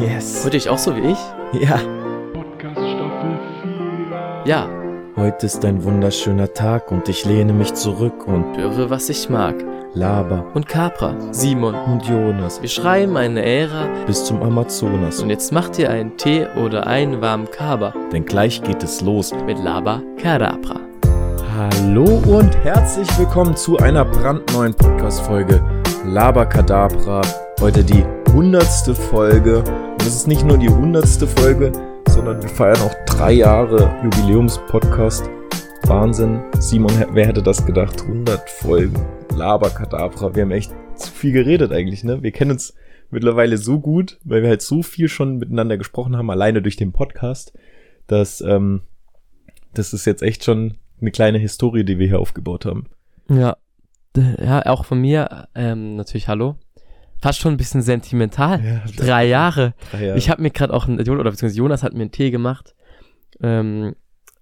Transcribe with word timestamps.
Yes. 0.00 0.44
Wollt 0.44 0.54
ihr 0.54 0.60
euch 0.60 0.68
auch 0.68 0.78
so 0.78 0.94
wie 0.96 1.12
ich? 1.12 1.18
Ja. 1.60 1.78
Podcast 2.32 2.76
Staffel 2.76 3.38
4. 3.62 4.42
Ja. 4.44 4.68
Heute 5.16 5.46
ist 5.46 5.64
ein 5.64 5.82
wunderschöner 5.84 6.52
Tag 6.52 6.90
und 6.92 7.08
ich 7.08 7.24
lehne 7.24 7.52
mich 7.52 7.72
zurück 7.74 8.26
und 8.26 8.56
Höre, 8.56 8.90
was 8.90 9.08
ich 9.08 9.30
mag. 9.30 9.54
laber. 9.94 10.44
Und 10.54 10.68
Capra, 10.68 11.14
Simon. 11.30 11.74
Und 11.74 12.04
Jonas 12.06 12.60
Wir 12.60 12.68
schreiben 12.68 13.16
eine 13.16 13.42
Ära 13.42 13.86
bis 14.06 14.24
zum 14.24 14.42
Amazonas. 14.42 15.20
und 15.22 15.30
jetzt 15.30 15.52
macht 15.52 15.78
ihr 15.78 15.88
einen 15.90 16.16
Tee 16.18 16.46
oder 16.62 16.86
einen 16.86 17.22
warmen 17.22 17.50
Kaba 17.50 17.94
Denn 18.12 18.26
gleich 18.26 18.62
geht 18.62 18.82
es 18.82 19.00
los. 19.00 19.32
mit 19.46 19.58
Laba 19.58 20.02
Kadabra. 20.20 20.80
Hallo 21.56 22.04
und 22.26 22.54
herzlich 22.62 23.08
willkommen 23.18 23.56
zu 23.56 23.78
einer 23.78 24.04
brandneuen 24.04 24.74
Podcast-Folge 24.74 25.62
Laberkadabra. 26.04 27.22
Heute 27.60 27.82
die 27.82 28.04
hundertste 28.34 28.94
Folge. 28.94 29.64
Es 30.06 30.14
ist 30.14 30.28
nicht 30.28 30.44
nur 30.44 30.56
die 30.56 30.68
hundertste 30.68 31.26
Folge, 31.26 31.72
sondern 32.08 32.40
wir 32.40 32.48
feiern 32.48 32.80
auch 32.80 32.94
drei 33.06 33.32
Jahre 33.32 33.92
Jubiläums-Podcast. 34.04 35.28
Wahnsinn. 35.82 36.44
Simon, 36.60 36.92
wer 37.10 37.26
hätte 37.26 37.42
das 37.42 37.66
gedacht? 37.66 38.02
100 38.02 38.48
Folgen 38.48 39.04
Laberkadabra. 39.34 40.32
Wir 40.36 40.42
haben 40.42 40.52
echt 40.52 40.72
zu 40.94 41.10
viel 41.10 41.32
geredet 41.32 41.72
eigentlich, 41.72 42.04
ne? 42.04 42.22
Wir 42.22 42.30
kennen 42.30 42.52
uns 42.52 42.72
mittlerweile 43.10 43.58
so 43.58 43.80
gut, 43.80 44.20
weil 44.22 44.42
wir 44.42 44.48
halt 44.48 44.62
so 44.62 44.84
viel 44.84 45.08
schon 45.08 45.38
miteinander 45.38 45.76
gesprochen 45.76 46.16
haben, 46.16 46.30
alleine 46.30 46.62
durch 46.62 46.76
den 46.76 46.92
Podcast, 46.92 47.52
dass 48.06 48.40
ähm, 48.40 48.82
das 49.74 49.92
ist 49.92 50.04
jetzt 50.04 50.22
echt 50.22 50.44
schon 50.44 50.78
eine 51.00 51.10
kleine 51.10 51.38
Historie, 51.38 51.82
die 51.82 51.98
wir 51.98 52.06
hier 52.06 52.20
aufgebaut 52.20 52.64
haben. 52.64 52.86
Ja. 53.28 53.56
Ja, 54.16 54.64
auch 54.66 54.84
von 54.84 55.00
mir, 55.00 55.48
ähm, 55.56 55.96
natürlich 55.96 56.28
hallo. 56.28 56.54
Fast 57.20 57.40
schon 57.40 57.54
ein 57.54 57.56
bisschen 57.56 57.82
sentimental. 57.82 58.62
Ja, 58.64 58.82
Drei 58.96 59.26
Jahre. 59.26 59.74
Drei 59.90 60.06
Jahre. 60.06 60.18
Ich 60.18 60.30
habe 60.30 60.42
mir 60.42 60.50
gerade 60.50 60.72
auch, 60.72 60.86
einen, 60.86 61.00
oder 61.00 61.30
beziehungsweise 61.30 61.58
Jonas 61.58 61.82
hat 61.82 61.94
mir 61.94 62.02
einen 62.02 62.12
Tee 62.12 62.30
gemacht. 62.30 62.74
Ähm, 63.42 63.94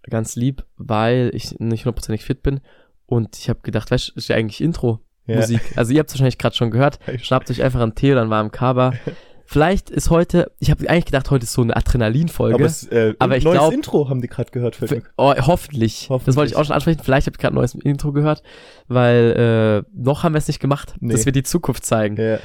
ganz 0.02 0.36
lieb, 0.36 0.64
weil 0.76 1.30
ich 1.32 1.58
nicht 1.58 1.84
hundertprozentig 1.84 2.24
fit 2.24 2.42
bin. 2.42 2.60
Und 3.06 3.36
ich 3.38 3.48
habe 3.48 3.60
gedacht, 3.62 3.90
weißt 3.90 4.10
du, 4.10 4.12
ist 4.16 4.28
ja 4.28 4.36
eigentlich 4.36 4.60
Intro. 4.60 5.00
Ja. 5.26 5.36
Musik. 5.36 5.60
Also 5.76 5.92
ihr 5.92 6.00
habt 6.00 6.10
es 6.10 6.14
wahrscheinlich 6.14 6.38
gerade 6.38 6.54
schon 6.54 6.70
gehört. 6.70 6.98
Schnappt 7.22 7.50
euch 7.50 7.62
einfach 7.62 7.80
einen 7.80 7.94
Tee 7.94 8.12
oder 8.12 8.22
einen 8.22 8.30
warmen 8.30 8.50
Kaba. 8.50 8.92
Vielleicht 9.46 9.90
ist 9.90 10.10
heute, 10.10 10.50
ich 10.58 10.70
habe 10.70 10.88
eigentlich 10.88 11.04
gedacht, 11.06 11.30
heute 11.30 11.44
ist 11.44 11.52
so 11.52 11.62
eine 11.62 11.76
Adrenalinfolge. 11.76 12.54
aber, 12.54 12.64
es, 12.64 12.86
äh, 12.88 13.14
Aber 13.18 13.36
ich 13.36 13.44
neues 13.44 13.58
glaub- 13.58 13.72
Intro 13.72 14.08
haben 14.08 14.20
die 14.22 14.28
gerade 14.28 14.50
gehört. 14.50 14.80
Mir- 14.80 15.02
Oh, 15.16 15.34
hoffentlich. 15.46 16.06
Hoffentlich. 16.08 16.26
Das 16.26 16.36
wollte 16.36 16.52
ich 16.52 16.56
auch 16.56 16.64
schon 16.64 16.74
ansprechen. 16.74 17.00
Vielleicht 17.04 17.26
habt 17.26 17.36
ihr 17.36 17.40
gerade 17.40 17.54
ein 17.54 17.56
neues 17.56 17.74
Intro 17.74 18.12
gehört, 18.12 18.42
weil 18.88 19.84
äh, 19.84 19.90
noch 19.94 20.22
haben 20.22 20.32
wir 20.34 20.38
es 20.38 20.48
nicht 20.48 20.60
gemacht, 20.60 20.94
Nee. 21.00 21.12
dass 21.12 21.24
wir 21.26 21.32
die 21.32 21.42
Zukunft 21.42 21.84
zeigen. 21.84 22.16
Ja. 22.16 22.38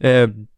Ähm, 0.00 0.48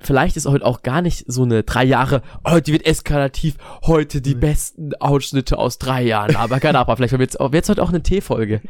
vielleicht 0.00 0.36
ist 0.36 0.46
heute 0.46 0.64
auch 0.64 0.82
gar 0.82 1.02
nicht 1.02 1.24
so 1.26 1.42
eine 1.42 1.62
drei 1.64 1.84
Jahre, 1.84 2.22
heute 2.46 2.72
wird 2.72 2.86
eskalativ, 2.86 3.56
heute 3.84 4.20
die 4.20 4.34
Nee. 4.34 4.40
besten 4.40 4.94
Ausschnitte 4.96 5.58
aus 5.58 5.78
drei 5.78 6.02
Jahren. 6.02 6.36
Aber 6.36 6.60
keine 6.60 6.78
Ahnung, 6.78 6.96
vielleicht 6.96 7.18
wird 7.18 7.34
es 7.34 7.38
jetzt 7.52 7.68
heute 7.68 7.82
auch 7.82 7.88
eine 7.88 8.02
T-Folge. 8.02 8.60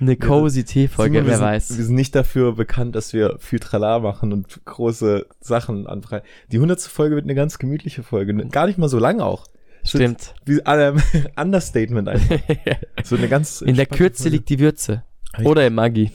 Eine 0.00 0.16
cozy 0.16 0.64
T-Folge, 0.64 1.26
wer 1.26 1.36
sind, 1.38 1.44
weiß. 1.44 1.76
Wir 1.78 1.84
sind 1.84 1.94
nicht 1.94 2.14
dafür 2.14 2.54
bekannt, 2.54 2.94
dass 2.94 3.12
wir 3.12 3.36
viel 3.38 3.58
Trala 3.58 3.98
machen 3.98 4.32
und 4.32 4.64
große 4.64 5.26
Sachen 5.40 5.86
anfragen. 5.86 6.24
Die 6.52 6.58
hundertste 6.58 6.90
Folge 6.90 7.14
wird 7.14 7.24
eine 7.24 7.34
ganz 7.34 7.58
gemütliche 7.58 8.02
Folge. 8.02 8.34
ne- 8.34 8.48
Gar 8.48 8.66
nicht 8.66 8.78
mal 8.78 8.88
so 8.88 8.98
lang 8.98 9.20
auch. 9.20 9.46
Stimmt. 9.84 10.34
Wie 10.44 10.60
ähm, 10.66 11.00
Understatement 11.36 12.08
einfach. 12.08 12.38
So 13.04 13.14
eine 13.16 13.28
ganz 13.28 13.60
In 13.60 13.76
der 13.76 13.86
Kürze 13.86 14.24
Folge. 14.24 14.36
liegt 14.36 14.48
die 14.48 14.58
Würze. 14.58 15.04
Oder 15.44 15.66
im 15.66 15.74
Maggi. 15.74 16.10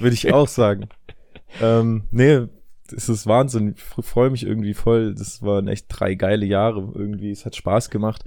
Würde 0.00 0.14
ich 0.14 0.32
auch 0.32 0.48
sagen. 0.48 0.88
ähm, 1.60 2.04
nee, 2.10 2.46
es 2.92 3.08
ist 3.08 3.26
Wahnsinn. 3.26 3.74
Ich 3.76 4.04
freue 4.04 4.30
mich 4.30 4.44
irgendwie 4.46 4.74
voll. 4.74 5.14
Das 5.14 5.42
waren 5.42 5.68
echt 5.68 5.86
drei 5.88 6.14
geile 6.14 6.46
Jahre 6.46 6.92
irgendwie. 6.94 7.30
Es 7.30 7.44
hat 7.44 7.56
Spaß 7.56 7.90
gemacht. 7.90 8.24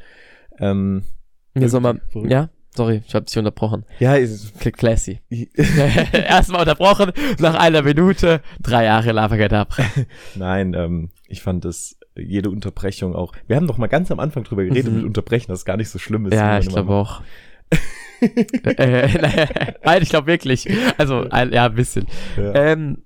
Ähm, 0.60 1.04
Mir 1.53 1.70
soll 1.70 1.81
verrückt. 1.81 2.31
ja? 2.31 2.50
Sorry, 2.75 3.02
ich 3.08 3.16
habe 3.16 3.25
dich 3.25 3.38
unterbrochen. 3.38 3.86
ja, 4.00 4.18
es, 4.18 4.52
Classy. 4.59 5.22
Erstmal 6.12 6.62
unterbrochen, 6.62 7.14
nach 7.40 7.56
einer 7.56 7.81
Minute, 7.84 8.42
drei 8.62 8.84
Jahre 8.84 9.14
Lavagadabre. 9.14 9.84
nein, 10.36 10.74
ähm, 10.74 11.09
ich 11.28 11.42
fand 11.42 11.64
das 11.64 11.98
jede 12.18 12.50
Unterbrechung 12.50 13.16
auch. 13.16 13.34
Wir 13.48 13.56
haben 13.56 13.68
doch 13.68 13.78
mal 13.78 13.88
ganz 13.88 14.12
am 14.12 14.20
Anfang 14.20 14.44
drüber 14.44 14.66
geredet 14.66 14.92
Mhm. 14.92 14.98
mit 14.98 15.06
Unterbrechen, 15.06 15.48
dass 15.50 15.59
es 15.59 15.66
gar 15.66 15.78
nicht 15.78 15.90
so 15.90 16.00
schlimm 16.00 16.25
ist. 16.25 16.34
Ja, 16.34 16.48
man 16.48 16.62
ich 16.62 16.68
glaube 16.68 16.94
auch. 16.94 17.22
äh, 18.22 19.08
nein, 19.22 19.48
nein, 19.84 20.02
ich 20.02 20.09
glaube 20.09 20.28
wirklich. 20.28 20.68
Also, 20.98 21.30
ein, 21.30 21.52
ja, 21.54 21.66
ein 21.68 21.75
bisschen. 21.75 22.08
Ja. 22.38 22.54
Ähm, 22.56 23.04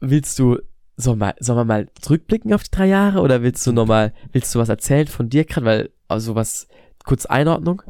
willst 0.00 0.38
du, 0.38 0.58
soll 0.96 1.16
mal, 1.16 1.34
sollen 1.40 1.58
wir 1.58 1.64
mal 1.64 1.88
zurückblicken 2.00 2.52
auf 2.54 2.62
die 2.64 2.70
drei 2.70 2.86
Jahre 2.86 3.20
oder 3.20 3.42
willst 3.42 3.66
du 3.66 3.72
nochmal, 3.72 4.12
willst 4.32 4.54
du 4.54 4.58
was 4.58 4.68
erzählen 4.68 5.06
von 5.06 5.28
dir 5.28 5.44
gerade? 5.44 5.66
Weil, 5.66 5.90
also 6.08 6.34
was, 6.34 6.68
kurz 7.04 7.26
Einordnung, 7.26 7.82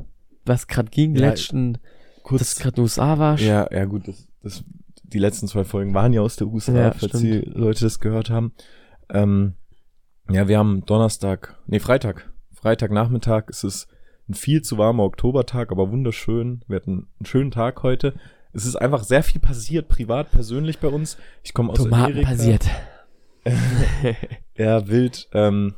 was 0.44 0.66
gerade 0.66 0.90
ging, 0.90 1.14
Ja, 1.14 1.28
letzten, 1.28 1.78
Kurz, 2.22 2.40
das 2.40 2.56
gerade 2.56 2.70
in 2.70 2.74
den 2.74 2.82
USA 2.82 3.18
war. 3.18 3.38
Ja, 3.38 3.68
ja 3.72 3.84
gut, 3.84 4.08
das, 4.08 4.26
das, 4.42 4.64
die 5.04 5.18
letzten 5.18 5.46
zwei 5.46 5.64
Folgen 5.64 5.94
waren 5.94 6.12
ja 6.12 6.20
aus 6.20 6.36
der 6.36 6.48
USA, 6.48 6.72
Ja, 6.72 6.92
falls 6.92 7.20
die 7.20 7.38
Leute 7.38 7.84
das 7.84 8.00
gehört 8.00 8.30
haben. 8.30 8.52
Ähm, 9.08 9.54
ja, 10.28 10.48
wir 10.48 10.58
haben 10.58 10.84
Donnerstag, 10.86 11.56
nee, 11.66 11.78
Freitag. 11.78 12.32
Freitagnachmittag 12.52 13.44
es 13.48 13.62
ist 13.62 13.88
ein 14.28 14.34
viel 14.34 14.62
zu 14.62 14.76
warmer 14.76 15.04
Oktobertag, 15.04 15.70
aber 15.70 15.92
wunderschön. 15.92 16.64
Wir 16.66 16.76
hatten 16.76 17.06
einen 17.18 17.26
schönen 17.26 17.50
Tag 17.52 17.84
heute. 17.84 18.14
Es 18.52 18.66
ist 18.66 18.74
einfach 18.74 19.04
sehr 19.04 19.22
viel 19.22 19.40
passiert, 19.40 19.88
privat, 19.88 20.32
persönlich 20.32 20.78
bei 20.78 20.88
uns. 20.88 21.16
Ich 21.44 21.54
komme 21.54 21.70
aus 21.70 21.78
Tomaten 21.78 22.12
Amerika. 22.12 22.30
passiert. 22.30 22.66
Ja, 24.56 24.86
wild. 24.88 25.28
Ähm, 25.32 25.74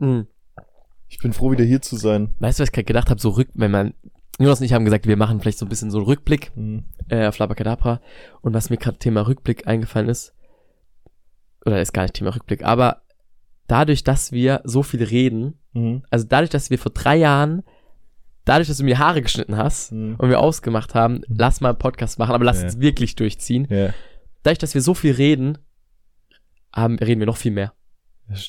Hm. 0.00 0.26
ich 1.08 1.18
bin 1.18 1.32
froh, 1.32 1.52
wieder 1.52 1.64
hier 1.64 1.80
zu 1.82 1.96
sein. 1.96 2.34
Weißt 2.40 2.58
du, 2.58 2.62
was 2.62 2.68
ich 2.68 2.72
gerade 2.72 2.84
gedacht 2.84 3.10
habe? 3.10 3.20
So 3.20 3.30
rück, 3.30 3.48
wenn 3.54 3.70
man, 3.70 3.94
Jonas 4.40 4.58
und 4.60 4.66
ich 4.66 4.72
haben 4.72 4.84
gesagt, 4.84 5.06
wir 5.06 5.16
machen 5.16 5.40
vielleicht 5.40 5.58
so 5.58 5.66
ein 5.66 5.68
bisschen 5.68 5.90
so 5.90 5.98
einen 5.98 6.06
Rückblick 6.06 6.50
Hm. 6.54 6.84
äh, 7.08 7.26
auf 7.26 7.38
Labakadabra. 7.38 8.00
Und 8.40 8.54
was 8.54 8.70
mir 8.70 8.76
gerade 8.76 8.98
Thema 8.98 9.26
Rückblick 9.26 9.66
eingefallen 9.66 10.08
ist, 10.08 10.34
oder 11.64 11.80
ist 11.80 11.92
gar 11.92 12.02
nicht 12.02 12.14
Thema 12.14 12.34
Rückblick, 12.34 12.64
aber 12.64 13.02
dadurch, 13.68 14.04
dass 14.04 14.32
wir 14.32 14.60
so 14.64 14.82
viel 14.82 15.02
reden, 15.04 15.58
Mhm. 15.72 16.02
also 16.10 16.26
dadurch, 16.28 16.50
dass 16.50 16.70
wir 16.70 16.78
vor 16.78 16.92
drei 16.92 17.16
Jahren, 17.16 17.62
dadurch, 18.44 18.68
dass 18.68 18.76
du 18.78 18.84
mir 18.84 18.98
Haare 18.98 19.22
geschnitten 19.22 19.56
hast 19.56 19.92
Mhm. 19.92 20.16
und 20.18 20.28
wir 20.28 20.40
ausgemacht 20.40 20.94
haben, 20.94 21.22
lass 21.28 21.60
mal 21.60 21.70
einen 21.70 21.78
Podcast 21.78 22.18
machen, 22.18 22.34
aber 22.34 22.44
lass 22.44 22.58
Ja. 22.58 22.64
uns 22.64 22.80
wirklich 22.80 23.16
durchziehen. 23.16 23.66
Ja, 23.70 23.94
Dadurch, 24.42 24.58
dass 24.58 24.74
wir 24.74 24.82
so 24.82 24.92
viel 24.92 25.12
reden, 25.14 25.56
haben, 26.74 26.98
reden 26.98 27.20
wir 27.20 27.26
noch 27.26 27.36
viel 27.36 27.52
mehr. 27.52 27.72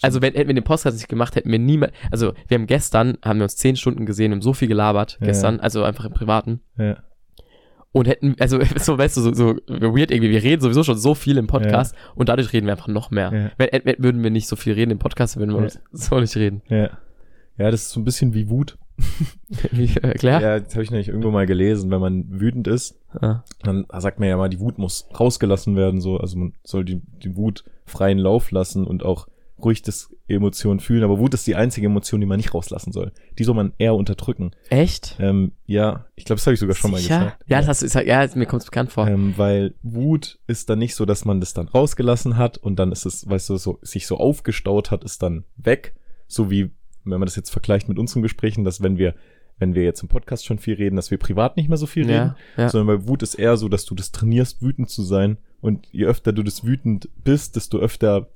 Also 0.02 0.22
wenn, 0.22 0.34
hätten 0.34 0.48
wir 0.48 0.56
den 0.56 0.64
Podcast 0.64 0.96
nicht 0.98 1.10
gemacht, 1.10 1.36
hätten 1.36 1.52
wir 1.52 1.60
niemals, 1.60 1.92
also 2.10 2.34
wir 2.48 2.56
haben 2.58 2.66
gestern, 2.66 3.18
haben 3.24 3.40
wir 3.40 3.44
uns 3.44 3.58
zehn 3.58 3.76
Stunden 3.76 4.06
gesehen, 4.06 4.32
haben 4.32 4.42
so 4.42 4.54
viel 4.54 4.70
gelabert, 4.70 5.18
Ja. 5.20 5.28
gestern, 5.28 5.60
also 5.60 5.84
einfach 5.84 6.06
im 6.06 6.14
Privaten. 6.14 6.62
ja. 6.78 6.98
Und 7.92 8.08
hätten, 8.10 8.36
also 8.40 8.60
so, 8.78 8.98
weißt 8.98 9.16
du, 9.18 9.22
so, 9.22 9.34
so 9.34 9.56
weird 9.68 10.12
irgendwie, 10.12 10.30
wir 10.32 10.44
reden 10.44 10.62
sowieso 10.62 10.84
schon 10.84 10.98
so 10.98 11.14
viel 11.16 11.38
im 11.38 11.48
Podcast 11.48 11.96
und 12.16 12.28
dadurch 12.28 12.52
reden 12.52 12.66
wir 12.68 12.74
einfach 12.74 12.88
noch 12.90 13.10
mehr. 13.10 13.32
Ja. 13.34 13.52
Wenn, 13.84 13.96
würden 14.04 14.22
wir 14.24 14.32
nicht 14.32 14.48
so 14.50 14.56
viel 14.58 14.74
reden 14.74 14.92
im 14.92 15.00
Podcast, 15.00 15.38
würden 15.38 15.52
wir 15.52 15.58
Ja. 15.60 15.64
uns 15.64 15.80
so 15.92 16.20
nicht 16.20 16.36
reden. 16.36 16.62
ja. 16.70 16.90
Ja, 17.58 17.72
das 17.72 17.84
ist 17.84 17.92
so 17.92 18.02
ein 18.02 18.04
bisschen 18.04 18.34
wie 18.34 18.50
Wut. 18.50 18.78
Wie, 19.72 19.90
erklär? 20.02 20.42
Ja, 20.42 20.60
das 20.60 20.74
habe 20.74 20.84
ich 20.84 20.92
nämlich 20.92 21.08
irgendwo 21.10 21.32
mal 21.32 21.46
gelesen. 21.46 21.92
Wenn 21.92 22.02
man 22.02 22.40
wütend 22.40 22.68
ist, 22.68 22.98
Ah. 23.22 23.44
dann 23.64 23.86
sagt 23.98 24.20
man 24.20 24.30
ja 24.30 24.38
mal, 24.38 24.50
die 24.50 24.60
Wut 24.60 24.78
muss 24.78 25.08
rausgelassen 25.20 25.76
werden. 25.76 26.02
So, 26.02 26.18
also 26.18 26.38
man 26.38 26.54
soll 26.64 26.86
die, 26.86 27.02
die 27.24 27.36
Wut 27.36 27.64
freien 27.86 28.18
Lauf 28.18 28.52
lassen 28.52 28.86
und 28.86 29.04
auch 29.04 29.28
ruhig 29.64 29.82
das 29.82 30.14
Emotionen 30.28 30.80
fühlen. 30.82 31.04
Aber 31.04 31.18
Wut 31.20 31.34
ist 31.34 31.48
die 31.48 31.56
einzige 31.56 31.88
Emotion, 31.88 32.20
die 32.20 32.26
man 32.28 32.38
nicht 32.38 32.54
rauslassen 32.54 32.92
soll. 32.92 33.12
Die 33.40 33.44
soll 33.46 33.56
man 33.56 33.72
eher 33.78 33.96
unterdrücken. 33.96 34.52
Echt? 34.70 35.16
Ähm, 35.20 35.54
ja, 35.66 36.06
ich 36.16 36.26
glaube, 36.26 36.38
das 36.40 36.46
habe 36.48 36.56
ich 36.56 36.60
sogar 36.60 36.76
schon 36.76 36.92
mal 36.92 37.00
Sicher? 37.00 37.20
gesagt. 37.20 37.44
Ja, 37.48 37.60
das 37.60 37.68
hast 37.68 37.82
du, 37.82 37.86
gesagt. 37.86 38.08
ja, 38.08 38.28
mir 38.36 38.46
kommt 38.48 38.62
es 38.64 38.66
bekannt 38.66 38.92
vor. 38.92 39.08
Ähm, 39.08 39.34
weil 39.38 39.76
Wut 39.82 40.40
ist 40.48 40.70
dann 40.70 40.80
nicht 40.80 40.96
so, 40.96 41.06
dass 41.06 41.24
man 41.26 41.40
das 41.40 41.54
dann 41.54 41.68
rausgelassen 41.70 42.38
hat 42.38 42.58
und 42.58 42.78
dann 42.78 42.92
ist 42.92 43.06
es, 43.06 43.30
weißt 43.30 43.50
du, 43.50 43.58
so, 43.58 43.80
sich 43.82 44.08
so 44.08 44.18
aufgestaut 44.18 44.92
hat, 44.92 45.04
ist 45.06 45.24
dann 45.24 45.46
weg. 45.58 45.96
So 46.28 46.50
wie, 46.52 46.72
wenn 47.12 47.20
man 47.20 47.26
das 47.28 47.36
jetzt 47.36 47.50
vergleicht 47.52 47.88
mit 47.90 48.00
unseren 48.00 48.22
Gesprächen, 48.22 48.64
dass 48.64 48.82
wenn 48.82 48.98
wir, 48.98 49.16
wenn 49.60 49.74
wir 49.76 49.84
jetzt 49.84 50.02
im 50.02 50.10
Podcast 50.10 50.46
schon 50.46 50.60
viel 50.60 50.76
reden, 50.76 50.96
dass 50.96 51.12
wir 51.12 51.18
privat 51.18 51.56
nicht 51.58 51.70
mehr 51.70 51.78
so 51.78 51.86
viel 51.88 52.04
reden. 52.06 52.36
ja, 52.58 52.64
ja. 52.64 52.70
Sondern 52.70 52.98
bei 53.02 53.08
Wut 53.08 53.24
ist 53.24 53.36
eher 53.36 53.58
so, 53.58 53.70
dass 53.70 53.86
du 53.86 53.96
das 53.96 54.12
trainierst, 54.12 54.62
wütend 54.62 54.90
zu 54.90 55.04
sein. 55.04 55.38
Und 55.62 55.88
je 55.92 56.06
öfter 56.06 56.34
du 56.34 56.44
das 56.44 56.64
wütend 56.66 57.10
bist, 57.24 57.56
desto 57.56 57.80
öfter 57.80 58.30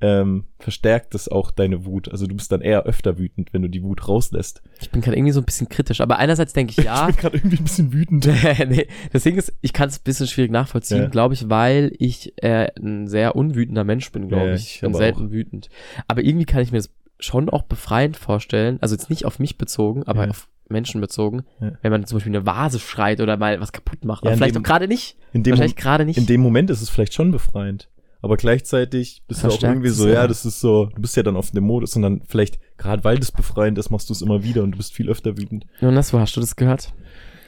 ähm, 0.00 0.44
verstärkt 0.60 1.14
es 1.16 1.28
auch 1.28 1.50
deine 1.50 1.84
Wut. 1.84 2.08
Also 2.08 2.28
du 2.28 2.36
bist 2.36 2.52
dann 2.52 2.60
eher 2.60 2.84
öfter 2.84 3.18
wütend, 3.18 3.52
wenn 3.52 3.62
du 3.62 3.68
die 3.68 3.82
Wut 3.82 4.06
rauslässt. 4.06 4.62
Ich 4.80 4.90
bin 4.90 5.00
gerade 5.00 5.16
irgendwie 5.16 5.32
so 5.32 5.40
ein 5.40 5.44
bisschen 5.44 5.68
kritisch, 5.68 6.00
aber 6.00 6.18
einerseits 6.18 6.52
denke 6.52 6.72
ich 6.76 6.76
ja. 6.84 7.08
Ich 7.08 7.16
bin 7.16 7.22
gerade 7.22 7.36
irgendwie 7.38 7.56
ein 7.58 7.64
bisschen 7.64 7.92
wütend. 7.92 8.26
nee, 8.68 8.86
Ding 9.12 9.36
ist, 9.36 9.52
ich 9.60 9.72
kann 9.72 9.88
es 9.88 9.98
ein 9.98 10.04
bisschen 10.04 10.28
schwierig 10.28 10.52
nachvollziehen, 10.52 11.02
Ja. 11.02 11.08
glaube 11.08 11.34
ich, 11.34 11.48
weil 11.50 11.92
ich 11.98 12.32
äh, 12.42 12.68
ein 12.80 13.08
sehr 13.08 13.34
unwütender 13.34 13.82
Mensch 13.82 14.12
bin, 14.12 14.28
glaube 14.28 14.46
Ja, 14.50 14.54
ich. 14.54 14.76
ich 14.76 14.80
bin 14.82 14.94
selten 14.94 15.32
wütend. 15.32 15.68
Aber 16.06 16.22
irgendwie 16.22 16.46
kann 16.46 16.62
ich 16.62 16.70
mir 16.70 16.78
das 16.78 16.90
schon 17.18 17.48
auch 17.48 17.62
befreiend 17.62 18.16
vorstellen, 18.16 18.78
also 18.80 18.94
jetzt 18.94 19.10
nicht 19.10 19.24
auf 19.24 19.38
mich 19.38 19.58
bezogen, 19.58 20.02
aber 20.04 20.24
Ja. 20.24 20.30
auf 20.30 20.48
Menschen 20.68 21.00
bezogen, 21.00 21.44
Ja. 21.60 21.72
wenn 21.82 21.90
man 21.90 22.04
zum 22.04 22.16
Beispiel 22.16 22.34
eine 22.36 22.44
Vase 22.46 22.78
schreit 22.78 23.20
oder 23.20 23.36
mal 23.36 23.58
was 23.60 23.72
kaputt 23.72 24.04
macht. 24.04 24.24
Ja, 24.24 24.32
vielleicht 24.36 24.54
dem- 24.54 24.62
auch 24.62 24.66
gerade 24.66 24.86
nicht. 24.86 25.16
In 25.32 25.42
dem, 25.42 25.52
Wahrscheinlich 25.52 25.76
gerade 25.76 26.04
nicht. 26.04 26.18
in 26.18 26.26
dem 26.26 26.40
Moment 26.42 26.68
ist 26.70 26.82
es 26.82 26.90
vielleicht 26.90 27.14
schon 27.14 27.30
befreiend. 27.30 27.88
aber 28.20 28.36
gleichzeitig 28.36 29.22
bist 29.28 29.42
du 29.42 29.46
auch 29.46 29.50
Verstärkt 29.52 29.74
irgendwie 29.76 29.90
so, 29.90 30.08
ja. 30.08 30.14
ja, 30.14 30.26
das 30.26 30.44
ist 30.44 30.60
so, 30.60 30.86
du 30.86 31.00
bist 31.00 31.16
ja 31.16 31.22
dann 31.22 31.36
auf 31.36 31.52
dem 31.52 31.62
Modus 31.62 31.94
und 31.94 32.02
dann 32.02 32.20
vielleicht, 32.26 32.58
gerade 32.76 33.04
weil 33.04 33.16
das 33.18 33.30
befreiend 33.30 33.78
ist, 33.78 33.90
machst 33.90 34.08
du 34.08 34.12
es 34.12 34.22
immer 34.22 34.42
wieder 34.42 34.64
und 34.64 34.72
du 34.72 34.76
bist 34.76 34.92
viel 34.92 35.08
öfter 35.08 35.38
wütend. 35.38 35.66
Jonas, 35.80 36.12
wo 36.12 36.18
hast 36.18 36.34
du 36.36 36.40
das 36.40 36.56
gehört? 36.56 36.92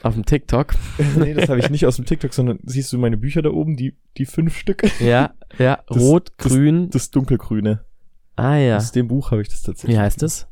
Auf 0.01 0.13
dem 0.13 0.25
TikTok? 0.25 0.73
nee, 1.17 1.33
das 1.33 1.49
habe 1.49 1.59
ich 1.59 1.69
nicht 1.69 1.85
aus 1.85 1.97
dem 1.97 2.05
TikTok, 2.05 2.33
sondern 2.33 2.59
siehst 2.63 2.91
du 2.93 2.97
meine 2.97 3.17
Bücher 3.17 3.41
da 3.41 3.49
oben, 3.49 3.75
die, 3.75 3.97
die 4.17 4.25
fünf 4.25 4.57
Stück? 4.57 4.83
Ja, 5.01 5.33
ja, 5.59 5.79
Das- 5.87 5.97
rot, 5.99 6.29
das- 6.37 6.47
grün. 6.51 6.89
Das 6.89 7.11
dunkelgrüne. 7.11 7.83
Ah 8.35 8.55
ja. 8.57 8.77
Aus 8.77 8.91
dem 8.91 9.07
Buch 9.07 9.31
habe 9.31 9.41
ich 9.41 9.49
das 9.49 9.61
tatsächlich. 9.61 9.95
Wie 9.95 9.99
heißt 9.99 10.23
es? 10.23 10.47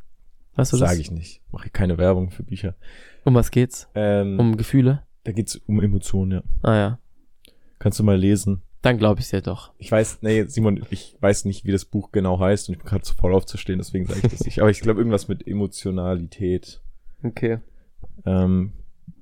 Weißt 0.56 0.74
du 0.74 0.78
das? 0.78 0.90
Sage 0.90 1.02
ich 1.02 1.12
nicht. 1.12 1.42
Mache 1.52 1.68
ich 1.68 1.74
keine 1.74 1.98
Werbung 1.98 2.32
für 2.32 2.44
Bücher. 2.44 2.76
Um 3.24 3.36
was 3.36 3.52
geht's? 3.52 3.88
Ähm, 3.96 4.40
Um 4.40 4.58
Gefühle? 4.58 5.04
da 5.26 5.32
geht's 5.34 5.58
um 5.68 5.82
Emotionen, 5.82 6.32
ja. 6.32 6.44
Ah 6.70 6.76
ja. 6.76 7.00
Kannst 7.78 8.00
du 8.00 8.04
mal 8.04 8.18
lesen. 8.18 8.62
Dann 8.82 8.98
glaube 8.98 9.20
ich 9.20 9.30
dir 9.30 9.42
doch. 9.42 9.74
Ich 9.78 9.92
weiß, 9.92 10.20
nee, 10.22 10.44
Simon, 10.46 10.86
ich 10.90 11.18
weiß 11.20 11.46
nicht, 11.46 11.66
wie 11.66 11.72
das 11.72 11.84
Buch 11.86 12.12
genau 12.12 12.40
heißt 12.40 12.70
und 12.70 12.74
ich 12.76 12.80
bin 12.80 12.88
gerade 12.88 13.04
zu 13.04 13.14
faul 13.14 13.34
aufzustehen, 13.34 13.78
deswegen 13.78 14.06
sage 14.06 14.22
ich 14.24 14.32
das 14.32 14.46
nicht. 14.46 14.60
Aber 14.62 14.70
ich 14.70 14.80
glaube 14.80 15.02
irgendwas 15.02 15.28
mit 15.28 15.46
Emotionalität. 15.46 16.82
Okay. 17.24 17.60
Ähm, 18.26 18.74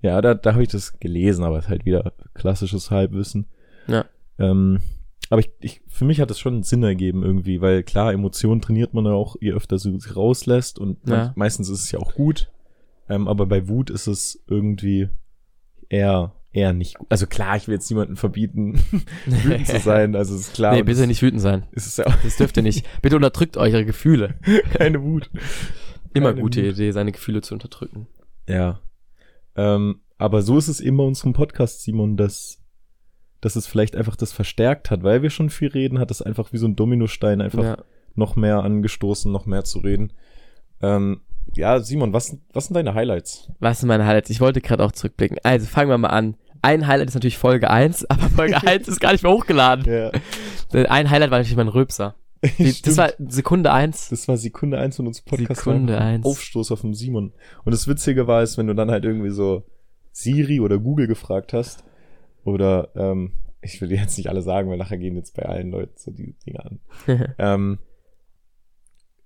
ja, 0.02 0.22
da, 0.22 0.36
da 0.36 0.54
habe 0.54 0.64
ich 0.64 0.70
das 0.70 1.00
gelesen, 1.00 1.44
aber 1.44 1.58
es 1.58 1.66
ist 1.66 1.70
halt 1.70 1.86
wieder 1.86 2.14
klassisches 2.36 2.92
Halbwissen. 2.92 3.48
Ja. 3.88 4.06
Ähm, 4.38 4.80
aber 5.30 5.40
ich, 5.40 5.50
ich, 5.60 5.82
für 5.88 6.06
mich 6.06 6.20
hat 6.22 6.30
das 6.30 6.40
schon 6.40 6.64
Sinn 6.64 6.84
ergeben 6.84 7.24
irgendwie, 7.24 7.62
weil 7.62 7.84
klar, 7.84 8.14
Emotionen 8.14 8.62
trainiert 8.62 8.94
man 8.94 9.06
ja 9.06 9.12
auch, 9.12 9.36
je 9.42 9.52
öfter 9.52 9.78
sie 9.78 9.98
sie 10.00 10.14
rauslässt 10.14 10.80
und 10.80 10.98
Ja. 11.08 11.34
meistens 11.36 11.70
ist 11.70 11.84
es 11.84 11.92
ja 11.92 12.00
auch 12.00 12.14
gut. 12.14 12.52
Ähm, 13.10 13.28
aber 13.28 13.46
bei 13.46 13.68
Wut 13.68 13.90
ist 13.90 14.08
es 14.08 14.44
irgendwie 14.48 15.08
eher, 15.90 16.34
eher 16.52 16.74
nicht 16.74 16.96
gut. 16.98 17.08
Also 17.10 17.26
klar, 17.28 17.56
ich 17.56 17.68
will 17.68 17.76
jetzt 17.76 17.90
niemanden 17.90 18.16
verbieten, 18.18 18.80
wütend 19.26 19.68
zu 19.68 19.80
sein. 19.80 20.16
Also 20.16 20.36
es 20.36 20.42
ist 20.48 20.54
klar. 20.56 20.74
nee, 20.74 20.84
bitte 20.84 21.02
es- 21.02 21.08
nicht 21.08 21.22
wütend 21.22 21.42
sein. 21.42 21.66
Es 21.72 21.88
ist 21.88 21.98
ja 21.98 22.06
auch 22.08 22.16
Das 22.24 22.36
dürft 22.38 22.58
ihr 22.58 22.64
nicht. 22.64 22.86
Bitte 23.02 23.16
unterdrückt 23.16 23.56
eure 23.58 23.86
Gefühle. 23.86 24.36
keine 24.74 25.02
Wut. 25.04 25.30
Immer 26.14 26.30
Keine 26.32 26.42
gute 26.42 26.64
Wut. 26.66 26.74
Idee, 26.74 26.92
seine 26.92 27.12
Gefühle 27.12 27.42
zu 27.42 27.54
unterdrücken. 27.54 28.08
Ja. 28.48 28.80
Ähm, 29.56 30.02
aber 30.18 30.42
so 30.42 30.58
ist 30.58 30.68
es 30.68 30.80
eben 30.82 30.98
bei 30.98 31.04
unserem 31.04 31.34
Podcast, 31.34 31.84
Simon, 31.84 32.18
dass, 32.18 32.60
dass 33.42 33.56
es 33.56 33.68
vielleicht 33.68 33.96
einfach 33.96 34.16
das 34.16 34.32
verstärkt 34.34 34.90
hat, 34.92 35.04
weil 35.04 35.22
wir 35.22 35.30
schon 35.30 35.50
viel 35.50 35.70
reden, 35.70 36.00
hat 36.00 36.12
es 36.12 36.22
einfach 36.22 36.52
wie 36.54 36.58
so 36.58 36.68
ein 36.68 36.76
Dominostein 36.76 37.42
einfach 37.42 37.64
Ja. 37.64 37.78
noch 38.16 38.36
mehr 38.36 38.64
angestoßen, 38.64 39.32
noch 39.32 39.46
mehr 39.46 39.64
zu 39.64 39.80
reden. 39.80 40.12
Ähm, 40.82 41.22
ja, 41.56 41.80
Simon, 41.80 42.14
was, 42.14 42.38
was 42.54 42.66
sind 42.68 42.74
deine 42.76 42.94
Highlights? 42.94 43.50
Was 43.60 43.80
sind 43.80 43.88
meine 43.88 44.06
Highlights? 44.06 44.30
Ich 44.30 44.42
wollte 44.42 44.62
gerade 44.62 44.84
auch 44.84 44.92
zurückblicken. 44.92 45.38
Also 45.44 45.66
fangen 45.68 45.90
wir 45.90 45.98
mal 45.98 46.10
an. 46.10 46.36
Ein 46.62 46.88
Highlight 46.88 47.10
ist 47.10 47.14
natürlich 47.14 47.38
Folge 47.38 47.70
1, 47.70 48.06
aber 48.10 48.30
Folge 48.30 48.58
1 48.66 48.88
ist 48.88 49.00
gar 49.00 49.12
nicht 49.12 49.24
mehr 49.24 49.32
hochgeladen. 49.32 49.86
Ja. 49.86 50.12
Ein 50.90 51.10
Highlight 51.10 51.32
war 51.32 51.38
natürlich 51.38 51.56
mein 51.58 51.68
Röpser. 51.68 52.16
Die, 52.58 52.82
das 52.84 52.98
war 52.98 53.12
Sekunde 53.28 53.72
1. 53.72 54.10
das 54.10 54.28
war 54.28 54.38
Sekunde 54.38 54.78
eins 54.78 54.96
von 54.98 55.08
unserem 55.08 55.26
Podcast. 55.26 55.62
Sekunde 55.62 55.94
war 55.94 56.00
einfach 56.02 56.08
ein 56.10 56.16
eins. 56.16 56.26
Aufstoß 56.26 56.72
auf 56.72 56.82
dem 56.82 56.94
Simon. 56.94 57.34
Und 57.64 57.72
das 57.74 57.88
Witzige 57.88 58.28
war 58.28 58.42
es, 58.42 58.58
wenn 58.58 58.68
du 58.68 58.76
dann 58.76 58.92
halt 58.92 59.06
irgendwie 59.06 59.30
so 59.30 59.64
Siri 60.12 60.60
oder 60.60 60.78
Google 60.78 61.08
gefragt 61.08 61.54
hast, 61.54 61.84
oder, 62.48 62.92
ähm, 62.96 63.34
ich 63.62 63.82
will 63.82 63.92
jetzt 63.92 64.18
nicht 64.18 64.30
alle 64.30 64.42
sagen, 64.42 64.70
weil 64.70 64.78
nachher 64.78 64.98
gehen 64.98 65.18
jetzt 65.18 65.36
bei 65.36 65.44
allen 65.44 65.70
Leuten 65.70 65.98
so 65.98 66.12
die 66.12 66.34
Dinge 66.46 66.66
an. 66.66 66.80
Ähm, 67.38 67.80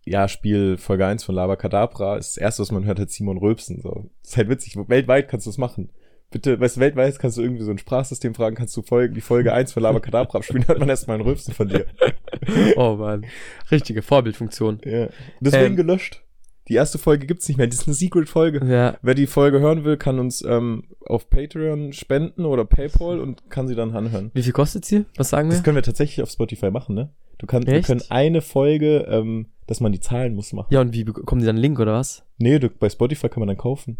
ja, 0.03 0.27
Spiel 0.27 0.77
Folge 0.77 1.05
1 1.05 1.23
von 1.23 1.35
Lava 1.35 1.55
Kadabra 1.55 2.17
ist 2.17 2.35
das 2.35 2.41
erste, 2.41 2.63
was 2.63 2.71
man 2.71 2.85
hört, 2.85 2.99
hat 2.99 3.11
Simon 3.11 3.37
Röpsen. 3.37 3.79
So. 3.81 4.09
Das 4.23 4.31
ist 4.31 4.37
halt 4.37 4.49
witzig. 4.49 4.75
Weltweit 4.75 5.27
kannst 5.29 5.45
du 5.45 5.51
das 5.51 5.59
machen. 5.59 5.91
Bitte, 6.31 6.59
weißt 6.59 6.77
du, 6.77 6.79
weltweit 6.79 7.19
kannst 7.19 7.37
du 7.37 7.43
irgendwie 7.43 7.61
so 7.61 7.69
ein 7.69 7.77
Sprachsystem 7.77 8.33
fragen, 8.33 8.55
kannst 8.55 8.75
du 8.75 8.81
Folge, 8.81 9.13
die 9.13 9.21
Folge 9.21 9.53
1 9.53 9.73
von 9.73 9.83
Lava 9.83 9.99
Kadabra 9.99 10.39
abspielen, 10.39 10.67
hört 10.67 10.79
man 10.79 10.89
erstmal 10.89 11.17
ein 11.19 11.23
Röpsen 11.23 11.53
von 11.53 11.67
dir. 11.67 11.85
oh 12.77 12.95
Mann. 12.95 13.25
Richtige 13.69 14.01
Vorbildfunktion. 14.01 14.81
Ja. 14.83 15.09
Deswegen 15.39 15.65
Ähm. 15.65 15.75
gelöscht. 15.75 16.23
Die 16.67 16.75
erste 16.75 16.97
Folge 16.97 17.25
gibt's 17.27 17.47
nicht 17.47 17.57
mehr. 17.57 17.67
Das 17.67 17.79
ist 17.79 17.87
eine 17.87 17.95
Secret-Folge. 17.95 18.65
Ja. 18.65 18.97
Wer 19.01 19.15
die 19.15 19.27
Folge 19.27 19.59
hören 19.59 19.83
will, 19.83 19.97
kann 19.97 20.19
uns 20.19 20.43
ähm, 20.43 20.83
auf 21.05 21.29
Patreon 21.29 21.91
spenden 21.93 22.45
oder 22.45 22.65
PayPal 22.65 23.19
und 23.19 23.49
kann 23.49 23.67
sie 23.67 23.75
dann 23.75 23.95
anhören. 23.95 24.31
Wie 24.33 24.43
viel 24.43 24.53
kostet 24.53 24.85
sie? 24.85 25.05
Was 25.17 25.29
sagen 25.29 25.49
wir? 25.49 25.55
Das 25.55 25.63
können 25.63 25.75
wir 25.75 25.83
tatsächlich 25.83 26.21
auf 26.21 26.29
Spotify 26.29 26.69
machen, 26.71 26.95
ne? 26.95 27.09
Du 27.39 27.47
kannst, 27.47 27.67
wir 27.67 27.81
können 27.81 28.03
eine 28.09 28.41
Folge, 28.41 29.07
ähm, 29.09 29.47
dass 29.65 29.79
man 29.79 29.91
die 29.91 29.99
zahlen 29.99 30.35
muss, 30.35 30.53
machen. 30.53 30.67
Ja, 30.71 30.81
und 30.81 30.93
wie 30.93 31.03
bekommen 31.03 31.41
die 31.41 31.47
dann 31.47 31.55
einen 31.55 31.63
Link 31.63 31.79
oder 31.79 31.93
was? 31.93 32.23
Nee, 32.37 32.59
du, 32.59 32.69
bei 32.69 32.87
Spotify 32.89 33.29
kann 33.29 33.39
man 33.39 33.47
dann 33.47 33.57
kaufen. 33.57 33.97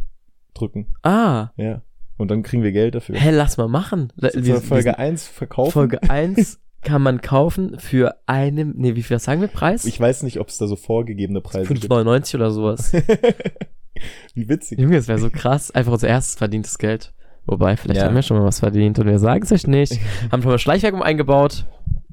Drücken. 0.53 0.93
Ah. 1.01 1.49
Ja. 1.57 1.81
Und 2.17 2.29
dann 2.29 2.43
kriegen 2.43 2.61
wir 2.61 2.71
Geld 2.71 2.93
dafür. 2.93 3.15
Hä, 3.15 3.31
lass 3.31 3.57
mal 3.57 3.67
machen. 3.67 4.13
Sollen 4.15 4.45
wir- 4.45 4.61
Folge 4.61 4.85
wir 4.85 4.99
1 4.99 5.27
verkaufen? 5.27 5.71
Folge 5.71 6.03
1 6.07 6.59
kann 6.83 7.01
man 7.01 7.22
kaufen 7.22 7.78
für 7.80 8.16
einem, 8.25 8.74
nee, 8.78 8.95
wie 8.95 9.04
viel 9.04 9.19
sagen 9.19 9.42
wir 9.42 9.48
Preis? 9.48 9.86
Ich 9.86 10.00
weiß 10.00 10.24
nicht, 10.24 10.39
ob 10.39 10.48
es 10.50 10.57
da 10.57 10.68
so 10.68 10.75
vorgegebene 10.75 11.42
Preise 11.42 11.74
gibt. 11.74 11.92
5,99 11.92 12.36
oder 12.36 12.51
sowas. 12.51 12.92
Wie 14.33 14.50
witzig. 14.50 14.80
Junge, 14.80 14.95
das 14.95 15.07
wäre 15.07 15.19
so 15.19 15.30
krass. 15.30 15.69
Einfach 15.72 15.92
unser 15.92 16.07
erstes 16.07 16.36
verdientes 16.36 16.78
Geld. 16.78 17.13
Wobei, 17.45 17.78
vielleicht 17.78 18.00
Ja. 18.00 18.07
haben 18.07 18.16
wir 18.16 18.22
schon 18.24 18.38
mal 18.38 18.45
was 18.45 18.60
verdient 18.60 18.98
und 19.00 19.06
wir 19.06 19.19
sagen 19.19 19.44
es 19.44 19.51
euch 19.51 19.68
nicht. 19.68 20.00
haben 20.31 20.42
schon 20.42 20.51
mal 20.51 20.57
Schleichwerbung 20.60 21.04
eingebaut. 21.04 21.66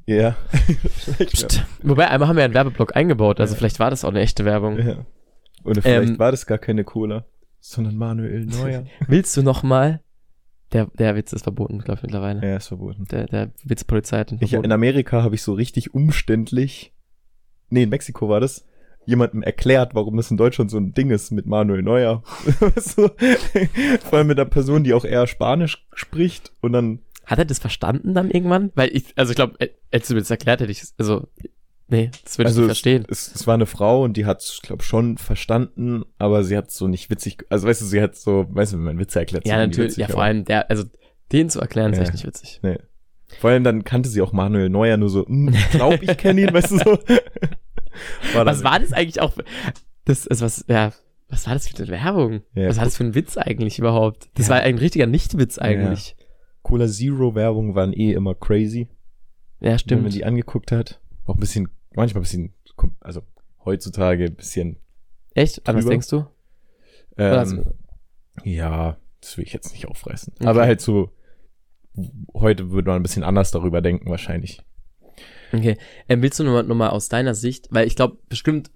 Ja. 0.07 0.37
Wobei, 1.83 2.09
einmal 2.09 2.29
haben 2.29 2.37
wir 2.37 2.45
einen 2.45 2.55
Werbeblock 2.55 2.97
eingebaut, 2.97 3.41
also 3.41 3.55
Ja. 3.55 3.59
vielleicht 3.59 3.79
war 3.79 3.91
das 3.91 4.05
auch 4.05 4.11
eine 4.11 4.21
echte 4.21 4.45
Werbung. 4.45 4.79
ja. 4.79 5.07
Oder 5.65 5.83
vielleicht 5.83 6.11
Ähm, 6.13 6.19
war 6.19 6.31
das 6.31 6.47
gar 6.47 6.59
keine 6.59 6.85
Cola, 6.85 7.25
sondern 7.61 7.97
Manuel 7.97 8.47
Neuer. 8.47 8.85
Willst 9.07 9.37
du 9.37 9.43
noch 9.43 9.63
mal? 9.63 10.01
Der, 10.73 10.87
der 10.99 11.17
Witz 11.17 11.33
ist 11.33 11.43
verboten, 11.45 11.79
glaube 11.79 11.99
ich, 11.99 12.03
mittlerweile. 12.03 12.47
ja, 12.47 12.57
ist 12.57 12.69
verboten. 12.69 13.05
Der, 13.11 13.27
der 13.27 13.51
Witzpolizei 13.65 14.19
hat 14.19 14.33
ihn 14.33 14.39
Ich, 14.43 14.51
verboten. 14.51 14.67
in 14.67 14.73
Amerika 14.73 15.23
habe 15.23 15.35
ich 15.35 15.43
so 15.43 15.55
richtig 15.55 15.95
umständlich, 15.95 16.93
nee, 17.71 17.85
in 17.85 17.89
Mexiko 17.89 18.29
war 18.29 18.41
das, 18.41 18.67
jemandem 19.07 19.43
erklärt, 19.43 19.95
warum 19.95 20.19
das 20.19 20.31
in 20.31 20.37
Deutschland 20.37 20.71
so 20.71 20.77
ein 20.77 20.93
Ding 20.93 21.11
ist 21.11 21.31
mit 21.31 21.47
Manuel 21.47 21.83
Neuer. 21.83 22.23
Du? 22.97 23.09
Vor 24.05 24.19
allem 24.19 24.27
mit 24.27 24.39
einer 24.39 24.49
Person, 24.49 24.85
die 24.85 24.93
auch 24.93 25.07
eher 25.07 25.27
Spanisch 25.27 25.87
spricht 25.95 26.53
und 26.61 26.73
dann, 26.75 26.99
Hat 27.25 27.39
er 27.39 27.47
das 27.47 27.59
verstanden 27.59 28.13
dann 28.13 28.31
irgendwann? 28.31 28.71
Weil 28.75 28.95
ich, 28.95 29.13
also 29.17 29.31
ich 29.31 29.37
glaube, 29.37 29.57
hättest 29.91 30.11
du 30.11 30.15
mir 30.15 30.21
das 30.21 30.31
erklärt, 30.31 30.61
hätte 30.61 30.73
ich, 30.73 30.83
also, 30.99 31.27
nee, 31.89 32.11
das 32.25 32.39
würde 32.39 32.49
ich 32.49 32.53
also 32.53 32.61
nicht 32.63 32.69
verstehen. 32.69 33.05
Es, 33.09 33.35
es 33.35 33.47
war 33.47 33.55
eine 33.55 33.67
Frau 33.67 34.03
und 34.05 34.17
die 34.17 34.25
hat 34.27 34.41
es, 34.41 34.61
glaube 34.63 34.83
schon 34.83 35.19
verstanden, 35.19 36.05
aber 36.19 36.45
sie 36.45 36.57
hat 36.57 36.71
so 36.71 36.87
nicht 36.89 37.11
witzig, 37.11 37.45
also 37.51 37.67
weißt 37.67 37.81
du, 37.81 37.85
sie 37.87 38.01
hat 38.01 38.17
so, 38.17 38.47
weißt 38.51 38.73
du, 38.73 38.77
wenn 38.79 38.85
man 38.85 38.99
Witze 38.99 39.19
erklärt, 39.21 39.47
Ja, 39.47 39.57
natürlich, 39.57 39.91
witzig, 39.93 40.03
ja, 40.03 40.09
vor 40.09 40.23
allem 40.23 40.45
der, 40.45 40.71
also, 40.71 40.85
den 41.33 41.51
zu 41.51 41.61
erklären, 41.61 41.93
ist 41.93 41.99
Ja. 41.99 42.05
echt 42.05 42.13
nicht 42.13 42.27
witzig. 42.27 42.61
Nee. 42.63 42.79
Vor 43.41 43.51
allem 43.51 43.63
dann 43.65 43.85
kannte 43.85 44.09
sie 44.09 44.23
auch 44.23 44.33
Manuel 44.33 44.71
Neuer 44.71 44.97
nur 44.97 45.11
so, 45.11 45.27
hm, 45.27 45.49
ich 45.49 45.71
glaube, 45.71 45.99
ich 46.03 46.17
kenne 46.17 46.41
ihn, 46.43 46.53
weißt 46.55 46.71
du 46.71 46.79
so. 46.79 46.99
War 48.35 48.47
Was 48.47 48.63
war 48.65 48.79
das 48.79 48.93
eigentlich 48.93 49.21
auch? 49.21 49.33
für- 49.33 49.45
Das, 50.05 50.27
also 50.29 50.45
was, 50.45 50.65
ja, 50.69 50.93
was 51.29 51.47
war 51.47 51.55
das 51.55 51.69
für 51.69 51.77
eine 51.77 51.89
Werbung? 51.89 52.43
Ja, 52.55 52.69
was 52.69 52.77
war 52.79 52.85
das 52.85 52.97
für 52.97 53.05
ein 53.05 53.15
Witz 53.15 53.37
eigentlich 53.37 53.79
überhaupt? 53.79 54.31
Das 54.35 54.47
Ja. 54.49 54.55
war 54.55 54.63
ein 54.63 54.79
richtiger 54.79 55.07
Nichtwitz 55.07 55.59
eigentlich. 55.59 56.17
Cola 56.63 56.87
Zero 56.87 57.35
Werbung 57.35 57.75
waren 57.75 57.93
eh 57.93 58.13
immer 58.13 58.35
crazy. 58.35 58.89
Ja, 59.61 59.67
wenn 59.67 59.71
man 59.71 59.79
stimmt. 59.79 60.15
die 60.15 60.25
angeguckt 60.25 60.71
hat. 60.73 61.01
Auch 61.27 61.35
ein 61.35 61.41
bisschen, 61.41 61.69
manchmal 61.99 62.21
ein 62.21 62.25
bisschen, 62.25 62.53
also 63.01 63.23
heutzutage 63.65 64.25
ein 64.27 64.35
bisschen, 64.35 64.77
Echt? 65.35 65.69
An 65.69 65.77
was 65.77 65.87
denkst 65.87 66.09
du? 66.09 66.27
Oder 67.17 67.43
ähm, 67.43 67.65
ja, 68.45 68.97
das 69.21 69.37
will 69.37 69.45
ich 69.45 69.53
jetzt 69.53 69.73
nicht 69.73 69.87
auffressen. 69.87 70.33
Okay. 70.39 70.47
Aber 70.49 70.63
halt 70.63 70.81
so, 70.81 71.11
heute 72.35 72.71
würde 72.71 72.89
man 72.91 73.01
ein 73.01 73.03
bisschen 73.03 73.25
anders 73.25 73.51
darüber 73.51 73.81
denken 73.81 74.11
wahrscheinlich. 74.11 74.61
Okay. 75.53 75.77
Ähm, 76.09 76.23
willst 76.23 76.39
du 76.39 76.45
nochmal 76.45 76.65
noch 76.65 76.75
mal 76.75 76.91
aus 76.91 77.09
deiner 77.09 77.35
Sicht, 77.35 77.69
weil 77.71 77.87
ich 77.87 77.97
glaube, 77.97 78.19
bestimmt, 78.29 78.71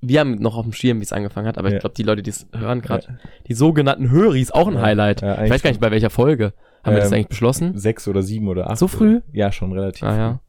wir 0.00 0.20
haben 0.20 0.34
noch 0.36 0.56
auf 0.56 0.64
dem 0.64 0.72
Schirm, 0.72 1.00
wie 1.00 1.04
es 1.04 1.12
angefangen 1.12 1.46
hat, 1.48 1.56
aber 1.58 1.68
Ja. 1.70 1.76
ich 1.76 1.80
glaube, 1.80 1.94
die 1.94 2.02
Leute, 2.02 2.22
die 2.22 2.30
es 2.30 2.46
hören 2.54 2.82
gerade, 2.82 3.18
die 3.48 3.54
sogenannten 3.54 4.10
Höris, 4.10 4.50
auch 4.50 4.68
ein 4.68 4.74
Ja, 4.74 4.82
Highlight. 4.82 5.22
ja, 5.22 5.42
ich 5.44 5.50
weiß 5.50 5.62
gar 5.62 5.70
nicht, 5.70 5.80
bei 5.80 5.90
welcher 5.90 6.10
Folge. 6.10 6.52
Haben 6.84 6.94
wir 6.94 7.00
das 7.00 7.10
Ähm, 7.10 7.14
eigentlich 7.16 7.28
beschlossen? 7.28 7.76
Sechs 7.78 8.06
oder 8.06 8.22
sieben 8.22 8.46
oder 8.48 8.70
acht. 8.70 8.78
So 8.78 8.86
früh? 8.88 9.20
Ja, 9.32 9.50
schon 9.50 9.72
relativ 9.72 10.02
Ah 10.04 10.16
ja. 10.16 10.40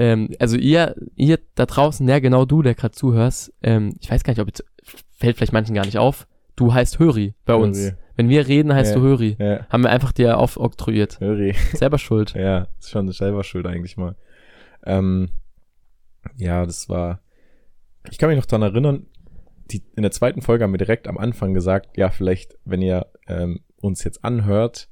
Ähm, 0.00 0.30
also 0.38 0.56
ihr, 0.56 0.94
ihr 1.14 1.38
da 1.54 1.66
draußen, 1.66 2.08
ja 2.08 2.20
genau 2.20 2.46
du, 2.46 2.62
der 2.62 2.74
gerade 2.74 2.94
zuhörst, 2.94 3.52
ähm, 3.62 3.94
ich 4.00 4.10
weiß 4.10 4.24
gar 4.24 4.32
nicht, 4.32 4.40
ob 4.40 4.48
jetzt, 4.48 4.64
fällt 5.12 5.36
vielleicht 5.36 5.52
manchen 5.52 5.74
gar 5.74 5.84
nicht 5.84 5.98
auf, 5.98 6.26
du 6.56 6.72
heißt 6.72 6.98
Höri 6.98 7.34
bei 7.44 7.54
uns. 7.54 7.78
Höri. 7.78 7.94
Wenn 8.16 8.28
wir 8.30 8.48
reden, 8.48 8.72
heißt 8.74 8.94
Ja. 8.94 8.98
du 8.98 9.02
Höri. 9.06 9.36
Ja, 9.38 9.66
Haben 9.68 9.82
wir 9.82 9.90
einfach 9.90 10.12
dir 10.12 10.38
aufoktroyiert. 10.38 11.20
Höri. 11.20 11.54
Selber 11.74 11.98
schuld. 11.98 12.32
Ja, 12.34 12.68
ist 12.78 12.90
schon 12.90 13.10
selber 13.12 13.44
schuld 13.44 13.66
eigentlich 13.66 13.98
mal. 13.98 14.16
Ähm, 14.86 15.28
ja, 16.36 16.64
das 16.64 16.88
war. 16.88 17.20
Ich 18.10 18.16
kann 18.16 18.30
mich 18.30 18.38
noch 18.38 18.46
dran 18.46 18.62
erinnern, 18.62 19.06
die, 19.70 19.82
in 19.96 20.02
der 20.02 20.12
zweiten 20.12 20.40
Folge 20.40 20.64
haben 20.64 20.72
wir 20.72 20.78
direkt 20.78 21.08
am 21.08 21.18
Anfang 21.18 21.52
gesagt, 21.52 21.96
ja, 21.98 22.08
vielleicht, 22.10 22.56
wenn 22.64 22.80
ihr 22.80 23.06
ähm, 23.26 23.60
uns 23.80 24.02
jetzt 24.04 24.24
anhört 24.24 24.88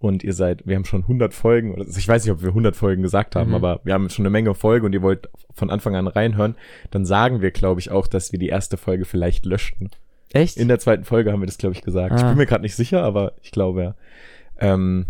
und 0.00 0.24
ihr 0.24 0.32
seid, 0.32 0.66
wir 0.66 0.74
haben 0.76 0.84
schon 0.86 1.02
100 1.02 1.32
Folgen, 1.34 1.72
oder 1.72 1.82
also 1.84 1.96
ich 1.98 2.08
weiß 2.08 2.24
nicht, 2.24 2.32
ob 2.32 2.42
wir 2.42 2.48
100 2.48 2.74
Folgen 2.74 3.02
gesagt 3.02 3.36
haben, 3.36 3.50
Mhm. 3.50 3.54
aber 3.54 3.80
wir 3.84 3.94
haben 3.94 4.08
schon 4.10 4.24
eine 4.24 4.30
Menge 4.30 4.54
Folgen 4.54 4.86
und 4.86 4.92
ihr 4.94 5.02
wollt 5.02 5.28
von 5.54 5.70
Anfang 5.70 5.94
an 5.94 6.08
reinhören, 6.08 6.56
dann 6.90 7.04
sagen 7.06 7.40
wir, 7.42 7.50
glaube 7.52 7.80
ich, 7.80 7.90
auch, 7.90 8.06
dass 8.08 8.32
wir 8.32 8.38
die 8.38 8.48
erste 8.48 8.76
Folge 8.76 9.04
vielleicht 9.04 9.46
löschten. 9.46 9.90
Echt? 10.32 10.56
In 10.56 10.68
der 10.68 10.78
zweiten 10.78 11.04
Folge 11.04 11.30
haben 11.32 11.40
wir 11.40 11.46
das, 11.46 11.58
glaube 11.58 11.74
ich, 11.74 11.82
gesagt. 11.82 12.14
Ich 12.16 12.22
Ah. 12.24 12.28
bin 12.30 12.38
mir 12.38 12.46
gerade 12.46 12.62
nicht 12.62 12.76
sicher, 12.76 13.02
aber 13.02 13.32
ich 13.42 13.50
glaube 13.52 13.82
ja. 13.82 13.94
Ähm, 14.58 15.06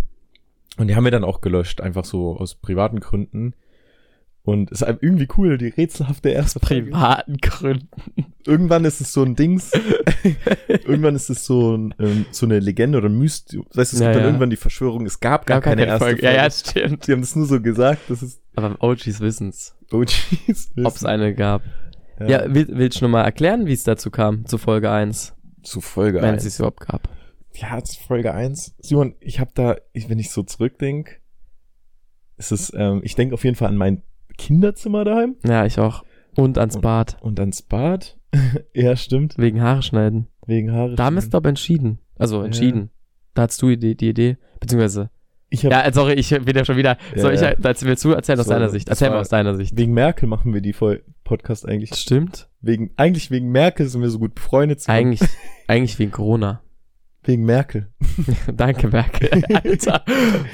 und 0.78 0.88
die 0.88 0.96
haben 0.96 1.04
wir 1.04 1.10
dann 1.10 1.24
auch 1.24 1.40
gelöscht, 1.40 1.80
einfach 1.80 2.04
so 2.04 2.36
aus 2.36 2.54
privaten 2.54 3.00
Gründen. 3.00 3.54
Und 4.50 4.72
es 4.72 4.82
ist 4.82 4.88
irgendwie 5.00 5.28
cool, 5.36 5.58
die 5.58 5.68
rätselhafte 5.68 6.30
erste 6.30 6.58
Folge. 6.60 6.90
Privaten 6.90 7.36
Gründen. 7.36 7.88
Irgendwann 8.46 8.84
ist 8.84 9.00
es 9.00 9.12
so 9.12 9.22
ein 9.22 9.36
Dings. 9.36 9.70
irgendwann 10.68 11.14
ist 11.14 11.30
es 11.30 11.44
so, 11.46 11.76
ein, 11.76 11.94
ähm, 11.98 12.26
so 12.30 12.46
eine 12.46 12.58
Legende 12.58 12.98
oder 12.98 13.08
ein 13.08 13.16
Mysterium. 13.18 13.66
Das 13.70 13.78
heißt, 13.78 13.92
es 13.94 14.00
Ja, 14.00 14.06
gibt 14.06 14.16
dann 14.16 14.22
ja. 14.22 14.28
irgendwann 14.28 14.50
die 14.50 14.56
Verschwörung, 14.56 15.06
es 15.06 15.20
gab 15.20 15.46
gar, 15.46 15.60
gar 15.60 15.62
keine, 15.62 15.82
keine 15.82 15.92
erste 15.92 16.04
Folge. 16.04 16.22
Folge. 16.22 16.36
Ja, 16.36 16.42
ja, 16.44 16.50
stimmt. 16.50 17.04
Sie 17.04 17.12
haben 17.12 17.20
das 17.20 17.36
nur 17.36 17.46
so 17.46 17.60
gesagt, 17.60 18.02
das 18.08 18.22
ist 18.22 18.42
Aber 18.56 18.76
OGs 18.80 19.20
wissen's, 19.20 19.76
OGs. 19.92 20.72
ob 20.84 20.96
es 20.96 21.04
eine 21.04 21.34
gab. 21.34 21.62
Ja, 22.26 22.52
will, 22.52 22.66
willst 22.70 23.00
du 23.00 23.04
noch 23.06 23.10
mal 23.12 23.22
erklären, 23.24 23.66
wie 23.66 23.72
es 23.72 23.84
dazu 23.84 24.10
kam, 24.10 24.44
zu 24.46 24.58
Folge 24.58 24.90
1, 24.90 25.34
zu 25.62 25.80
Folge 25.80 26.20
wenn 26.20 26.34
es 26.34 26.44
1. 26.44 26.46
es 26.46 26.58
überhaupt 26.58 26.80
gab? 26.80 27.08
Ja, 27.54 27.82
zu 27.82 27.98
Folge 28.00 28.34
1. 28.34 28.74
Simon, 28.80 29.14
ich 29.20 29.40
habe 29.40 29.50
da, 29.54 29.76
wenn 29.94 30.18
ich 30.18 30.30
so 30.30 30.42
zurückdenke, 30.42 31.16
ist 32.36 32.52
es, 32.52 32.72
ähm, 32.74 33.00
ich 33.04 33.14
denke 33.14 33.34
auf 33.34 33.44
jeden 33.44 33.56
Fall 33.56 33.68
an 33.68 33.76
mein 33.76 34.02
Kinderzimmer 34.40 35.04
daheim 35.04 35.36
Ja, 35.46 35.66
ich 35.66 35.78
auch. 35.78 36.04
Und 36.36 36.56
ans 36.58 36.76
Und- 36.76 36.82
Bad. 36.82 37.18
und 37.20 37.38
ans 37.40 37.62
Bad. 37.62 38.16
ja, 38.74 38.96
stimmt. 38.96 39.36
Wegen 39.38 39.60
Haare 39.60 39.82
schneiden. 39.82 40.28
Wegen 40.46 40.72
Haare. 40.72 40.94
Da 40.94 41.04
haben 41.04 41.14
wir 41.16 41.18
es, 41.20 41.30
glaube 41.30 41.48
entschieden. 41.48 41.98
Also 42.18 42.42
entschieden. 42.42 42.90
Da 43.34 43.42
hattest 43.42 43.60
du 43.62 43.74
die, 43.76 43.96
die 43.96 44.08
Idee. 44.08 44.36
Beziehungsweise. 44.60 45.10
Ich 45.48 45.64
hab, 45.64 45.72
Ja, 45.72 45.82
äh, 45.82 45.92
sorry, 45.92 46.12
ich 46.14 46.30
bin 46.30 46.56
ja 46.56 46.64
schon 46.64 46.76
wieder. 46.76 46.96
Ja, 47.14 47.22
soll 47.22 47.34
ich, 47.34 47.40
ja. 47.40 47.54
willst 47.58 48.04
du 48.04 48.10
erzählen 48.12 48.38
aus 48.38 48.46
So, 48.46 48.52
deiner 48.52 48.68
Sicht? 48.68 48.88
Erzähl 48.88 49.10
mal 49.10 49.18
aus 49.18 49.28
deiner 49.28 49.54
Sicht. 49.56 49.76
Wegen 49.76 49.92
Merkel 49.92 50.28
machen 50.28 50.54
wir 50.54 50.60
die 50.60 50.72
Voll 50.72 51.02
Podcast 51.24 51.66
eigentlich. 51.68 51.94
Stimmt. 51.96 52.48
Wegen, 52.60 52.92
eigentlich 52.96 53.30
wegen 53.32 53.50
Merkel 53.50 53.86
sind 53.88 54.00
wir 54.00 54.10
so 54.10 54.18
gut 54.20 54.34
befreundet. 54.36 54.82
Eigentlich, 54.86 55.28
eigentlich 55.66 55.98
wegen 55.98 56.12
Corona. 56.12 56.62
Wegen 57.24 57.44
Merkel. 57.44 57.88
Danke, 58.56 58.88
Merkel. 58.88 59.44
Alter. 59.52 60.04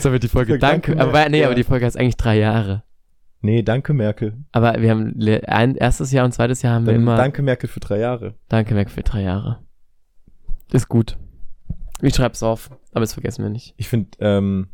So 0.00 0.10
wird 0.10 0.24
die 0.24 0.28
Folge. 0.28 0.58
Danke, 0.58 0.96
Danke. 0.96 1.02
Aber 1.16 1.28
nee, 1.28 1.40
ja. 1.40 1.46
aber 1.46 1.54
die 1.54 1.62
Folge 1.62 1.86
heißt 1.86 1.96
eigentlich 1.96 2.16
drei 2.16 2.38
Jahre. 2.38 2.82
Nee, 3.40 3.62
danke 3.62 3.92
Merkel. 3.92 4.44
Aber 4.52 4.80
wir 4.80 4.90
haben 4.90 5.14
ein 5.46 5.76
erstes 5.76 6.10
Jahr 6.10 6.24
und 6.24 6.32
zweites 6.32 6.62
Jahr 6.62 6.74
haben 6.74 6.86
wir 6.86 6.92
Dann 6.92 7.02
immer. 7.02 7.16
danke 7.16 7.42
Merkel 7.42 7.68
für 7.68 7.80
drei 7.80 7.98
Jahre. 7.98 8.34
Danke, 8.48 8.74
Merkel, 8.74 8.92
für 8.92 9.02
drei 9.02 9.22
Jahre. 9.22 9.62
Ist 10.72 10.88
gut. 10.88 11.16
Ich 12.02 12.14
schreib's 12.14 12.42
auf, 12.42 12.70
aber 12.90 13.00
das 13.00 13.14
vergessen 13.14 13.42
wir 13.42 13.50
nicht. 13.50 13.74
Ich 13.76 13.88
finde, 13.88 14.10
ähm, 14.20 14.68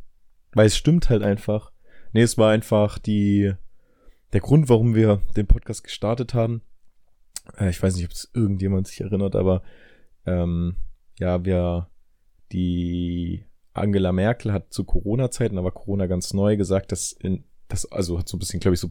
weil 0.52 0.66
es 0.66 0.76
stimmt 0.76 1.10
halt 1.10 1.22
einfach. 1.22 1.70
Nee, 2.12 2.22
es 2.22 2.38
war 2.38 2.50
einfach 2.50 2.98
die, 2.98 3.52
der 4.32 4.40
Grund, 4.40 4.68
warum 4.68 4.94
wir 4.94 5.22
den 5.36 5.46
Podcast 5.46 5.84
gestartet 5.84 6.34
haben. 6.34 6.62
Äh, 7.58 7.70
ich 7.70 7.82
weiß 7.82 7.96
nicht, 7.96 8.04
ob 8.04 8.12
es 8.12 8.30
irgendjemand 8.34 8.86
sich 8.86 9.00
erinnert, 9.00 9.36
aber 9.36 9.62
ähm, 10.26 10.76
ja, 11.18 11.44
wir, 11.44 11.88
die 12.52 13.44
Angela 13.72 14.12
Merkel 14.12 14.52
hat 14.52 14.72
zu 14.72 14.84
Corona-Zeiten, 14.84 15.62
war 15.62 15.70
Corona 15.70 16.06
ganz 16.06 16.34
neu, 16.34 16.56
gesagt, 16.56 16.92
dass 16.92 17.12
in, 17.12 17.44
das, 17.72 17.90
also 17.90 18.18
hat 18.18 18.28
so 18.28 18.36
ein 18.36 18.40
bisschen, 18.40 18.60
glaube 18.60 18.74
ich, 18.74 18.80
so 18.80 18.90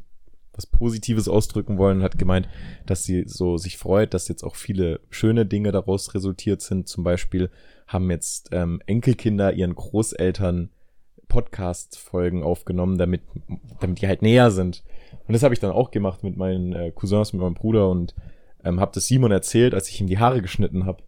was 0.54 0.66
Positives 0.66 1.30
ausdrücken 1.30 1.78
wollen, 1.78 2.04
hat 2.04 2.18
gemeint, 2.18 2.50
dass 2.86 3.04
sie 3.04 3.24
so 3.26 3.58
sich 3.58 3.78
freut, 3.78 4.14
dass 4.14 4.28
jetzt 4.28 4.44
auch 4.44 4.56
viele 4.56 5.00
schöne 5.10 5.46
Dinge 5.46 5.72
daraus 5.72 6.14
resultiert 6.14 6.62
sind. 6.62 6.90
Zum 6.90 7.06
Beispiel 7.06 7.50
haben 7.88 8.12
jetzt 8.12 8.50
ähm, 8.52 8.82
Enkelkinder 8.86 9.54
ihren 9.54 9.76
Großeltern 9.76 10.70
Podcast-Folgen 11.30 12.44
aufgenommen, 12.44 12.98
damit, 12.98 13.22
damit 13.80 14.02
die 14.02 14.08
halt 14.08 14.22
näher 14.22 14.52
sind. 14.52 14.84
Und 15.26 15.34
das 15.34 15.44
habe 15.44 15.54
ich 15.54 15.62
dann 15.62 15.72
auch 15.72 15.92
gemacht 15.92 16.24
mit 16.24 16.36
meinen 16.36 16.74
äh, 16.74 16.92
Cousins, 16.92 17.32
mit 17.32 17.42
meinem 17.42 17.54
Bruder 17.54 17.90
und 17.90 18.14
ähm, 18.66 18.82
habe 18.82 18.92
das 18.94 19.08
Simon 19.08 19.32
erzählt, 19.32 19.74
als 19.74 19.88
ich 19.88 20.02
ihm 20.02 20.08
die 20.08 20.20
Haare 20.20 20.42
geschnitten 20.42 20.86
habe. 20.86 21.04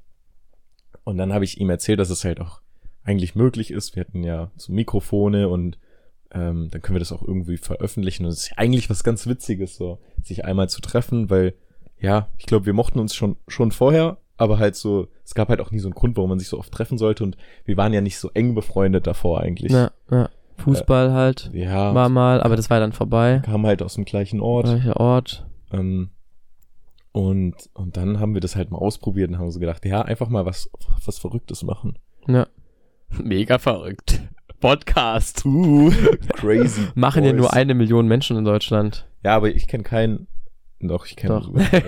Und 1.04 1.18
dann 1.18 1.34
habe 1.34 1.44
ich 1.44 1.60
ihm 1.60 1.70
erzählt, 1.70 2.00
dass 2.00 2.10
es 2.10 2.24
halt 2.24 2.40
auch 2.40 2.62
eigentlich 3.04 3.36
möglich 3.36 3.72
ist. 3.72 3.98
Wir 3.98 4.06
hatten 4.06 4.24
ja 4.24 4.52
so 4.56 4.72
Mikrofone 4.72 5.50
und 5.50 5.78
ähm, 6.34 6.70
dann 6.72 6.82
können 6.82 6.96
wir 6.96 7.00
das 7.00 7.12
auch 7.12 7.22
irgendwie 7.22 7.58
veröffentlichen. 7.58 8.26
Und 8.26 8.32
es 8.32 8.46
ist 8.48 8.58
eigentlich 8.58 8.90
was 8.90 9.04
ganz 9.04 9.28
Witziges, 9.28 9.76
so 9.76 10.00
sich 10.24 10.46
einmal 10.46 10.70
zu 10.70 10.82
treffen, 10.82 11.30
weil 11.30 11.54
ja, 12.00 12.28
ich 12.38 12.46
glaube, 12.46 12.66
wir 12.66 12.74
mochten 12.74 13.00
uns 13.00 13.16
schon 13.16 13.38
schon 13.48 13.72
vorher, 13.72 14.18
aber 14.38 14.58
halt 14.60 14.76
so, 14.76 15.08
es 15.24 15.36
gab 15.36 15.50
halt 15.50 15.62
auch 15.62 15.72
nie 15.72 15.80
so 15.80 15.88
einen 15.88 15.96
Grund, 15.96 16.18
warum 16.18 16.30
man 16.30 16.40
sich 16.40 16.50
so 16.50 16.60
oft 16.60 16.72
treffen 16.72 16.98
sollte. 16.98 17.24
Und 17.24 17.38
wir 17.66 17.78
waren 17.78 17.94
ja 17.94 18.02
nicht 18.02 18.18
so 18.18 18.30
eng 18.34 18.56
befreundet 18.56 19.08
davor 19.08 19.40
eigentlich. 19.42 19.72
Ja, 19.72 19.92
ja. 20.12 20.30
Fußball 20.58 21.14
halt. 21.14 21.50
Ja, 21.54 21.96
War 21.96 22.10
mal, 22.10 22.42
aber 22.42 22.56
das 22.56 22.70
war 22.70 22.80
dann 22.80 22.94
vorbei. 22.94 23.42
kamen 23.44 23.66
halt 23.66 23.82
aus 23.82 23.96
dem 23.96 24.06
gleichen 24.06 24.40
Ort. 24.40 24.68
Welcher 24.68 24.98
Ort? 25.00 25.46
Ähm, 25.72 26.10
und, 27.12 27.56
und 27.74 27.96
dann 27.98 28.20
haben 28.20 28.34
wir 28.34 28.42
das 28.42 28.56
halt 28.56 28.72
mal 28.72 28.78
ausprobiert 28.80 29.30
und 29.30 29.38
haben 29.38 29.52
so 29.52 29.60
gedacht, 29.60 29.86
ja, 29.86 30.02
einfach 30.02 30.30
mal 30.30 30.46
was, 30.46 30.70
was 31.06 31.20
Verrücktes 31.20 31.64
machen. 31.64 31.98
Ja. 32.28 32.48
Mega 33.24 33.60
verrückt. 33.60 34.22
Podcast. 34.64 35.46
Uh, 35.46 35.92
crazy. 36.36 36.88
Machen 36.96 37.26
ja 37.26 37.32
boys. 37.32 37.42
nur 37.42 37.54
eine 37.54 37.74
Million 37.74 38.08
Menschen 38.08 38.38
in 38.38 38.46
Deutschland. 38.46 39.06
Ja, 39.22 39.36
aber 39.36 39.50
ich 39.54 39.68
kenne 39.68 39.84
keinen. 39.84 40.28
Doch, 40.80 41.06
ich 41.06 41.18
kenne 41.18 41.42
sogar, 41.42 41.66
Freunde. 41.66 41.88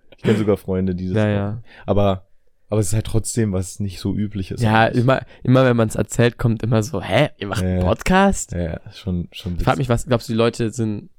ich 0.16 0.22
kenne 0.22 0.38
sogar 0.38 0.56
Freunde, 0.56 0.94
die 0.94 1.08
das 1.08 1.16
Ja, 1.16 1.24
machen. 1.24 1.34
ja. 1.34 1.62
Aber, 1.84 2.28
aber 2.68 2.80
es 2.80 2.86
ist 2.88 2.94
halt 2.94 3.06
trotzdem 3.06 3.52
was 3.52 3.80
nicht 3.80 3.98
so 3.98 4.14
übliches. 4.14 4.62
Ja, 4.62 4.82
eigentlich. 4.84 5.02
immer, 5.02 5.20
immer 5.42 5.64
wenn 5.64 5.76
man 5.76 5.88
es 5.88 5.96
erzählt, 5.96 6.38
kommt 6.38 6.62
immer 6.62 6.84
so, 6.84 7.02
hä, 7.02 7.30
ihr 7.38 7.48
macht 7.48 7.64
einen 7.64 7.80
Ja. 7.80 7.84
Podcast? 7.86 8.52
Ja, 8.52 8.62
ja, 8.62 8.80
schon, 8.92 9.26
schon. 9.32 9.56
Ich 9.56 9.64
frag 9.64 9.78
mich, 9.78 9.88
was 9.88 10.06
glaubst 10.06 10.28
du, 10.28 10.32
die 10.32 10.38
Leute 10.38 10.70
sind, 10.70 11.10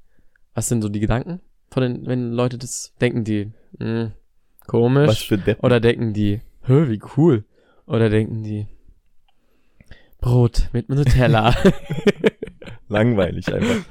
was 0.54 0.68
sind 0.68 0.80
so 0.80 0.88
die 0.88 1.00
Gedanken 1.00 1.40
von 1.70 1.82
den, 1.82 2.06
wenn 2.06 2.32
Leute 2.32 2.56
das 2.56 2.94
denken, 3.02 3.24
die, 3.24 3.52
mh, 3.78 4.12
komisch? 4.66 5.08
was 5.08 5.18
für 5.18 5.36
Deppen. 5.36 5.62
Oder 5.62 5.80
denken 5.80 6.14
die, 6.14 6.40
hä, 6.62 6.88
wie 6.88 7.00
cool? 7.18 7.44
Oder 7.86 8.08
denken 8.08 8.42
die, 8.42 8.68
Brot 10.24 10.70
mit 10.72 10.88
Nutella. 10.88 11.54
Langweilig 12.88 13.52
einfach. 13.52 13.84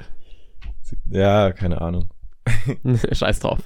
Ja, 1.11 1.51
keine 1.51 1.79
Ahnung. 1.79 2.09
Scheiß 3.11 3.41
drauf. 3.41 3.59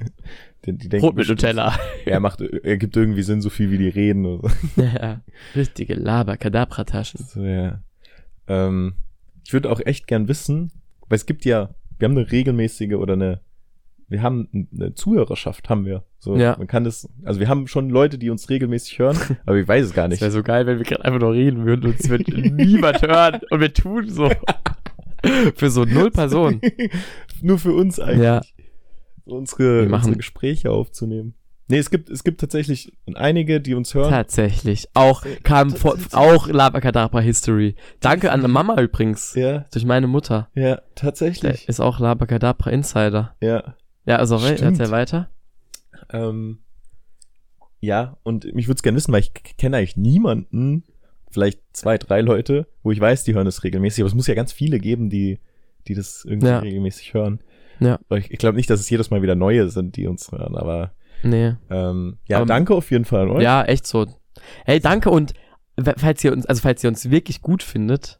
Die, 0.66 0.74
die 0.74 0.90
Brot 0.90 1.16
mit 1.16 1.30
Nutella. 1.30 1.80
Er 2.06 2.20
macht, 2.20 2.42
er 2.42 2.76
gibt 2.78 2.98
irgendwie 2.98 3.24
Sinn, 3.24 3.42
so 3.42 3.50
viel 3.50 3.72
wie 3.72 3.78
die 3.78 3.88
reden 3.88 4.26
oder 4.26 4.50
so. 4.50 4.82
ja, 4.82 5.22
richtige 5.56 5.94
Laber-Kadabra-Taschen. 5.94 7.26
So, 7.26 7.44
ja. 7.46 7.82
Ähm, 8.48 8.96
ich 9.46 9.54
würde 9.54 9.72
auch 9.72 9.80
echt 9.80 10.06
gern 10.08 10.28
wissen, 10.28 10.74
weil 11.08 11.16
es 11.16 11.26
gibt 11.26 11.46
ja, 11.46 11.74
wir 12.00 12.10
haben 12.10 12.18
eine 12.18 12.30
regelmäßige 12.30 12.96
oder 12.96 13.14
eine, 13.14 13.40
wir 14.10 14.22
haben 14.22 14.68
eine 14.74 14.94
Zuhörerschaft, 14.94 15.70
haben 15.70 15.86
wir. 15.86 16.04
So, 16.20 16.36
Ja. 16.38 16.56
man 16.58 16.68
kann 16.68 16.84
das, 16.84 17.10
also 17.24 17.40
wir 17.40 17.48
haben 17.50 17.68
schon 17.68 17.90
Leute, 17.90 18.18
die 18.18 18.30
uns 18.30 18.50
regelmäßig 18.50 19.00
hören, 19.00 19.18
aber 19.46 19.58
ich 19.58 19.68
weiß 19.68 19.86
es 19.86 19.94
gar 19.94 20.08
nicht. 20.08 20.22
wäre 20.22 20.32
so 20.32 20.44
geil, 20.44 20.66
wenn 20.66 20.78
wir 20.78 20.86
gerade 20.86 21.04
einfach 21.06 21.20
nur 21.20 21.34
reden 21.34 21.66
würden 21.66 21.86
und 21.92 22.00
es 22.00 22.10
wird 22.10 22.28
niemand 22.28 23.02
hören 23.02 23.42
und 23.50 23.60
wir 23.60 23.74
tun 23.74 24.10
so. 24.10 24.30
Für 25.56 25.70
so 25.72 25.84
null 25.84 26.12
Personen. 26.12 26.62
Nur 27.42 27.58
für 27.58 27.74
uns 27.74 28.00
eigentlich. 28.00 28.24
Ja. 28.24 28.42
Unsere, 29.26 29.90
unsere 29.90 30.16
Gespräche 30.16 30.70
aufzunehmen. 30.72 31.34
Nee, 31.70 31.80
es 31.80 31.90
gibt, 31.90 32.10
es 32.10 32.24
gibt 32.24 32.40
tatsächlich 32.40 32.94
einige, 33.16 33.60
die 33.60 33.74
uns 33.74 33.94
hören. 33.94 34.10
Tatsächlich. 34.12 34.88
Auch 34.94 35.24
kam 35.44 35.72
vor, 35.72 35.98
auch 36.14 36.48
Labakadabra 36.48 37.20
History. 37.20 37.76
Danke 38.00 38.32
an 38.32 38.50
Mama 38.50 38.80
übrigens. 38.80 39.34
Ja, 39.36 39.66
Durch 39.74 39.84
meine 39.86 40.08
Mutter. 40.08 40.50
ja, 40.54 40.62
Der 40.76 40.84
tatsächlich. 40.96 41.68
ist 41.68 41.82
auch 41.82 42.00
Labakadabra 42.00 42.70
Insider. 42.70 43.36
Ja. 43.42 43.76
Ja, 44.08 44.16
also 44.18 44.40
Stimmt. 44.40 44.62
erzähl 44.62 44.90
weiter. 44.92 45.30
Ähm, 46.12 46.60
ja, 47.80 48.18
und 48.24 48.46
mich 48.56 48.68
würde 48.68 48.78
es 48.78 48.84
gerne 48.84 48.96
wissen, 48.98 49.12
weil 49.14 49.20
ich 49.22 49.34
kenne 49.34 49.78
eigentlich 49.78 49.98
niemanden, 49.98 50.84
vielleicht 51.30 51.60
zwei, 51.74 51.98
drei 51.98 52.22
Leute, 52.22 52.68
wo 52.84 52.92
ich 52.92 53.00
weiß, 53.00 53.24
die 53.26 53.34
hören 53.36 53.46
das 53.46 53.64
regelmäßig, 53.64 54.02
aber 54.02 54.08
es 54.08 54.16
muss 54.16 54.28
ja 54.28 54.34
ganz 54.34 54.52
viele 54.54 54.80
geben, 54.80 55.10
die, 55.10 55.40
die 55.88 55.94
das 55.94 56.26
irgendwie 56.26 56.48
Ja. 56.48 56.60
regelmäßig 56.60 57.14
hören. 57.14 57.40
Ja. 57.80 58.00
Weil 58.10 58.20
ich, 58.20 58.32
ich 58.32 58.40
glaube 58.40 58.56
nicht, 58.58 58.70
dass 58.70 58.80
es 58.80 58.90
jedes 58.90 59.12
Mal 59.12 59.22
wieder 59.22 59.36
neue 59.36 59.70
sind, 59.70 59.96
die 59.98 60.08
uns 60.08 60.32
hören, 60.32 60.56
aber 60.56 60.94
Nee. 61.24 61.54
ähm, 61.70 62.18
ja, 62.28 62.38
Aber- 62.38 62.46
danke 62.46 62.74
auf 62.74 62.90
jeden 62.92 63.06
Fall 63.06 63.22
an 63.24 63.30
euch. 63.32 63.44
Ja, 63.44 63.64
echt 63.64 63.86
so. 63.86 64.08
Hey, 64.66 64.80
danke 64.80 65.10
und 65.12 65.34
falls 65.98 66.24
ihr 66.24 66.32
uns, 66.32 66.46
also 66.46 66.62
falls 66.62 66.84
ihr 66.84 66.88
uns 66.90 67.10
wirklich 67.12 67.42
gut 67.42 67.62
findet, 67.62 68.20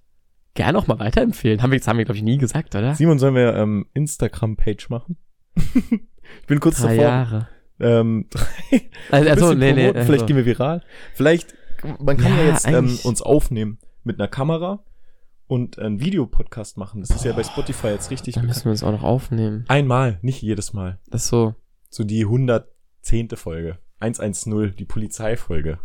gerne 0.54 0.78
auch 0.78 0.88
mal 0.88 1.00
weiterempfehlen. 1.00 1.62
Haben 1.62 1.72
wir, 1.72 1.80
das 1.80 1.88
haben 1.88 1.98
wir, 1.98 2.06
glaube 2.06 2.18
ich, 2.18 2.24
nie 2.24 2.38
gesagt, 2.38 2.76
oder? 2.76 2.94
Simon, 2.96 3.20
sollen 3.20 3.36
wir 3.36 3.56
ähm, 3.56 3.86
Instagram-Page 3.94 4.90
machen? 4.90 5.18
Ich 5.58 6.48
bin 6.48 6.60
kurz 6.60 6.82
Drei 6.82 6.96
davor. 6.96 7.04
Jahre. 7.04 7.48
Ähm, 7.80 8.28
Also, 9.12 9.30
also 9.30 9.54
nee, 9.54 9.74
nee. 9.74 9.88
promoten, 9.88 10.02
vielleicht 10.06 10.12
also. 10.12 10.26
gehen 10.26 10.38
wir 10.38 10.46
viral. 10.46 10.84
Vielleicht, 11.14 11.56
man 12.00 12.18
kann 12.18 12.36
ja, 12.38 12.44
Ja, 12.44 12.50
jetzt 12.50 12.68
ähm, 12.68 12.98
uns 13.04 13.22
aufnehmen 13.22 13.80
mit 14.04 14.20
einer 14.20 14.28
Kamera 14.28 14.84
und 15.48 15.80
einen 15.80 16.00
Videopodcast 16.00 16.78
machen. 16.78 17.02
Das 17.02 17.10
ist 17.12 17.24
ja 17.24 17.34
bei 17.34 17.44
Spotify 17.44 17.88
jetzt 17.88 18.12
richtig 18.12 18.36
Dann 18.36 18.46
müssen 18.46 18.66
wir 18.66 18.72
uns 18.72 18.84
auch 18.84 18.92
noch 18.92 19.04
aufnehmen. 19.04 19.66
Einmal, 19.68 20.20
nicht 20.22 20.42
jedes 20.42 20.74
Mal. 20.74 21.00
Das 21.10 21.24
ist 21.24 21.30
so. 21.30 21.56
So 21.90 22.04
die 22.04 22.24
110. 22.24 23.30
Folge. 23.36 23.80
110, 24.00 24.76
die 24.78 24.86
Polizeifolge. 24.86 25.80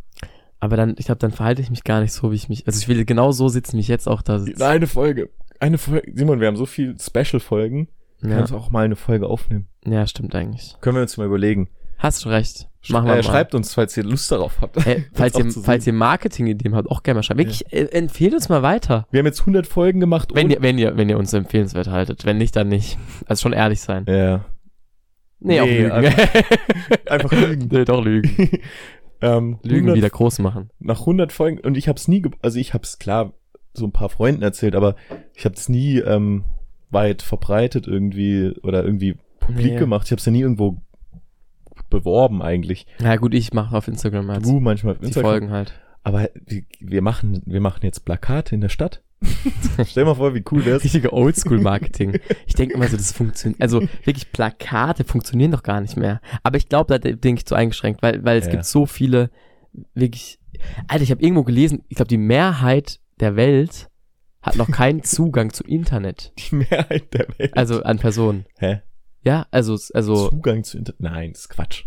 Aber 0.58 0.76
dann, 0.76 0.94
ich 0.98 1.06
glaube, 1.06 1.18
dann 1.18 1.32
verhalte 1.32 1.62
ich 1.62 1.70
mich 1.70 1.84
gar 1.84 2.00
nicht 2.00 2.12
so, 2.12 2.30
wie 2.30 2.36
ich 2.36 2.48
mich. 2.48 2.66
Also 2.66 2.78
ich 2.78 2.88
will 2.88 3.04
genau 3.04 3.32
so 3.32 3.48
sitzen, 3.48 3.76
wie 3.76 3.80
ich 3.80 3.88
jetzt 3.88 4.08
auch 4.08 4.22
da 4.22 4.38
sitze. 4.38 4.66
Eine 4.66 4.86
Folge. 4.86 5.30
Eine 5.58 5.78
Folge. 5.78 6.12
Simon, 6.14 6.40
wir 6.40 6.46
haben 6.48 6.56
so 6.56 6.66
viel 6.66 6.96
Special-Folgen. 6.98 7.88
Ja. 8.22 8.36
Kannst 8.36 8.52
auch 8.52 8.70
mal 8.70 8.84
eine 8.84 8.96
Folge 8.96 9.26
aufnehmen. 9.26 9.68
ja, 9.84 10.06
stimmt 10.06 10.34
eigentlich. 10.34 10.76
Können 10.80 10.96
wir 10.96 11.02
uns 11.02 11.16
mal 11.16 11.26
überlegen. 11.26 11.68
Hast 11.98 12.24
du 12.24 12.28
recht. 12.28 12.68
Machen 12.88 13.06
wir 13.06 13.12
äh, 13.12 13.16
mal. 13.16 13.22
schreibt 13.22 13.54
uns, 13.54 13.74
falls 13.74 13.96
ihr 13.96 14.02
Lust 14.02 14.30
darauf 14.32 14.60
habt. 14.60 14.84
Ey, 14.86 15.04
falls 15.12 15.36
auch 15.36 15.44
ihr, 15.44 15.50
falls 15.52 15.86
ihr 15.86 15.92
Marketing-Ideen 15.92 16.74
habt, 16.74 16.90
auch 16.90 17.02
gerne 17.02 17.18
mal 17.18 17.22
schreiben. 17.22 17.38
Wirklich, 17.38 17.72
äh, 17.72 17.84
empfehlt 17.92 18.34
uns 18.34 18.48
mal 18.48 18.62
weiter. 18.62 19.06
Wir 19.10 19.18
haben 19.20 19.26
jetzt 19.26 19.40
100 19.40 19.66
Folgen 19.66 20.00
gemacht. 20.00 20.30
Wenn 20.34 20.50
ihr, 20.50 20.62
wenn 20.62 20.78
ihr, 20.78 20.96
wenn 20.96 21.08
ihr 21.08 21.18
uns 21.18 21.32
empfehlenswert 21.32 21.88
haltet. 21.88 22.24
Wenn 22.24 22.38
nicht, 22.38 22.56
dann 22.56 22.68
nicht. 22.68 22.98
Also 23.26 23.42
schon 23.42 23.52
ehrlich 23.52 23.80
sein. 23.80 24.04
ja, 24.08 24.44
Nee, 25.44 25.60
auch 25.60 25.66
Nee, 25.66 25.82
lügen. 25.82 25.92
einfach 27.08 27.32
lügen. 27.32 27.68
nee, 27.70 27.84
doch 27.84 28.04
lügen. 28.04 28.30
ähm, 29.20 29.58
Lügen 29.62 29.88
100 29.88 29.96
wieder 29.96 30.10
groß 30.10 30.38
machen. 30.38 30.70
nach 30.78 31.00
100 31.00 31.32
Folgen 31.32 31.58
und 31.60 31.76
ich 31.76 31.88
habe 31.88 31.96
es 31.98 32.06
nie, 32.08 32.22
also 32.42 32.58
ich 32.58 32.74
habe 32.74 32.84
es 32.84 32.98
klar 32.98 33.32
so 33.74 33.84
ein 33.86 33.92
paar 33.92 34.08
Freunden 34.08 34.42
erzählt, 34.42 34.74
aber 34.76 34.94
ich 35.34 35.44
habe 35.44 35.54
es 35.56 35.68
nie 35.68 35.98
ähm, 35.98 36.44
weit 36.92 37.22
verbreitet 37.22 37.86
irgendwie 37.86 38.52
oder 38.62 38.84
irgendwie 38.84 39.16
publik 39.40 39.72
Nee. 39.72 39.78
gemacht. 39.78 40.06
Ich 40.06 40.12
habe 40.12 40.18
es 40.20 40.26
ja 40.26 40.32
nie 40.32 40.40
irgendwo 40.42 40.78
beworben 41.90 42.42
eigentlich. 42.42 42.86
Ja 43.00 43.16
gut, 43.16 43.34
ich 43.34 43.52
mache 43.52 43.76
auf 43.76 43.88
Instagram 43.88 44.30
halt 44.30 44.44
Du 44.44 44.60
manchmal 44.60 44.94
auf 44.94 45.00
die 45.00 45.06
Instagram. 45.06 45.30
Folgen 45.30 45.50
halt. 45.50 45.72
Aber 46.04 46.28
wir, 46.80 47.02
machen, 47.02 47.42
wir 47.46 47.60
machen 47.60 47.80
jetzt 47.82 48.04
Plakate 48.04 48.54
in 48.54 48.60
der 48.60 48.68
Stadt. 48.68 49.02
Stell 49.86 50.04
mal 50.04 50.14
vor, 50.16 50.34
wie 50.34 50.42
cool 50.50 50.64
wär's. 50.64 50.82
Richtige 50.82 51.12
Oldschool-Marketing. 51.12 52.18
ich 52.46 52.54
denke 52.54 52.74
immer 52.74 52.88
so, 52.88 52.96
das 52.96 53.12
funktioniert. 53.12 53.60
Also 53.62 53.80
wirklich 54.04 54.32
Plakate 54.32 55.04
funktionieren 55.04 55.52
doch 55.52 55.62
gar 55.62 55.80
nicht 55.80 55.96
mehr. 55.96 56.20
Aber 56.42 56.56
ich 56.56 56.68
glaube, 56.68 56.98
da 56.98 57.10
denke 57.10 57.38
ich 57.40 57.46
zu 57.46 57.54
eingeschränkt, 57.54 58.02
weil, 58.02 58.24
weil 58.24 58.38
es 58.38 58.46
Ja. 58.46 58.52
gibt 58.52 58.64
so 58.64 58.84
viele 58.86 59.30
wirklich. 59.94 60.38
Alter, 60.88 61.02
ich 61.04 61.10
habe 61.10 61.22
irgendwo 61.22 61.44
gelesen, 61.44 61.82
ich 61.88 61.96
glaube, 61.96 62.08
die 62.08 62.18
Mehrheit 62.18 62.98
der 63.20 63.36
Welt 63.36 63.88
hat 64.42 64.56
noch 64.56 64.70
keinen 64.70 65.02
Zugang 65.02 65.52
zu 65.52 65.64
Internet. 65.64 66.32
Die 66.38 66.56
Mehrheit 66.56 67.12
der 67.14 67.26
Welt. 67.38 67.56
Also 67.56 67.82
an 67.82 67.98
Personen. 67.98 68.44
Hä? 68.58 68.82
Ja, 69.24 69.46
also, 69.50 69.78
also, 69.94 70.28
Zugang 70.30 70.64
zu 70.64 70.78
Internet? 70.78 71.00
Nein, 71.00 71.32
das 71.32 71.42
ist 71.42 71.48
Quatsch. 71.48 71.84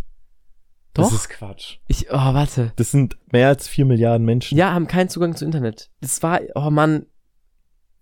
Doch? 0.94 1.04
Das 1.04 1.14
ist 1.14 1.30
Quatsch. 1.30 1.78
ich, 1.88 2.10
oh, 2.10 2.14
warte. 2.14 2.72
Das 2.78 2.92
sind 2.92 3.18
mehr 3.32 3.50
als 3.50 3.68
vier 3.68 3.84
Milliarden 3.86 4.26
Menschen. 4.26 4.58
Ja, 4.58 4.72
haben 4.74 4.88
keinen 4.88 5.10
Zugang 5.10 5.36
zu 5.36 5.44
Internet. 5.44 5.90
Das 6.00 6.24
war, 6.24 6.40
oh 6.56 6.70
Mann. 6.70 7.06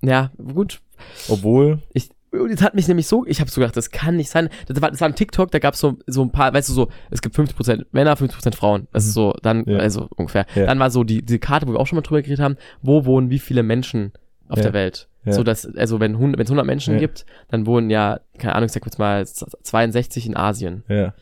Ja, 0.01 0.31
gut. 0.37 0.81
Obwohl, 1.29 1.81
Ich, 1.93 2.09
das 2.31 2.61
hat 2.61 2.75
mich 2.75 2.87
nämlich 2.87 3.07
so, 3.07 3.25
ich 3.25 3.39
habe 3.41 3.49
so 3.49 3.61
gedacht, 3.61 3.77
das 3.77 3.89
kann 3.89 4.17
nicht 4.17 4.29
sein. 4.29 4.49
Das 4.67 4.79
war, 4.81 4.91
das 4.91 5.01
war 5.01 5.07
ein 5.07 5.15
TikTok, 5.15 5.49
da 5.51 5.59
gab 5.59 5.73
es 5.73 5.79
so, 5.79 5.97
so 6.07 6.21
ein 6.23 6.31
paar, 6.31 6.53
weißt 6.53 6.69
du, 6.69 6.73
so, 6.73 6.89
es 7.09 7.21
gibt 7.21 7.35
50% 7.35 7.85
Männer, 7.91 8.15
50% 8.15 8.55
Frauen. 8.55 8.87
Das 8.91 9.05
ist 9.05 9.13
so, 9.13 9.33
dann, 9.41 9.59
Mhm. 9.59 9.69
Ja. 9.71 9.77
also 9.79 10.07
ungefähr. 10.15 10.45
Ja. 10.53 10.65
Dann 10.67 10.77
war 10.79 10.91
so 10.91 11.03
die, 11.03 11.23
die 11.23 11.39
Karte, 11.39 11.67
wo 11.67 11.71
wir 11.73 11.79
auch 11.79 11.87
schon 11.87 11.95
mal 11.95 12.01
drüber 12.03 12.21
geredet 12.21 12.43
haben, 12.43 12.57
wo 12.83 13.05
wohnen 13.05 13.29
wie 13.31 13.39
viele 13.39 13.63
Menschen 13.63 14.11
auf 14.53 14.59
Ja. 14.59 14.63
der 14.65 14.73
Welt. 14.73 15.07
Ja. 15.25 15.33
So 15.33 15.43
dass, 15.43 15.65
also 15.75 15.99
wenn 15.99 16.13
es 16.13 16.49
100 16.49 16.65
Menschen 16.65 16.93
Ja. 16.95 16.99
gibt, 16.99 17.25
dann 17.49 17.65
wohnen 17.65 17.89
ja, 17.89 18.19
keine 18.37 18.55
Ahnung, 18.55 18.65
ich 18.67 18.71
sag 18.71 18.85
jetzt 18.85 18.99
mal 18.99 19.25
62 19.25 20.27
in 20.27 20.37
Asien. 20.37 20.83
ja. 20.87 21.13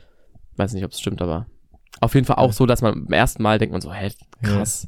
Weiß 0.57 0.73
nicht, 0.73 0.83
ob 0.83 0.91
es 0.91 0.99
stimmt, 0.99 1.21
aber 1.21 1.47
auf 2.01 2.13
jeden 2.13 2.25
Fall 2.25 2.35
auch 2.35 2.51
so, 2.51 2.65
dass 2.65 2.81
man 2.81 3.05
beim 3.05 3.13
ersten 3.13 3.41
Mal 3.41 3.57
denkt 3.57 3.71
man 3.71 3.81
so, 3.81 3.93
hä, 3.93 4.11
krass. 4.43 4.87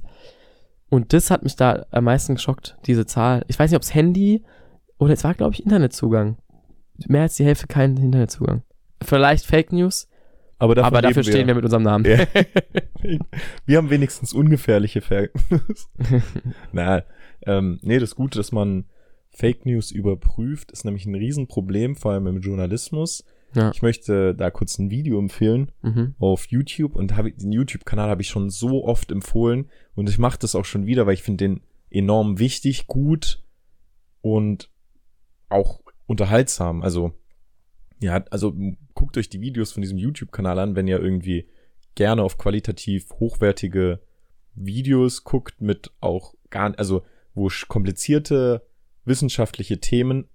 Und 0.90 1.14
das 1.14 1.32
hat 1.32 1.42
mich 1.44 1.56
da 1.56 1.86
am 1.92 2.04
meisten 2.04 2.36
geschockt, 2.36 2.78
diese 2.86 3.06
Zahl. 3.06 3.44
Ich 3.48 3.58
weiß 3.58 3.72
nicht, 3.72 3.78
ob 3.78 3.82
es 3.84 3.96
Handy 3.96 4.44
oder 4.98 5.14
es 5.14 5.24
war, 5.24 5.34
glaube 5.34 5.54
ich, 5.54 5.64
Internetzugang. 5.64 6.38
Mehr 7.08 7.24
als 7.24 7.36
die 7.38 7.46
Hälfte 7.46 7.66
keinen 7.68 7.98
Internetzugang. 7.98 8.64
Vielleicht 9.02 9.46
Fake 9.46 9.72
News, 9.72 10.08
Aber, 10.60 10.78
aber 10.84 11.02
dafür 11.02 11.24
stehen 11.24 11.48
wir 11.48 11.56
mit 11.56 11.64
unserem 11.64 11.84
Namen. 11.84 12.06
Ja. 12.06 12.20
Wir 13.66 13.78
haben 13.78 13.90
wenigstens 13.90 14.34
ungefährliche 14.34 15.02
Fake 15.02 15.32
News. 15.50 15.90
Na, 16.72 17.04
ähm, 17.46 17.80
nee, 17.82 18.00
das 18.00 18.16
Gute, 18.16 18.38
dass 18.38 18.52
man 18.52 18.86
Fake 19.32 19.66
News 19.66 19.92
überprüft, 19.92 20.72
ist 20.72 20.86
nämlich 20.86 21.06
ein 21.06 21.16
Riesenproblem, 21.16 21.96
vor 21.96 22.12
allem 22.12 22.28
im 22.28 22.42
Journalismus. 22.42 23.24
Ja. 23.56 23.72
Ich 23.72 23.82
möchte 23.82 24.34
da 24.34 24.50
kurz 24.50 24.80
ein 24.80 24.90
Video 24.90 25.20
empfehlen 25.20 25.72
mhm. 25.82 26.16
auf 26.20 26.48
YouTube 26.48 26.96
und 26.96 27.16
hab, 27.16 27.26
den 27.26 27.52
YouTube-Kanal 27.52 28.10
habe 28.10 28.22
ich 28.22 28.30
schon 28.30 28.50
so 28.50 28.84
oft 28.86 29.12
empfohlen 29.12 29.70
und 29.96 30.10
ich 30.10 30.18
mache 30.18 30.40
das 30.40 30.56
auch 30.56 30.66
schon 30.66 30.86
wieder, 30.88 31.06
weil 31.06 31.14
ich 31.14 31.24
finde 31.24 31.46
den 31.46 31.62
enorm 31.90 32.40
wichtig, 32.40 32.88
gut 32.88 33.44
und 34.22 34.70
auch 35.50 35.82
unterhaltsam. 36.08 36.82
Also 36.82 37.14
ja, 38.00 38.24
also 38.32 38.56
guckt 38.96 39.18
euch 39.18 39.30
die 39.30 39.42
Videos 39.42 39.72
von 39.72 39.82
diesem 39.82 39.98
YouTube-Kanal 39.98 40.60
an, 40.60 40.76
wenn 40.76 40.88
ihr 40.88 41.00
irgendwie 41.00 41.48
gerne 41.96 42.24
auf 42.24 42.38
qualitativ 42.38 43.10
hochwertige 43.20 44.00
Videos 44.56 45.24
guckt 45.24 45.62
mit 45.62 45.92
auch 46.02 46.34
gar, 46.50 46.78
also 46.78 47.04
wo 47.34 47.50
komplizierte 47.68 48.66
wissenschaftliche 49.06 49.80
Themen 49.80 50.26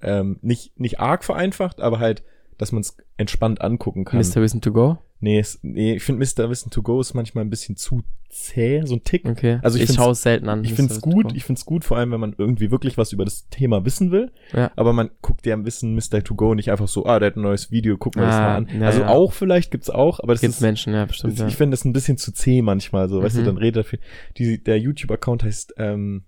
ähm, 0.00 0.38
nicht 0.42 0.78
nicht 0.78 1.00
arg 1.00 1.24
vereinfacht, 1.24 1.80
aber 1.80 1.98
halt, 1.98 2.22
dass 2.58 2.72
man 2.72 2.80
es 2.82 2.96
entspannt 3.16 3.60
angucken 3.60 4.04
kann. 4.04 4.18
Mr. 4.20 4.40
Wissen 4.42 4.60
to 4.60 4.72
go. 4.72 4.98
Nee, 5.20 5.38
es, 5.38 5.60
nee 5.62 5.94
ich 5.94 6.02
finde 6.02 6.24
Mr. 6.26 6.50
Wissen 6.50 6.70
to 6.70 6.82
go 6.82 7.00
ist 7.00 7.14
manchmal 7.14 7.44
ein 7.44 7.50
bisschen 7.50 7.76
zu 7.76 8.02
zäh, 8.28 8.82
so 8.84 8.96
ein 8.96 9.04
Tick. 9.04 9.24
Okay. 9.28 9.60
Also 9.62 9.78
ich 9.78 9.88
ich 9.88 9.94
schaue 9.94 10.12
es 10.12 10.22
selten 10.22 10.48
an. 10.48 10.64
Ich 10.64 10.76
Wissen 10.76 10.88
to 10.88 11.00
gut, 11.00 11.32
ich 11.36 11.44
find's 11.44 11.64
gut, 11.64 11.84
vor 11.84 11.96
allem 11.98 12.10
wenn 12.10 12.18
man 12.18 12.34
irgendwie 12.36 12.72
wirklich 12.72 12.98
was 12.98 13.12
über 13.12 13.24
das 13.24 13.48
Thema 13.48 13.84
wissen 13.84 14.10
will. 14.10 14.32
Ja. 14.52 14.72
Aber 14.74 14.92
man 14.92 15.10
guckt 15.20 15.46
ja 15.46 15.54
im 15.54 15.64
Wissen 15.64 15.94
Mr. 15.94 16.24
To 16.24 16.34
Go 16.34 16.54
nicht 16.54 16.72
einfach 16.72 16.88
so, 16.88 17.06
ah, 17.06 17.20
der 17.20 17.28
hat 17.28 17.36
ein 17.36 17.42
neues 17.42 17.70
Video, 17.70 17.96
guck 17.98 18.16
mal 18.16 18.26
das 18.26 18.34
Ah, 18.34 18.40
mal 18.40 18.56
an. 18.56 18.68
ja, 18.80 18.86
also 18.86 19.00
ja. 19.02 19.08
auch 19.08 19.32
vielleicht 19.32 19.70
gibt's 19.70 19.90
auch, 19.90 20.18
aber 20.18 20.34
das 20.34 20.40
Gibt's 20.40 20.56
ist, 20.56 20.62
Menschen, 20.62 20.92
ja, 20.94 21.04
bestimmt. 21.04 21.34
das, 21.34 21.40
Ja. 21.40 21.46
ich 21.46 21.56
finde 21.56 21.76
das 21.76 21.84
ein 21.84 21.92
bisschen 21.92 22.16
zu 22.18 22.32
zäh 22.32 22.60
manchmal, 22.62 23.08
so, 23.08 23.22
weißt 23.22 23.36
du, 23.36 23.40
Mhm. 23.42 23.46
dann 23.46 23.56
redet 23.58 23.84
er 23.84 23.88
viel. 23.88 24.00
Die, 24.38 24.62
der 24.64 24.78
YouTube-Account 24.80 25.44
heißt, 25.44 25.74
ähm, 25.76 26.24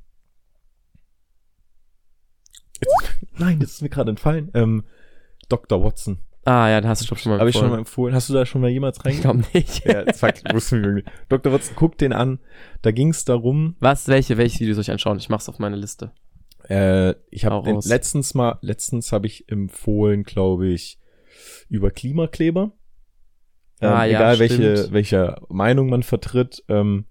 jetzt, 2.81 3.14
nein, 3.39 3.59
das 3.61 3.73
ist 3.73 3.83
mir 3.83 3.89
gerade 3.89 4.11
entfallen, 4.11 4.51
ähm, 4.55 4.85
Dr. 5.49 5.83
Watson. 5.85 6.19
ah, 6.45 6.69
ja, 6.69 6.81
da 6.81 6.89
hast 6.89 7.09
du 7.11 7.15
schon 7.15 7.33
mal 7.33 7.39
Habe 7.41 7.51
ich 7.51 7.55
schon 7.57 7.63
mal 7.63 7.79
empfohlen. 7.79 7.81
empfohlen. 7.81 8.15
Hast 8.15 8.29
du 8.29 8.35
da 8.35 8.47
schon 8.47 8.61
mal 8.61 8.71
jemals 8.71 8.99
Ich 8.99 9.05
reingegangen? 9.05 9.43
glaube 9.43 9.59
nicht. 9.59 9.85
ja, 9.87 10.13
fuck, 10.13 10.35
wussten 10.55 10.83
wir 10.83 10.89
irgendwie. 10.91 11.11
Dr. 11.29 11.53
Watson, 11.53 11.75
guck 11.77 11.99
den 11.99 12.13
an. 12.13 12.39
Da 12.83 12.91
ging's 12.91 13.25
darum, 13.25 13.77
Was, 13.81 14.09
welche, 14.09 14.37
welche 14.39 14.61
Videos 14.61 14.77
soll 14.77 14.83
ich 14.83 14.91
anschauen? 14.91 15.19
Ich 15.19 15.29
mach's 15.29 15.49
auf 15.49 15.59
meine 15.59 15.77
Liste. 15.77 16.13
Äh, 16.69 17.15
ich 17.31 17.45
habe 17.45 17.79
letztens 17.85 18.35
mal, 18.35 18.59
letztens 18.63 19.13
habe 19.13 19.27
ich 19.27 19.49
empfohlen, 19.51 20.23
glaube 20.23 20.69
ich, 20.69 20.99
über 21.69 21.91
Klimakleber. 21.91 22.73
Ähm, 23.83 23.91
Ah, 23.91 24.05
ja, 24.05 24.19
egal 24.19 24.39
welche, 24.39 24.77
stimmt. 24.77 24.93
welche 24.93 25.37
Meinung 25.49 25.91
man 25.91 26.03
vertritt, 26.03 26.63
ähm, 26.69 27.05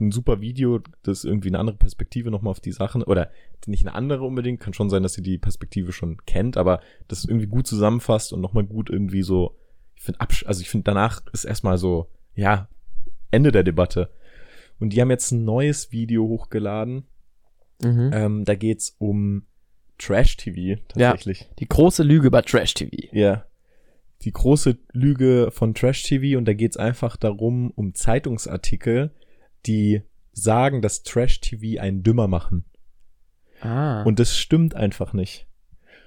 ein 0.00 0.10
super 0.12 0.40
Video, 0.40 0.80
das 1.02 1.24
irgendwie 1.24 1.48
eine 1.48 1.58
andere 1.58 1.76
Perspektive 1.76 2.30
nochmal 2.30 2.50
auf 2.50 2.60
die 2.60 2.72
Sachen, 2.72 3.02
oder 3.02 3.30
nicht 3.66 3.86
eine 3.86 3.94
andere 3.94 4.24
unbedingt, 4.24 4.60
kann 4.60 4.72
schon 4.74 4.90
sein, 4.90 5.02
dass 5.02 5.16
ihr 5.16 5.22
die 5.22 5.38
Perspektive 5.38 5.92
schon 5.92 6.18
kennt, 6.26 6.56
aber 6.56 6.80
das 7.08 7.24
irgendwie 7.24 7.46
gut 7.46 7.66
zusammenfasst 7.66 8.32
und 8.32 8.40
nochmal 8.40 8.64
gut 8.64 8.90
irgendwie 8.90 9.22
so, 9.22 9.56
ich 9.96 10.02
finde, 10.02 10.20
also 10.20 10.60
ich 10.60 10.70
finde, 10.70 10.84
danach 10.84 11.22
ist 11.32 11.44
erstmal 11.44 11.78
so, 11.78 12.08
ja, 12.34 12.68
Ende 13.30 13.52
der 13.52 13.62
Debatte. 13.64 14.10
Und 14.80 14.92
die 14.92 15.00
haben 15.00 15.10
jetzt 15.10 15.32
ein 15.32 15.44
neues 15.44 15.92
Video 15.92 16.26
hochgeladen, 16.26 17.04
Mhm. 17.82 18.10
ähm, 18.12 18.44
da 18.44 18.54
geht's 18.56 18.96
um 18.98 19.44
Trash-TV 19.98 20.80
tatsächlich. 20.88 21.48
Die 21.58 21.68
große 21.68 22.02
Lüge 22.02 22.26
über 22.26 22.42
Trash 22.42 22.74
TV. 22.74 22.90
Ja. 23.12 23.44
Die 24.22 24.32
große 24.32 24.78
Lüge 24.92 25.50
von 25.52 25.74
Trash-TV 25.74 26.36
und 26.38 26.44
da 26.46 26.54
geht's 26.54 26.76
einfach 26.76 27.16
darum, 27.16 27.70
um 27.76 27.94
Zeitungsartikel, 27.94 29.12
die 29.66 30.02
sagen, 30.32 30.82
dass 30.82 31.02
Trash-TV 31.02 31.80
einen 31.80 32.02
dümmer 32.02 32.28
machen. 32.28 32.64
Ah. 33.60 34.02
Und 34.02 34.18
das 34.18 34.36
stimmt 34.36 34.74
einfach 34.74 35.12
nicht. 35.12 35.46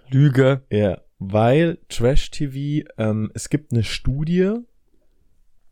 Lüge. 0.09 0.61
Ja, 0.69 1.01
weil 1.19 1.79
Trash-TV, 1.89 2.87
ähm, 2.97 3.31
es 3.33 3.49
gibt 3.49 3.71
eine 3.71 3.83
Studie 3.83 4.55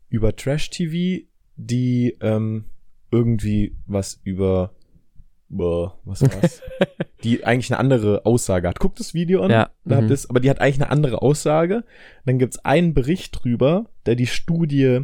über 0.08 0.36
Trash-TV, 0.36 1.26
die 1.56 2.16
ähm, 2.20 2.66
irgendwie 3.10 3.76
was 3.86 4.20
über 4.24 4.72
boah, 5.50 5.98
was 6.04 6.22
war's? 6.22 6.62
die 7.24 7.44
eigentlich 7.44 7.70
eine 7.70 7.80
andere 7.80 8.24
Aussage 8.24 8.68
hat. 8.68 8.78
Guckt 8.78 9.00
das 9.00 9.12
Video 9.12 9.42
an, 9.42 9.50
Ja, 9.50 9.70
da 9.84 9.96
habt 9.96 10.04
mhm. 10.04 10.10
ihr's, 10.10 10.30
aber 10.30 10.40
die 10.40 10.48
hat 10.48 10.60
eigentlich 10.60 10.80
eine 10.80 10.90
andere 10.90 11.20
Aussage. 11.20 11.84
Dann 12.24 12.38
gibt's 12.38 12.64
einen 12.64 12.94
Bericht 12.94 13.44
drüber, 13.44 13.90
der 14.06 14.14
die 14.14 14.26
Studie 14.26 15.00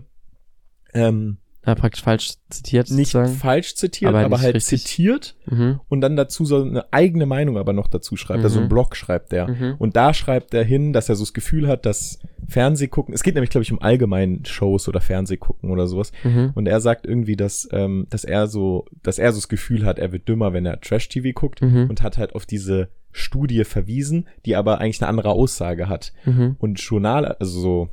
ähm, 0.94 1.38
Ja, 1.66 1.74
praktisch 1.74 2.02
falsch 2.05 2.35
zitiert 2.48 2.90
nicht 2.90 3.11
sozusagen. 3.11 3.37
falsch 3.38 3.74
zitiert, 3.74 4.11
Aber 4.11 4.24
aber, 4.24 4.40
halt 4.40 4.55
richtig. 4.55 4.85
zitiert 4.85 5.37
Mhm. 5.46 5.81
und 5.88 6.00
dann 6.00 6.14
dazu 6.16 6.44
so 6.44 6.62
eine 6.62 6.92
eigene 6.92 7.26
Meinung 7.26 7.59
aber 7.59 7.72
noch 7.72 7.88
dazu 7.88 8.16
schreibt. 8.16 8.44
Also 8.44 8.57
Mhm. 8.57 8.62
einen 8.62 8.68
Blog 8.68 8.94
schreibt 8.96 9.33
der. 9.33 9.48
Mhm. 9.48 9.74
Und 9.79 9.96
da 9.96 10.14
schreibt 10.14 10.55
er 10.55 10.62
hin, 10.64 10.92
dass 10.92 11.09
er 11.09 11.16
so 11.16 11.24
das 11.24 11.35
Gefühl 11.35 11.66
hat, 11.66 11.85
dass 11.87 12.20
Fernsehgucken, 12.48 13.12
es 13.12 13.24
geht 13.24 13.35
nämlich, 13.35 13.50
glaube 13.50 13.64
ich, 13.64 13.72
um 13.72 13.81
allgemein 13.83 14.44
Shows 14.44 14.87
oder 14.88 15.00
Fernsehgucken 15.00 15.70
oder 15.70 15.88
sowas. 15.88 16.12
Mhm. 16.22 16.52
Und 16.55 16.68
er 16.68 16.81
sagt 16.81 17.05
irgendwie, 17.05 17.35
dass, 17.35 17.68
ähm, 17.72 18.07
dass 18.11 18.22
er 18.22 18.46
so, 18.46 18.85
dass 19.02 19.18
er 19.18 19.33
so 19.33 19.38
das 19.38 19.48
Gefühl 19.48 19.85
hat, 19.85 19.98
er 19.98 20.12
wird 20.12 20.29
dümmer, 20.29 20.52
wenn 20.52 20.64
er 20.66 20.81
Trash-TV 20.81 21.33
guckt 21.33 21.61
Mhm. 21.62 21.87
und 21.90 22.02
hat 22.02 22.16
halt 22.18 22.37
auf 22.37 22.46
diese 22.46 22.88
Studie 23.11 23.64
verwiesen, 23.64 24.29
die 24.44 24.55
aber 24.55 24.81
eigentlich 24.81 25.00
eine 25.02 25.09
andere 25.09 25.31
Aussage 25.31 25.88
hat. 25.88 26.12
Mhm. 26.24 26.55
Und 26.61 26.79
Journal, 26.81 27.24
also 27.24 27.59
so 27.61 27.88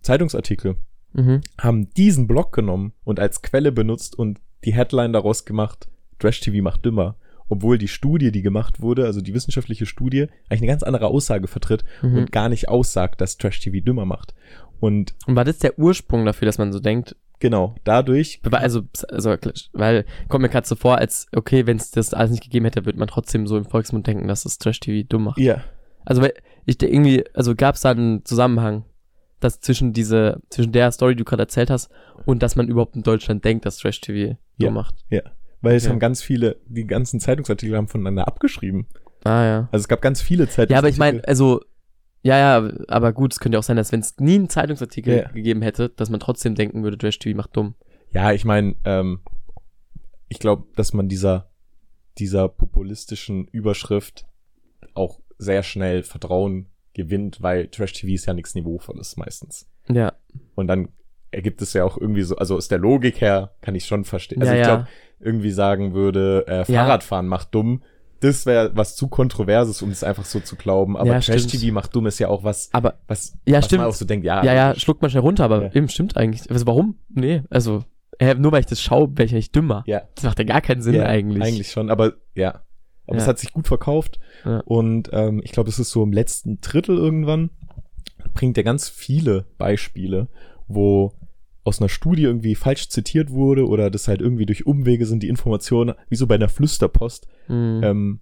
Zeitungsartikel, 0.00 0.76
Mhm. 1.12 1.40
haben 1.58 1.90
diesen 1.94 2.26
Blog 2.26 2.52
genommen 2.52 2.92
und 3.04 3.18
als 3.20 3.42
Quelle 3.42 3.72
benutzt 3.72 4.16
und 4.18 4.38
die 4.64 4.74
Headline 4.74 5.12
daraus 5.12 5.44
gemacht, 5.44 5.88
Trash 6.18 6.40
TV 6.40 6.62
macht 6.62 6.84
dümmer. 6.84 7.16
Obwohl 7.48 7.78
die 7.78 7.88
Studie, 7.88 8.30
die 8.30 8.42
gemacht 8.42 8.80
wurde, 8.80 9.06
also 9.06 9.20
die 9.20 9.34
wissenschaftliche 9.34 9.84
Studie, 9.86 10.28
eigentlich 10.48 10.60
eine 10.60 10.66
ganz 10.68 10.84
andere 10.84 11.08
Aussage 11.08 11.48
vertritt 11.48 11.82
Mhm. 12.02 12.18
und 12.18 12.32
gar 12.32 12.48
nicht 12.48 12.68
aussagt, 12.68 13.20
dass 13.20 13.38
Trash 13.38 13.58
TV 13.58 13.84
dümmer 13.84 14.04
macht. 14.04 14.34
Und 14.78 15.14
Und 15.26 15.34
war 15.34 15.44
das 15.44 15.58
der 15.58 15.76
Ursprung 15.78 16.24
dafür, 16.24 16.46
dass 16.46 16.58
man 16.58 16.72
so 16.72 16.78
denkt? 16.80 17.16
genau, 17.40 17.74
dadurch, 17.84 18.38
Weil- 18.44 18.60
Also, 18.60 18.82
also 19.08 19.34
weil 19.72 20.04
kommt 20.28 20.42
mir 20.42 20.48
gerade 20.50 20.66
so 20.68 20.76
vor, 20.76 20.98
als 20.98 21.26
okay, 21.34 21.66
wenn 21.66 21.78
es 21.78 21.90
das 21.90 22.12
alles 22.14 22.30
nicht 22.32 22.42
gegeben 22.44 22.66
hätte, 22.66 22.84
würde 22.84 22.98
man 22.98 23.08
trotzdem 23.08 23.46
so 23.46 23.56
im 23.56 23.64
Volksmund 23.64 24.06
denken, 24.06 24.28
dass 24.28 24.42
das 24.44 24.58
Trash-TV 24.58 25.06
dumm 25.08 25.24
macht. 25.24 25.38
ja, 25.38 25.64
Also 26.04 26.20
weil 26.22 26.34
ich 26.66 26.80
irgendwie, 26.82 27.24
also 27.34 27.54
gab 27.56 27.74
es 27.76 27.80
da 27.80 27.90
einen 27.92 28.24
Zusammenhang, 28.26 28.84
dass 29.40 29.60
zwischen 29.60 29.92
diese, 29.92 30.40
zwischen 30.50 30.72
der 30.72 30.92
Story, 30.92 31.14
die 31.14 31.18
du 31.18 31.24
gerade 31.24 31.42
erzählt 31.42 31.70
hast, 31.70 31.90
und 32.26 32.42
dass 32.42 32.56
man 32.56 32.68
überhaupt 32.68 32.94
in 32.96 33.02
Deutschland 33.02 33.44
denkt, 33.44 33.64
dass 33.66 33.78
Trash-TV 33.78 34.36
dumm 34.58 34.66
Ja. 34.66 34.70
macht. 34.70 34.94
weil 35.62 35.76
es 35.76 35.84
Okay. 35.84 35.92
haben 35.92 35.98
ganz 36.00 36.22
viele, 36.22 36.56
die 36.66 36.86
ganzen 36.86 37.20
Zeitungsartikel 37.20 37.76
haben 37.76 37.88
voneinander 37.88 38.26
abgeschrieben. 38.26 38.86
Ah 39.24 39.44
ja. 39.44 39.68
Also 39.72 39.82
es 39.84 39.88
gab 39.88 40.00
ganz 40.00 40.22
viele 40.22 40.44
Zeitungsartikel. 40.48 40.72
Ja, 40.72 40.78
aber 40.78 40.88
ich 40.88 40.96
meine, 40.96 41.22
also, 41.28 41.60
ja, 42.22 42.38
ja, 42.38 42.72
aber 42.88 43.12
gut, 43.12 43.32
es 43.34 43.40
könnte 43.40 43.56
ja 43.56 43.58
auch 43.58 43.62
sein, 43.64 43.76
dass 43.76 43.92
wenn 43.92 44.00
es 44.00 44.16
nie 44.18 44.36
einen 44.36 44.48
Zeitungsartikel 44.48 45.16
Ja. 45.18 45.28
gegeben 45.28 45.60
hätte, 45.60 45.90
dass 45.90 46.08
man 46.08 46.18
trotzdem 46.20 46.54
denken 46.54 46.82
würde, 46.82 46.96
Trash 46.96 47.18
TV 47.18 47.36
macht 47.36 47.54
dumm. 47.56 47.74
Ja, 48.12 48.32
ich 48.32 48.44
meine, 48.46 48.74
ähm, 48.84 49.20
ich 50.28 50.38
glaube, 50.38 50.64
dass 50.76 50.94
man 50.94 51.08
dieser, 51.08 51.50
dieser 52.18 52.48
populistischen 52.48 53.46
Überschrift 53.48 54.24
auch 54.94 55.20
sehr 55.38 55.62
schnell 55.62 56.02
Vertrauen 56.02 56.66
gewinnt, 56.94 57.40
weil 57.42 57.68
Trash-TV 57.68 58.12
ist 58.14 58.26
ja 58.26 58.34
nichts 58.34 58.54
Niveauvolles 58.54 59.16
meistens. 59.16 59.68
Ja, 59.88 60.12
Und 60.54 60.66
dann 60.68 60.88
ergibt 61.32 61.62
es 61.62 61.72
ja 61.72 61.84
auch 61.84 61.96
irgendwie 61.96 62.22
so, 62.22 62.36
also 62.36 62.56
aus 62.56 62.68
der 62.68 62.78
Logik 62.78 63.20
her 63.20 63.52
kann 63.60 63.74
ich 63.74 63.86
schon 63.86 64.04
verstehen. 64.04 64.40
Also 64.40 64.52
ja, 64.54 64.60
ich 64.60 64.66
ja. 64.66 64.74
glaube, 64.76 64.88
irgendwie 65.20 65.50
sagen 65.52 65.94
würde, 65.94 66.44
äh, 66.48 66.64
Fahrradfahren 66.64 67.26
macht 67.28 67.54
dumm, 67.54 67.82
das 68.20 68.44
wäre 68.46 68.72
was 68.74 68.96
zu 68.96 69.08
Kontroverses, 69.08 69.80
um 69.80 69.90
es 69.90 70.04
einfach 70.04 70.24
so 70.24 70.40
zu 70.40 70.56
glauben. 70.56 70.96
Aber 70.96 71.08
Ja. 71.12 71.20
Trash-TV 71.20 71.72
macht 71.72 71.94
dumm 71.96 72.06
ist 72.06 72.18
ja 72.18 72.28
auch 72.28 72.44
was, 72.44 72.68
aber, 72.72 72.98
was, 73.06 73.38
Ja, 73.46 73.58
was 73.58 73.66
stimmt. 73.66 73.80
man 73.82 73.88
auch 73.90 73.94
so 73.94 74.04
denkt, 74.04 74.26
ja, 74.26 74.44
ja, 74.44 74.52
ja, 74.54 74.74
schluckt 74.74 75.00
man 75.02 75.10
schnell 75.10 75.22
runter, 75.22 75.44
aber 75.44 75.62
Ja. 75.64 75.74
eben 75.74 75.88
stimmt 75.88 76.16
eigentlich. 76.16 76.50
Also 76.50 76.66
warum? 76.66 76.96
Nee, 77.08 77.42
also, 77.48 77.84
äh, 78.18 78.34
nur 78.34 78.52
weil 78.52 78.60
ich 78.60 78.66
das 78.66 78.82
schaue, 78.82 79.08
wäre 79.12 79.24
ich 79.24 79.30
ja 79.32 79.36
nicht 79.36 79.54
dümmer. 79.54 79.84
ja, 79.86 80.02
Das 80.16 80.24
macht 80.24 80.38
ja 80.38 80.44
gar 80.44 80.60
keinen 80.60 80.82
Sinn 80.82 80.94
ja, 80.96 81.06
eigentlich. 81.06 81.42
Eigentlich 81.42 81.70
schon, 81.70 81.90
aber 81.90 82.14
ja. 82.34 82.60
Aber 83.10 83.18
Ja. 83.18 83.22
es 83.24 83.28
hat 83.28 83.38
sich 83.38 83.52
gut 83.52 83.66
verkauft. 83.66 84.18
Ja. 84.44 84.60
Und 84.64 85.10
ähm, 85.12 85.42
ich 85.44 85.52
glaube, 85.52 85.68
es 85.68 85.78
ist 85.78 85.90
so 85.90 86.02
im 86.02 86.12
letzten 86.12 86.60
Drittel 86.62 86.96
irgendwann, 86.96 87.50
bringt 88.34 88.56
er 88.56 88.64
ganz 88.64 88.88
viele 88.88 89.44
Beispiele, 89.58 90.28
wo 90.68 91.12
aus 91.64 91.80
einer 91.80 91.88
Studie 91.88 92.22
irgendwie 92.22 92.54
falsch 92.54 92.88
zitiert 92.88 93.30
wurde 93.30 93.66
oder 93.66 93.90
das 93.90 94.08
halt 94.08 94.20
irgendwie 94.22 94.46
durch 94.46 94.64
Umwege 94.66 95.04
sind 95.06 95.22
die 95.22 95.28
Informationen, 95.28 95.94
wie 96.08 96.16
so 96.16 96.26
bei 96.26 96.36
einer 96.36 96.48
Flüsterpost, 96.48 97.26
Mhm. 97.48 97.80
ähm, 97.84 98.20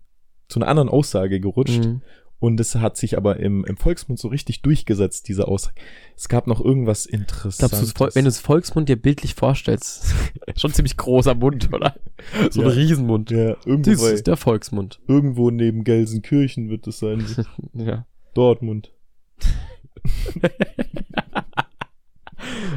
zu 0.49 0.59
einer 0.59 0.69
anderen 0.69 0.89
Aussage 0.89 1.39
gerutscht. 1.39 1.85
Mhm. 1.85 2.03
Und 2.41 2.57
das 2.59 2.77
hat 2.77 2.97
sich 2.97 3.17
aber 3.17 3.39
im, 3.41 3.65
im 3.65 3.77
Volksmund 3.77 4.19
so 4.21 4.29
richtig 4.29 4.63
durchgesetzt, 4.63 5.27
diese 5.27 5.49
Aussage. 5.49 5.75
Es 6.17 6.29
gab 6.29 6.47
noch 6.47 6.65
irgendwas 6.65 7.05
Interessantes. 7.05 7.95
Glaubst 7.95 8.15
Vol- 8.15 8.15
wenn 8.15 8.25
du 8.25 8.29
das 8.29 8.39
Volksmund 8.39 8.89
dir 8.89 8.95
bildlich 8.97 9.35
vorstellst, 9.35 10.15
schon 10.57 10.73
ziemlich 10.73 10.97
großer 10.97 11.35
Mund, 11.35 11.73
oder? 11.73 11.97
So 12.51 12.63
Ja. 12.63 12.69
ein 12.69 12.75
Riesenmund. 12.75 13.31
ja, 13.31 13.57
irgendwo, 13.65 14.05
bei, 14.05 14.11
ist 14.13 14.27
der 14.27 14.37
Volksmund. 14.37 15.01
irgendwo 15.09 15.51
neben 15.51 15.83
Gelsenkirchen 15.85 16.69
wird 16.69 16.87
es 16.87 16.99
sein. 17.01 17.25
Ja. 17.75 18.07
Dortmund. 18.35 18.93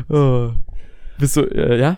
Oh. 0.10 0.52
Bist 1.20 1.36
du, 1.38 1.42
äh, 1.42 1.80
ja? 1.80 1.98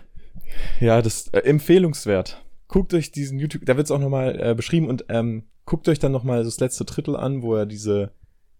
Ja, 0.80 1.00
das 1.02 1.28
äh, 1.28 1.38
empfehlungswert. 1.40 2.42
Guckt 2.68 2.92
euch 2.94 3.10
diesen 3.10 3.38
YouTube, 3.38 3.64
da 3.66 3.76
wird 3.76 3.86
es 3.86 3.90
auch 3.90 3.98
nochmal 4.00 4.38
äh, 4.40 4.54
beschrieben 4.54 4.88
und 4.88 5.04
ähm, 5.08 5.44
guckt 5.66 5.88
euch 5.88 5.98
dann 5.98 6.12
nochmal 6.12 6.44
das 6.44 6.60
letzte 6.60 6.84
Drittel 6.84 7.16
an, 7.16 7.42
wo 7.42 7.54
er 7.54 7.66
diese, 7.66 8.12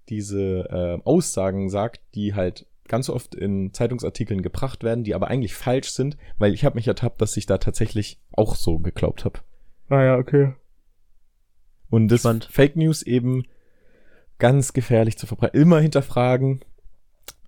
diese 0.09 0.69
äh, 0.71 1.03
Aussagen 1.05 1.69
sagt, 1.71 2.01
die 2.15 2.35
halt 2.35 2.67
ganz 2.87 3.09
oft 3.09 3.35
in 3.35 3.73
Zeitungsartikeln 3.73 4.43
gebracht 4.43 4.85
werden, 4.85 5.05
die 5.05 5.15
aber 5.15 5.29
eigentlich 5.29 5.55
falsch 5.55 5.91
sind, 5.91 6.17
weil 6.39 6.53
ich 6.53 6.65
habe 6.65 6.77
mich 6.77 6.87
ertappt, 6.87 7.21
dass 7.21 7.37
ich 7.37 7.47
da 7.47 7.59
tatsächlich 7.59 8.21
auch 8.33 8.57
so 8.57 8.79
geglaubt 8.79 9.25
habe. 9.25 9.41
Ah 9.89 10.03
ja, 10.03 10.17
okay. 10.17 10.55
Und 11.91 12.09
das 12.09 12.21
Spannend. 12.21 12.49
Fake 12.51 12.77
News 12.77 13.03
eben 13.03 13.45
ganz 14.39 14.73
gefährlich 14.73 15.17
zu 15.17 15.27
verbreiten. 15.27 15.61
Immer 15.61 15.81
hinterfragen, 15.81 16.61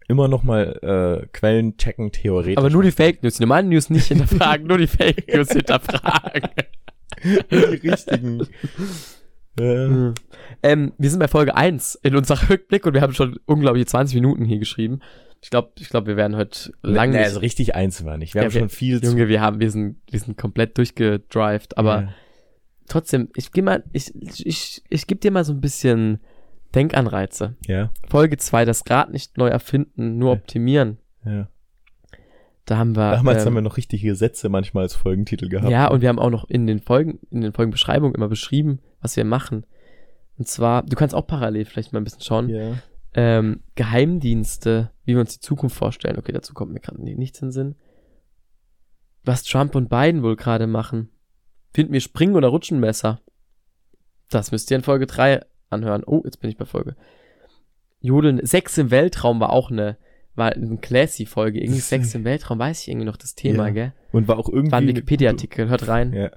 immer 0.08 0.28
nochmal 0.28 0.78
äh, 1.22 1.26
Quellen 1.32 1.76
checken, 1.76 2.12
theoretisch. 2.12 2.56
Aber 2.56 2.70
nur 2.70 2.82
die 2.82 2.92
Fake 2.92 3.22
News, 3.22 3.34
die 3.34 3.42
normalen 3.42 3.68
News 3.68 3.90
nicht 3.90 4.06
hinterfragen, 4.06 4.66
nur 4.66 4.78
die 4.78 4.86
Fake 4.86 5.26
News 5.34 5.48
hinterfragen. 5.52 6.48
die 7.24 7.88
richtigen. 7.88 8.46
Äh, 9.58 9.86
Mhm. 9.88 10.14
ähm, 10.62 10.92
wir 10.98 11.10
sind 11.10 11.18
bei 11.20 11.28
Folge 11.28 11.54
1 11.56 11.96
in 12.02 12.16
unserer 12.16 12.38
Rückblick 12.50 12.86
und 12.86 12.94
wir 12.94 13.00
haben 13.00 13.14
schon 13.14 13.38
unglaubliche 13.46 13.86
20 13.86 14.14
Minuten 14.16 14.44
hier 14.44 14.58
geschrieben. 14.58 15.00
Ich 15.42 15.50
glaube, 15.50 15.70
ich 15.78 15.88
glaube, 15.90 16.08
wir 16.08 16.16
werden 16.16 16.36
heute 16.36 16.72
lang 16.82 17.10
nee, 17.10 17.18
also 17.18 17.40
richtig 17.40 17.74
eins 17.74 18.04
war 18.04 18.16
nicht. 18.18 18.34
Wir 18.34 18.42
Ja, 18.42 18.46
haben 18.46 18.54
wir- 18.54 18.60
schon 18.60 18.68
viel 18.68 19.00
zu. 19.00 19.10
Junge, 19.10 19.28
wir 19.28 19.40
haben, 19.40 19.60
wir 19.60 19.70
sind, 19.70 19.98
wir 20.10 20.18
sind 20.18 20.36
komplett 20.36 20.76
durchgedrived, 20.78 21.76
aber 21.78 22.02
Ja. 22.02 22.08
trotzdem, 22.88 23.28
ich 23.36 23.52
geh 23.52 23.62
mal, 23.62 23.84
ich, 23.92 24.12
ich, 24.20 24.46
ich, 24.46 24.82
ich 24.88 25.06
gebe 25.06 25.20
dir 25.20 25.30
mal 25.30 25.44
so 25.44 25.52
ein 25.52 25.60
bisschen 25.60 26.20
Denkanreize. 26.74 27.54
ja, 27.66 27.90
Folge 28.08 28.36
2, 28.38 28.64
das 28.64 28.82
Rad 28.90 29.10
nicht 29.12 29.38
neu 29.38 29.48
erfinden, 29.48 30.18
nur 30.18 30.32
Ja. 30.34 30.38
optimieren. 30.40 30.98
ja. 31.24 31.48
Da 32.66 32.78
haben 32.78 32.96
wir. 32.96 33.12
Damals 33.12 33.42
ähm, 33.42 33.46
haben 33.46 33.54
wir 33.54 33.62
noch 33.62 33.76
richtige 33.76 34.14
Sätze 34.14 34.48
manchmal 34.48 34.82
als 34.82 34.94
Folgentitel 34.94 35.48
gehabt. 35.48 35.70
Ja, 35.70 35.88
und 35.88 36.02
wir 36.02 36.08
haben 36.08 36.18
auch 36.18 36.30
noch 36.30 36.48
in 36.48 36.66
den 36.66 36.80
Folgen, 36.80 37.20
in 37.30 37.40
den 37.40 37.52
Folgenbeschreibungen 37.52 38.14
immer 38.14 38.28
beschrieben, 38.28 38.80
was 39.00 39.16
wir 39.16 39.24
machen. 39.24 39.64
Und 40.36 40.48
zwar, 40.48 40.82
du 40.82 40.96
kannst 40.96 41.14
auch 41.14 41.26
parallel 41.26 41.64
vielleicht 41.64 41.92
mal 41.92 42.00
ein 42.00 42.04
bisschen 42.04 42.22
schauen. 42.22 42.48
ja. 42.50 42.74
Ähm, 43.18 43.62
Geheimdienste, 43.76 44.90
wie 45.06 45.14
wir 45.14 45.20
uns 45.20 45.32
die 45.32 45.40
Zukunft 45.40 45.74
vorstellen. 45.74 46.18
Okay, 46.18 46.32
dazu 46.32 46.52
kommt 46.52 46.74
mir 46.74 46.80
gerade 46.80 47.02
nichts 47.02 47.40
in 47.40 47.48
den 47.48 47.52
Sinn. 47.52 47.74
Was 49.24 49.42
Trump 49.42 49.74
und 49.74 49.88
Biden 49.88 50.22
wohl 50.22 50.36
gerade 50.36 50.66
machen. 50.66 51.08
Finden 51.72 51.94
wir 51.94 52.00
Springen- 52.00 52.36
oder 52.36 52.48
Rutschenmesser? 52.48 53.20
Das 54.28 54.52
müsst 54.52 54.70
ihr 54.70 54.76
in 54.76 54.82
Folge 54.82 55.06
3 55.06 55.40
anhören. 55.70 56.04
Oh, 56.04 56.20
jetzt 56.26 56.40
bin 56.40 56.50
ich 56.50 56.58
bei 56.58 56.66
Folge. 56.66 56.94
Jodeln. 58.00 58.44
Sex 58.44 58.76
im 58.76 58.90
Weltraum 58.90 59.40
war 59.40 59.50
auch 59.50 59.70
eine, 59.70 59.96
war 60.36 60.52
eine 60.52 60.76
Classy-Folge. 60.78 61.60
Irgendwie 61.60 61.80
Sex 61.80 62.14
im 62.14 62.24
Weltraum, 62.24 62.58
weiß 62.58 62.82
ich 62.82 62.88
irgendwie 62.88 63.06
noch 63.06 63.16
das 63.16 63.34
Thema, 63.34 63.66
Ja. 63.68 63.72
gell? 63.72 63.92
Und 64.12 64.28
war 64.28 64.38
auch 64.38 64.48
irgendwie. 64.48 64.72
War 64.72 64.78
ein 64.80 64.88
Wikipedia-Artikel, 64.88 65.68
hört 65.68 65.88
rein. 65.88 66.12
Ja. 66.12 66.30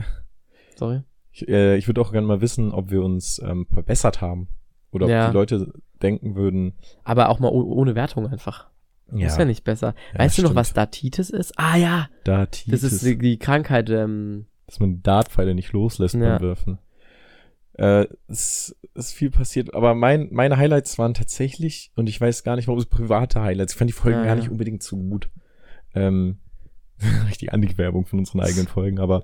Sorry. 0.75 1.01
Ich, 1.31 1.47
äh, 1.47 1.77
ich 1.77 1.87
würde 1.87 2.01
auch 2.01 2.11
gerne 2.11 2.27
mal 2.27 2.41
wissen, 2.41 2.71
ob 2.71 2.89
wir 2.91 3.01
uns 3.03 3.39
ähm, 3.45 3.67
verbessert 3.71 4.21
haben. 4.21 4.47
Oder 4.91 5.05
ob 5.05 5.11
Ja. 5.11 5.27
die 5.27 5.33
Leute 5.33 5.73
denken 6.01 6.35
würden. 6.35 6.73
Aber 7.03 7.29
auch 7.29 7.39
mal 7.39 7.49
oh- 7.49 7.73
ohne 7.73 7.93
Wertung 7.95 8.27
einfach. 8.27 8.67
Ja, 9.13 9.27
Ist 9.27 9.37
ja 9.39 9.45
nicht 9.45 9.63
besser. 9.63 9.93
Ja, 10.13 10.19
weißt 10.19 10.37
du 10.37 10.41
noch, 10.43 10.49
stimmt. 10.49 10.55
was 10.59 10.73
Datitis 10.73 11.29
ist? 11.29 11.53
Ah 11.57 11.77
ja, 11.77 12.09
da 12.23 12.45
das 12.67 12.83
ist 12.83 13.03
die, 13.05 13.17
die 13.17 13.37
Krankheit, 13.37 13.89
ähm, 13.89 14.45
dass 14.67 14.79
man 14.79 15.01
Dartpfeile 15.01 15.55
nicht 15.55 15.73
loslässt 15.73 16.13
beim 16.19 16.41
Werfen. 16.41 16.77
Äh, 17.79 18.07
es 18.27 18.75
ist 18.93 19.13
viel 19.13 19.31
passiert, 19.31 19.73
aber 19.73 19.95
mein, 19.95 20.27
meine 20.31 20.57
Highlights 20.57 20.97
waren 20.99 21.13
tatsächlich, 21.13 21.93
und 21.95 22.09
ich 22.09 22.19
weiß 22.19 22.43
gar 22.43 22.57
nicht, 22.57 22.67
warum 22.67 22.77
es 22.77 22.85
private 22.85 23.41
Highlights. 23.41 23.71
Ich 23.71 23.77
fand 23.77 23.89
die 23.89 23.93
Folgen 23.93 24.17
Ja, 24.17 24.25
gar 24.25 24.35
ja. 24.35 24.41
nicht 24.41 24.51
unbedingt 24.51 24.83
so 24.83 24.97
gut. 24.97 25.29
Ähm, 25.95 26.39
richtig 27.29 27.53
Anti-Werbung 27.53 28.05
von 28.05 28.19
unseren 28.19 28.41
eigenen 28.41 28.67
Folgen, 28.67 28.99
aber 28.99 29.23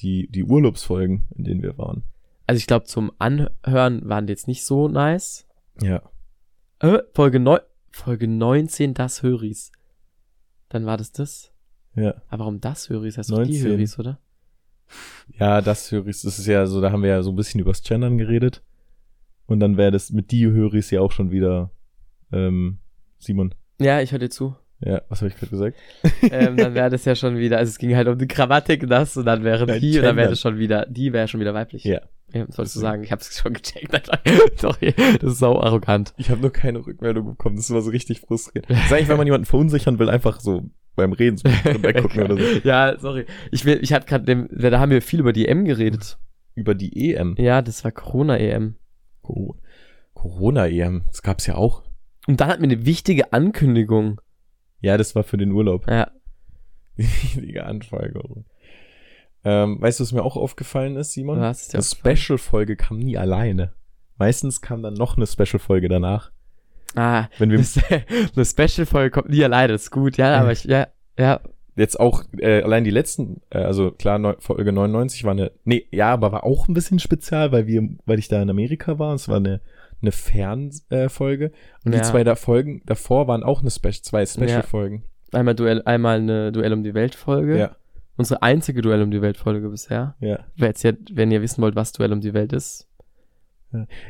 die, 0.00 0.28
die 0.30 0.44
Urlaubsfolgen, 0.44 1.26
in 1.34 1.44
denen 1.44 1.62
wir 1.62 1.78
waren. 1.78 2.04
also 2.46 2.58
ich 2.58 2.66
glaube 2.66 2.84
zum 2.84 3.12
Anhören 3.18 4.06
waren 4.06 4.26
die 4.26 4.32
jetzt 4.34 4.46
nicht 4.46 4.66
so 4.66 4.86
nice. 4.88 5.46
Ja. 5.80 6.02
Äh, 6.80 6.98
Folge, 7.14 7.40
neu 7.40 7.60
Folge 7.92 8.28
19, 8.28 8.92
das 8.92 9.22
Höris. 9.22 9.72
Dann 10.68 10.84
war 10.84 10.98
das 10.98 11.12
das. 11.12 11.50
Ja. 11.94 12.20
Aber 12.28 12.40
warum 12.40 12.60
das 12.60 12.90
Höris? 12.90 13.16
Heißt 13.16 13.30
doch 13.30 13.42
die 13.42 13.54
19. 13.54 13.70
Höris, 13.70 13.98
oder? 13.98 14.18
Ja, 15.38 15.60
das 15.60 15.90
Höris, 15.90 16.22
das 16.22 16.38
ist 16.38 16.46
ja 16.46 16.66
so, 16.66 16.80
da 16.80 16.92
haben 16.92 17.02
wir 17.02 17.10
ja 17.10 17.22
so 17.22 17.30
ein 17.30 17.36
bisschen 17.36 17.60
übers 17.60 17.82
Gendern 17.82 18.18
geredet. 18.18 18.62
Und 19.46 19.60
dann 19.60 19.76
wäre 19.76 19.90
das 19.90 20.10
mit 20.10 20.30
die 20.30 20.46
Höris 20.46 20.90
ja 20.90 21.00
auch 21.00 21.12
schon 21.12 21.30
wieder, 21.30 21.70
ähm, 22.32 22.78
Simon. 23.18 23.54
Ja, 23.80 24.00
ich 24.00 24.12
höre 24.12 24.18
dir 24.18 24.30
zu. 24.30 24.54
Ja, 24.80 25.02
was 25.08 25.20
habe 25.20 25.28
ich 25.28 25.36
gerade 25.36 25.50
gesagt? 25.50 25.76
ähm, 26.22 26.56
dann 26.56 26.74
wäre 26.74 26.88
das 26.88 27.04
ja 27.04 27.14
schon 27.14 27.36
wieder, 27.36 27.58
also 27.58 27.68
es 27.68 27.78
ging 27.78 27.94
halt 27.94 28.08
um 28.08 28.18
die 28.18 28.28
Grammatik 28.28 28.88
das 28.88 29.16
und 29.16 29.26
dann 29.26 29.44
wäre 29.44 29.66
Nein, 29.66 29.80
die 29.80 29.98
und 29.98 30.04
dann 30.04 30.16
wäre 30.16 30.26
Gender. 30.26 30.30
das 30.30 30.40
schon 30.40 30.58
wieder, 30.58 30.86
die 30.86 31.12
wäre 31.12 31.28
schon 31.28 31.40
wieder 31.40 31.52
weiblich. 31.52 31.84
Ja. 31.84 32.00
ja 32.32 32.46
sollst 32.48 32.76
du 32.76 32.80
sagen, 32.80 33.02
ich 33.02 33.12
hab's 33.12 33.38
schon 33.38 33.52
gecheckt. 33.52 34.10
Sorry, 34.56 34.94
das 35.20 35.32
ist 35.32 35.38
sau 35.38 35.60
arrogant. 35.60 36.14
Ich 36.16 36.30
habe 36.30 36.40
nur 36.40 36.52
keine 36.52 36.86
Rückmeldung 36.86 37.26
bekommen. 37.26 37.56
Das 37.56 37.70
war 37.70 37.82
so 37.82 37.90
richtig 37.90 38.20
frustrierend. 38.20 38.70
Das 38.70 38.86
ist 38.86 38.92
eigentlich, 38.92 39.08
wenn 39.08 39.18
man 39.18 39.26
jemanden 39.26 39.46
verunsichern 39.46 39.98
will, 39.98 40.08
einfach 40.08 40.40
so 40.40 40.70
beim 41.00 41.12
Reden 41.12 41.36
so 41.36 41.44
weggucken 41.82 42.22
oder 42.22 42.36
so. 42.36 42.42
Ja, 42.64 42.96
sorry. 42.98 43.26
Ich 43.50 43.64
will, 43.64 43.78
ich 43.82 43.92
hatte 43.92 44.06
gerade 44.06 44.46
da 44.70 44.78
haben 44.78 44.90
wir 44.90 45.02
viel 45.02 45.20
über 45.20 45.32
die 45.32 45.48
EM 45.48 45.64
geredet. 45.64 46.18
Über 46.54 46.74
die 46.74 47.12
EM. 47.14 47.34
Ja, 47.38 47.62
das 47.62 47.84
war 47.84 47.92
Corona-EM. 47.92 48.76
Co- 49.22 49.56
Corona-EM. 50.14 51.02
Das 51.08 51.22
gab's 51.22 51.46
ja 51.46 51.54
auch. 51.54 51.82
Und 52.26 52.40
dann 52.40 52.48
hatten 52.48 52.62
wir 52.62 52.70
eine 52.70 52.84
wichtige 52.86 53.32
Ankündigung. 53.32 54.20
Ja, 54.80 54.96
das 54.96 55.14
war 55.14 55.24
für 55.24 55.36
den 55.38 55.52
Urlaub. 55.52 55.88
Ja, 55.88 56.10
Die 56.96 57.02
wichtige 57.22 57.64
Anfolgerung. 57.64 58.44
Ähm, 59.44 59.80
weißt 59.80 60.00
du, 60.00 60.04
was 60.04 60.12
mir 60.12 60.22
auch 60.22 60.36
aufgefallen 60.36 60.96
ist, 60.96 61.12
Simon? 61.12 61.40
was 61.40 61.72
Eine 61.74 61.82
Special-Folge 61.82 62.76
kam 62.76 62.98
nie 62.98 63.16
alleine. 63.16 63.72
Meistens 64.18 64.60
kam 64.60 64.82
dann 64.82 64.94
noch 64.94 65.16
eine 65.16 65.26
Special-Folge 65.26 65.88
danach. 65.88 66.30
Ah, 66.96 67.28
Wenn 67.38 67.50
wir 67.50 67.58
eine, 68.34 68.44
Special-Folge 68.44 69.10
kommt 69.10 69.28
nie 69.30 69.44
alleine, 69.44 69.72
das 69.72 69.82
ist 69.84 69.90
gut, 69.90 70.16
ja, 70.16 70.38
aber 70.40 70.52
ich, 70.52 70.64
ja, 70.64 70.88
ja, 71.18 71.40
jetzt 71.76 71.98
auch 72.00 72.24
äh, 72.38 72.62
allein 72.62 72.82
die 72.84 72.90
letzten, 72.90 73.40
äh, 73.50 73.58
also 73.58 73.92
klar, 73.92 74.18
neu, 74.18 74.34
Folge 74.40 74.72
99 74.72 75.22
war 75.24 75.30
eine, 75.32 75.52
nee, 75.64 75.86
ja, 75.92 76.12
aber 76.12 76.32
war 76.32 76.44
auch 76.44 76.66
ein 76.68 76.74
bisschen 76.74 76.98
spezial, 76.98 77.52
weil 77.52 77.66
wir, 77.68 77.88
weil 78.06 78.18
ich 78.18 78.28
da 78.28 78.42
in 78.42 78.50
Amerika 78.50 78.98
war, 78.98 79.10
und 79.10 79.16
es 79.16 79.28
war 79.28 79.36
eine, 79.36 79.60
eine 80.02 80.12
Fernfolge. 80.12 81.46
Äh, 81.46 81.50
und 81.84 81.92
Ja. 81.92 82.00
die 82.00 82.04
zwei 82.06 82.24
da 82.24 82.34
Folgen 82.34 82.82
davor 82.86 83.28
waren 83.28 83.42
auch 83.44 83.60
eine 83.60 83.70
Spe 83.70 83.90
zwei 83.92 84.26
Special-Folgen. 84.26 85.04
einmal 85.32 85.54
Duell, 85.54 85.82
einmal 85.84 86.18
eine 86.18 86.50
Duell 86.52 86.72
um 86.72 86.82
die 86.82 86.94
Welt-Folge. 86.94 87.56
Ja, 87.58 87.76
Unsere 88.16 88.42
einzige 88.42 88.82
Duell 88.82 89.00
um 89.02 89.10
die 89.10 89.22
Welt-Folge 89.22 89.68
bisher. 89.68 90.14
ja. 90.20 90.40
Wer 90.56 90.68
jetzt, 90.68 90.82
ja- 90.82 90.92
wenn 91.12 91.30
ihr 91.30 91.40
wissen 91.40 91.62
wollt, 91.62 91.76
was 91.76 91.92
Duell 91.92 92.12
um 92.12 92.20
die 92.20 92.34
Welt 92.34 92.52
ist. 92.52 92.88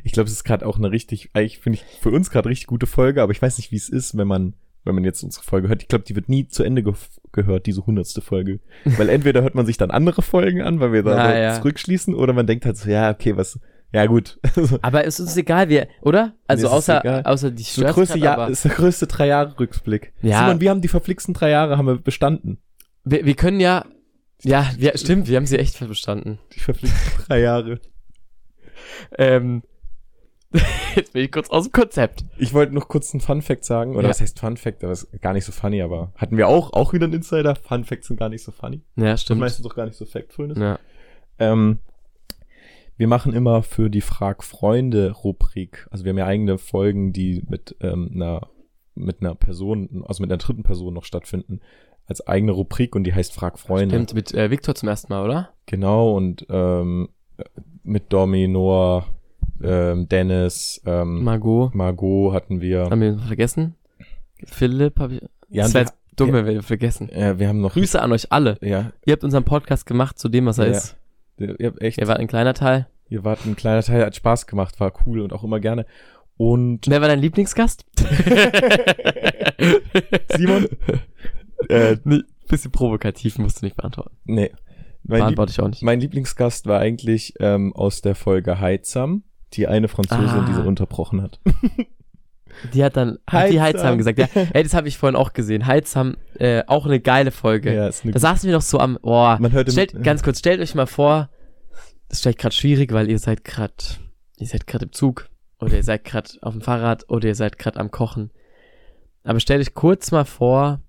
Ich 0.04 0.12
glaube, 0.12 0.26
es 0.26 0.32
ist 0.32 0.44
gerade 0.44 0.66
auch 0.66 0.78
eine 0.78 0.90
richtig, 0.90 1.30
eigentlich 1.34 1.58
finde 1.58 1.78
ich 1.78 2.00
für 2.00 2.10
uns 2.10 2.30
gerade 2.30 2.48
richtig 2.48 2.66
gute 2.66 2.86
Folge, 2.86 3.22
aber 3.22 3.32
ich 3.32 3.42
weiß 3.42 3.58
nicht, 3.58 3.70
wie 3.70 3.76
es 3.76 3.88
ist, 3.88 4.16
wenn 4.16 4.28
man, 4.28 4.54
wenn 4.84 4.94
man 4.94 5.04
jetzt 5.04 5.22
unsere 5.22 5.44
Folge 5.44 5.68
hört. 5.68 5.82
Ich 5.82 5.88
glaube, 5.88 6.04
die 6.04 6.16
wird 6.16 6.28
nie 6.28 6.48
zu 6.48 6.62
Ende 6.62 6.82
ge 6.82 6.94
gehört, 7.32 7.66
diese 7.66 7.86
hundertste 7.86 8.20
Folge. 8.20 8.60
Weil 8.84 9.08
entweder 9.08 9.42
hört 9.42 9.54
man 9.54 9.66
sich 9.66 9.76
dann 9.76 9.90
andere 9.90 10.22
Folgen 10.22 10.62
an, 10.62 10.80
weil 10.80 10.92
wir 10.92 11.02
da 11.04 11.12
so 11.12 11.36
ja. 11.36 11.54
zurückschließen, 11.54 12.14
oder 12.14 12.32
man 12.32 12.46
denkt 12.46 12.64
halt 12.66 12.76
so, 12.76 12.90
ja, 12.90 13.10
okay, 13.10 13.36
was, 13.36 13.60
ja 13.92 14.06
gut. 14.06 14.38
so 14.54 14.78
Aber 14.82 15.04
es 15.04 15.20
ist 15.20 15.28
uns 15.28 15.36
egal, 15.36 15.68
wir, 15.68 15.88
oder? 16.02 16.34
Also 16.46 16.66
es 16.66 16.72
außer, 16.72 17.26
außer 17.26 17.50
die 17.50 17.64
stört 17.64 17.94
größte, 17.94 18.18
grad, 18.18 18.38
Jahr, 18.38 18.50
ist 18.50 18.64
der 18.64 18.72
größte 18.72 19.06
drei 19.06 19.28
Jahre 19.28 19.58
Rückblick. 19.58 20.12
Ja. 20.22 20.40
Simon, 20.40 20.60
wir 20.60 20.70
haben 20.70 20.80
die 20.80 20.88
verflixten 20.88 21.34
drei 21.34 21.50
Jahre 21.50 21.76
haben 21.76 21.86
wir 21.86 21.98
bestanden. 21.98 22.58
wir, 23.04 23.24
wir 23.24 23.34
können 23.34 23.60
ja, 23.60 23.84
ja, 24.42 24.70
wir, 24.76 24.96
stimmt, 24.96 25.28
wir 25.28 25.36
haben 25.36 25.46
sie 25.46 25.58
echt 25.58 25.76
verstanden. 25.76 26.38
Die 26.54 26.60
verflixten 26.60 27.24
drei 27.26 27.40
Jahre. 27.40 27.80
Ähm, 29.18 29.62
jetzt 30.96 31.12
bin 31.12 31.24
ich 31.24 31.30
kurz 31.30 31.48
aus 31.50 31.64
dem 31.64 31.72
Konzept. 31.72 32.24
Ich 32.38 32.52
wollte 32.54 32.74
noch 32.74 32.88
kurz 32.88 33.14
einen 33.14 33.20
Fun 33.20 33.40
Fact 33.42 33.64
sagen, 33.64 33.92
oder 33.94 34.04
Ja. 34.04 34.08
was 34.10 34.20
heißt 34.20 34.40
Fun 34.40 34.56
Fact, 34.56 34.82
aber 34.82 34.92
ist 34.92 35.08
gar 35.20 35.32
nicht 35.32 35.44
so 35.44 35.52
funny, 35.52 35.80
aber 35.82 36.12
hatten 36.16 36.36
wir 36.36 36.48
auch, 36.48 36.72
auch 36.72 36.92
wieder 36.92 37.04
einen 37.04 37.14
Insider. 37.14 37.54
Fun 37.54 37.84
Facts 37.84 38.08
sind 38.08 38.18
gar 38.18 38.28
nicht 38.28 38.42
so 38.42 38.50
funny. 38.50 38.82
Ja, 38.96 39.12
Und 39.12 39.20
stimmt. 39.20 39.40
meistens 39.40 39.64
doch 39.64 39.76
gar 39.76 39.86
nicht 39.86 39.96
so 39.96 40.04
factful. 40.06 40.58
Ja. 40.58 40.78
Ähm, 41.38 41.78
wir 42.96 43.06
machen 43.08 43.32
immer 43.32 43.62
für 43.62 43.88
die 43.90 44.00
Frag 44.02 44.42
Freunde 44.44 45.12
Rubrik, 45.12 45.86
also 45.90 46.04
wir 46.04 46.10
haben 46.10 46.18
ja 46.18 46.26
eigene 46.26 46.58
Folgen, 46.58 47.12
die 47.12 47.42
mit 47.48 47.76
ähm, 47.80 48.10
einer 48.14 48.48
mit 48.96 49.20
einer 49.22 49.34
Person, 49.36 50.04
also 50.06 50.20
mit 50.22 50.30
einer 50.30 50.36
dritten 50.38 50.64
Person 50.64 50.92
noch 50.92 51.04
stattfinden, 51.04 51.60
als 52.06 52.26
eigene 52.26 52.52
Rubrik 52.52 52.94
und 52.96 53.04
die 53.04 53.14
heißt 53.14 53.32
Frag 53.32 53.58
Freunde. 53.58 53.94
Stimmt, 53.94 54.14
mit 54.14 54.34
äh, 54.34 54.50
Victor 54.50 54.74
zum 54.74 54.88
ersten 54.90 55.10
Mal, 55.12 55.24
oder? 55.24 55.50
Genau 55.66 56.14
und 56.14 56.44
ähm, 56.50 57.08
mit 57.82 58.12
Domi, 58.12 58.46
Noah, 58.48 59.06
ähm, 59.62 60.08
Dennis, 60.08 60.80
ähm, 60.86 61.22
Margot. 61.24 61.74
Margot 61.74 62.32
hatten 62.34 62.60
wir. 62.60 62.84
Haben 62.90 63.00
wir 63.00 63.18
vergessen? 63.18 63.74
Philipp 64.44 64.98
habe 65.00 65.14
ich. 65.16 65.22
Ja, 65.48 65.64
das 65.64 65.74
wir, 65.74 65.80
jetzt 65.82 65.94
dumm, 66.16 66.32
wenn 66.32 66.46
wir 66.46 66.62
vergessen. 66.62 67.08
äh, 67.10 67.38
wir 67.38 67.48
haben 67.48 67.60
noch 67.60 67.72
Grüße 67.74 68.00
an 68.00 68.12
euch 68.12 68.30
alle. 68.32 68.56
Ja, 68.62 68.92
Ihr 69.04 69.12
habt 69.12 69.24
unseren 69.24 69.44
Podcast 69.44 69.84
gemacht 69.86 70.18
zu 70.18 70.28
dem, 70.28 70.46
was 70.46 70.58
er 70.58 70.66
Ja. 70.66 70.72
ist. 70.72 70.96
ihr 71.38 71.56
habt 71.68 71.80
echt, 71.82 71.98
Ihr 71.98 72.06
wart 72.08 72.20
ein 72.20 72.26
kleiner 72.28 72.54
Teil. 72.54 72.86
ihr 73.08 73.24
wart 73.24 73.44
ein 73.46 73.56
kleiner 73.56 73.82
Teil, 73.82 74.04
hat 74.04 74.14
Spaß 74.16 74.46
gemacht, 74.46 74.78
war 74.80 74.92
cool 75.06 75.20
und 75.20 75.32
auch 75.32 75.42
immer 75.44 75.58
gerne. 75.60 75.84
Und 76.36 76.88
Wer 76.88 77.00
war 77.02 77.08
dein 77.08 77.18
Lieblingsgast? 77.20 77.84
Simon? 80.36 80.68
äh, 81.68 81.96
bisschen 82.48 82.72
provokativ, 82.72 83.38
musst 83.38 83.60
du 83.62 83.66
nicht 83.66 83.76
beantworten. 83.76 84.16
nee. 84.24 84.50
Mein, 85.02 85.20
Beantworte 85.20 85.50
ich 85.52 85.60
auch 85.60 85.68
nicht. 85.68 85.82
mein 85.82 85.98
Lieblingsgast 86.00 86.66
war 86.66 86.78
eigentlich 86.80 87.34
ähm, 87.40 87.74
aus 87.74 88.00
der 88.02 88.14
Folge 88.14 88.60
Heizam, 88.60 89.22
die 89.54 89.66
eine 89.66 89.88
Französin, 89.88 90.26
Ah. 90.28 90.46
die 90.48 90.54
sie 90.54 90.62
unterbrochen 90.66 91.22
hat. 91.22 91.40
Die 92.74 92.82
hat 92.84 92.96
dann, 92.96 93.18
hat 93.28 93.48
die 93.50 93.60
Heizam. 93.60 93.80
Heizam 93.82 93.98
gesagt. 93.98 94.18
Ja, 94.18 94.26
ey, 94.52 94.62
das 94.64 94.74
habe 94.74 94.88
ich 94.88 94.98
vorhin 94.98 95.14
auch 95.16 95.32
gesehen. 95.32 95.66
Heizam, 95.66 96.16
äh, 96.34 96.64
auch 96.66 96.84
eine 96.84 96.98
geile 97.00 97.30
Folge. 97.30 97.72
Ja, 97.72 97.86
ist 97.86 98.02
eine 98.02 98.12
Da 98.12 98.18
saßen 98.18 98.46
wir 98.48 98.54
noch 98.54 98.60
so 98.62 98.80
am, 98.80 98.98
boah, 99.00 99.38
Man 99.40 99.52
hört 99.52 99.68
im- 99.68 99.72
stellt, 99.72 100.02
ganz 100.02 100.22
kurz, 100.24 100.40
stellt 100.40 100.60
euch 100.60 100.74
mal 100.74 100.86
vor, 100.88 101.30
das 102.08 102.18
ist 102.18 102.22
vielleicht 102.22 102.38
gerade 102.40 102.54
schwierig, 102.54 102.92
weil 102.92 103.08
ihr 103.08 103.20
seid 103.20 103.44
gerade, 103.44 103.72
ihr 104.38 104.46
seid 104.48 104.66
gerade 104.66 104.86
im 104.86 104.92
Zug 104.92 105.30
oder 105.60 105.74
ihr 105.76 105.84
seid 105.84 106.04
gerade 106.04 106.28
auf 106.42 106.52
dem 106.52 106.60
Fahrrad 106.60 107.08
oder 107.08 107.28
ihr 107.28 107.34
seid 107.36 107.56
gerade 107.56 107.78
am 107.78 107.92
Kochen. 107.92 108.30
Aber 109.22 109.38
stellt 109.38 109.60
euch 109.60 109.72
kurz 109.72 110.10
mal 110.10 110.24
vor, 110.24 110.80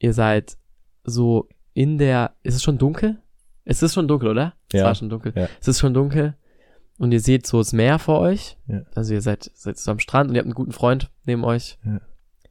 ihr 0.00 0.12
seid 0.12 0.58
so 1.04 1.48
in 1.72 1.98
der, 1.98 2.32
ist 2.42 2.56
es 2.56 2.62
schon 2.64 2.78
dunkel? 2.78 3.16
Es 3.66 3.82
ist 3.82 3.92
schon 3.94 4.08
dunkel, 4.08 4.28
oder? 4.30 4.54
Es 4.72 4.80
Ja. 4.80 4.86
war 4.86 4.94
schon 4.94 5.08
dunkel. 5.10 5.32
Ja. 5.36 5.48
Es 5.60 5.68
ist 5.68 5.78
schon 5.80 5.92
dunkel 5.92 6.34
und 6.98 7.12
ihr 7.12 7.20
seht 7.20 7.46
so 7.46 7.58
das 7.58 7.72
Meer 7.74 7.98
vor 7.98 8.20
euch. 8.20 8.56
Ja. 8.68 8.82
Also 8.94 9.12
ihr 9.12 9.20
seid, 9.20 9.50
seid 9.54 9.76
so 9.78 9.90
am 9.90 9.98
Strand 9.98 10.30
und 10.30 10.36
ihr 10.36 10.38
habt 10.38 10.46
einen 10.46 10.54
guten 10.54 10.72
Freund 10.72 11.10
neben 11.24 11.44
euch. 11.44 11.78
Ja. 11.84 12.00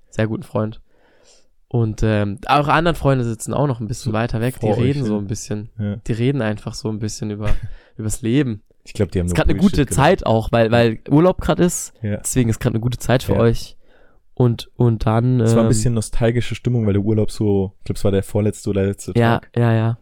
Sehr 0.09 0.27
guten 0.27 0.43
Freund. 0.43 0.81
Und 1.67 2.03
ähm, 2.03 2.37
eure 2.47 2.73
anderen 2.73 2.95
Freunde 2.95 3.23
sitzen 3.25 3.53
auch 3.53 3.67
noch 3.67 3.79
ein 3.79 3.87
bisschen 3.87 4.11
So 4.11 4.13
weiter 4.13 4.39
weg. 4.39 4.59
Die 4.59 4.67
euch, 4.67 4.77
reden 4.77 4.99
ja. 4.99 5.05
so 5.05 5.17
ein 5.17 5.27
bisschen. 5.27 5.69
Ja. 5.79 5.95
Die 5.95 6.11
reden 6.13 6.41
einfach 6.41 6.73
so 6.73 6.89
ein 6.89 6.99
bisschen 6.99 7.31
über 7.31 7.49
übers 7.97 8.21
Leben. 8.21 8.61
Ich 8.83 8.93
glaube, 8.93 9.11
die 9.11 9.19
haben 9.19 9.25
Es 9.25 9.31
ist 9.31 9.35
gerade 9.35 9.49
eine 9.49 9.59
gute 9.59 9.77
Bullshit 9.77 9.93
Zeit 9.93 10.25
auch, 10.25 10.51
weil 10.51 10.71
weil 10.71 10.99
Urlaub 11.09 11.41
gerade 11.41 11.63
ist. 11.63 11.93
Ja. 12.01 12.17
Deswegen 12.17 12.49
ist 12.49 12.59
gerade 12.59 12.75
eine 12.75 12.81
gute 12.81 12.99
Zeit 12.99 13.23
für 13.23 13.35
euch. 13.35 13.77
Und 14.35 14.69
und 14.75 15.05
dann. 15.05 15.39
Es 15.39 15.51
war 15.53 15.61
ein 15.63 15.65
ähm, 15.65 15.69
bisschen 15.69 15.93
nostalgische 15.95 16.55
Stimmung, 16.55 16.85
weil 16.85 16.93
der 16.93 17.01
Urlaub 17.01 17.31
so, 17.31 17.73
ich 17.79 17.85
glaube, 17.85 17.97
es 17.97 18.03
war 18.03 18.11
der 18.11 18.23
vorletzte 18.23 18.69
oder 18.69 18.85
letzte 18.85 19.13
Ja, 19.17 19.39
Tag. 19.39 19.49
ja, 19.55 19.73
ja. 19.73 19.97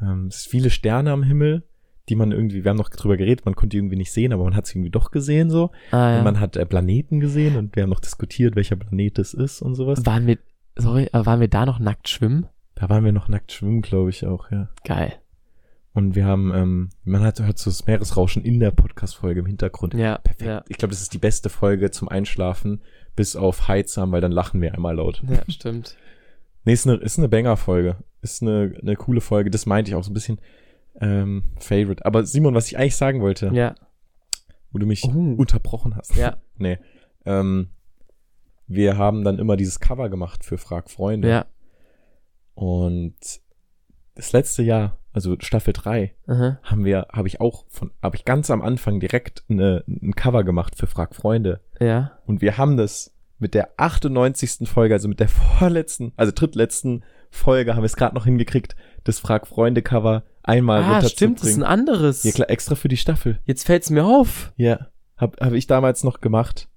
Ähm, 0.00 0.26
es 0.26 0.38
ist 0.38 0.46
viele 0.48 0.70
Sterne 0.70 1.12
am 1.12 1.22
Himmel, 1.22 1.64
die 2.08 2.14
man 2.14 2.32
irgendwie, 2.32 2.64
wir 2.64 2.70
haben 2.70 2.76
noch 2.76 2.88
drüber 2.88 3.16
geredet, 3.16 3.44
man 3.44 3.56
konnte 3.56 3.70
die 3.70 3.78
irgendwie 3.78 3.96
nicht 3.96 4.12
sehen, 4.12 4.32
aber 4.32 4.44
man 4.44 4.54
hat 4.54 4.66
sie 4.66 4.78
irgendwie 4.78 4.90
doch 4.90 5.10
gesehen 5.10 5.50
so. 5.50 5.70
Ah, 5.90 6.12
ja. 6.12 6.18
Und 6.18 6.24
man 6.24 6.40
hat 6.40 6.56
äh, 6.56 6.66
Planeten 6.66 7.20
gesehen 7.20 7.56
und 7.56 7.74
wir 7.74 7.82
haben 7.82 7.90
noch 7.90 8.00
diskutiert, 8.00 8.56
welcher 8.56 8.76
Planet 8.76 9.18
es 9.18 9.34
ist 9.34 9.62
und 9.62 9.74
sowas. 9.74 10.06
waren 10.06 10.26
wir, 10.26 10.38
sorry, 10.76 11.08
aber 11.12 11.26
waren 11.26 11.40
wir 11.40 11.48
da 11.48 11.66
noch 11.66 11.78
nackt 11.78 12.08
schwimmen? 12.08 12.46
Da 12.74 12.88
waren 12.88 13.04
wir 13.04 13.12
noch 13.12 13.28
nackt 13.28 13.52
schwimmen, 13.52 13.82
glaube 13.82 14.10
ich 14.10 14.26
auch, 14.26 14.50
ja. 14.50 14.68
Geil. 14.84 15.14
Und 15.94 16.14
wir 16.14 16.26
haben, 16.26 16.52
ähm, 16.54 16.90
man 17.04 17.22
hat 17.22 17.40
hört 17.40 17.58
so 17.58 17.70
das 17.70 17.86
Meeresrauschen 17.86 18.44
in 18.44 18.60
der 18.60 18.70
Podcast-Folge 18.70 19.40
im 19.40 19.46
Hintergrund. 19.46 19.94
Ja, 19.94 20.18
Perfekt. 20.18 20.46
ja. 20.46 20.62
Ich 20.68 20.76
glaube, 20.76 20.92
das 20.92 21.00
ist 21.00 21.14
die 21.14 21.18
beste 21.18 21.48
Folge 21.48 21.90
zum 21.90 22.10
Einschlafen, 22.10 22.82
bis 23.16 23.34
auf 23.34 23.66
Heizam, 23.66 24.12
weil 24.12 24.20
dann 24.20 24.30
lachen 24.30 24.60
wir 24.60 24.74
einmal 24.74 24.96
laut. 24.96 25.22
Ja, 25.26 25.42
stimmt. 25.48 25.96
Nee, 26.66 26.72
ist 26.74 26.86
eine, 26.86 26.96
ist 26.98 27.16
eine 27.18 27.28
Banger-Folge. 27.28 27.96
Ist 28.20 28.42
eine, 28.42 28.74
eine 28.82 28.96
coole 28.96 29.20
Folge. 29.22 29.50
Das 29.50 29.64
meinte 29.64 29.90
ich 29.90 29.94
auch 29.94 30.04
so 30.04 30.10
ein 30.10 30.14
bisschen 30.14 30.40
ähm, 31.00 31.44
Favorite. 31.58 32.04
Aber 32.04 32.26
Simon, 32.26 32.54
was 32.54 32.66
ich 32.68 32.76
eigentlich 32.78 32.96
sagen 32.96 33.20
wollte, 33.22 33.50
Ja, 33.54 33.74
wo 34.72 34.78
du 34.78 34.84
mich 34.86 35.04
Oh. 35.04 35.08
unterbrochen 35.38 35.96
hast. 35.96 36.14
ja, 36.16 36.36
Nee. 36.58 36.78
Ähm, 37.24 37.70
wir 38.66 38.98
haben 38.98 39.22
dann 39.24 39.38
immer 39.38 39.56
dieses 39.56 39.78
Cover 39.80 40.08
gemacht 40.10 40.44
für 40.44 40.58
Frag 40.58 40.90
Freunde. 40.90 41.28
ja. 41.28 41.46
Und 42.54 43.14
das 44.14 44.32
letzte 44.32 44.62
Jahr, 44.62 44.98
also 45.12 45.36
Staffel 45.40 45.72
3, 45.74 46.14
Aha. 46.26 46.58
haben 46.62 46.84
wir, 46.84 47.06
habe 47.12 47.28
ich 47.28 47.40
auch 47.40 47.66
von, 47.68 47.90
habe 48.02 48.16
ich 48.16 48.24
ganz 48.24 48.50
am 48.50 48.62
Anfang 48.62 48.98
direkt 48.98 49.44
eine, 49.48 49.84
ein 49.86 50.14
Cover 50.14 50.42
gemacht 50.42 50.74
für 50.76 50.86
Frag 50.86 51.14
Freunde. 51.14 51.60
Ja. 51.80 52.18
Und 52.26 52.40
wir 52.40 52.56
haben 52.58 52.76
das 52.76 53.14
mit 53.38 53.54
der 53.54 53.70
98. 53.76 54.68
Folge, 54.68 54.94
also 54.94 55.08
mit 55.08 55.20
der 55.20 55.28
vorletzten, 55.58 56.12
also 56.16 56.32
drittletzten 56.34 57.04
Folge, 57.30 57.74
haben 57.74 57.82
wir 57.82 57.86
es 57.86 57.96
gerade 57.96 58.14
noch 58.14 58.24
hingekriegt, 58.24 58.76
das 59.04 59.18
Frag 59.18 59.46
Freunde 59.46 59.82
Cover 59.82 60.24
einmal 60.42 60.82
Ah, 60.82 61.02
stimmt, 61.02 61.40
das 61.40 61.48
ist 61.48 61.56
ein 61.56 61.62
anderes. 61.64 62.22
Ja, 62.24 62.32
klar, 62.32 62.50
extra 62.50 62.74
für 62.74 62.88
die 62.88 62.96
Staffel. 62.96 63.40
Jetzt 63.44 63.66
fällt's 63.66 63.90
mir 63.90 64.04
auf. 64.04 64.52
Ja, 64.56 64.88
habe 65.16 65.36
hab 65.44 65.52
ich 65.52 65.66
damals 65.66 66.04
noch 66.04 66.20
gemacht. 66.20 66.68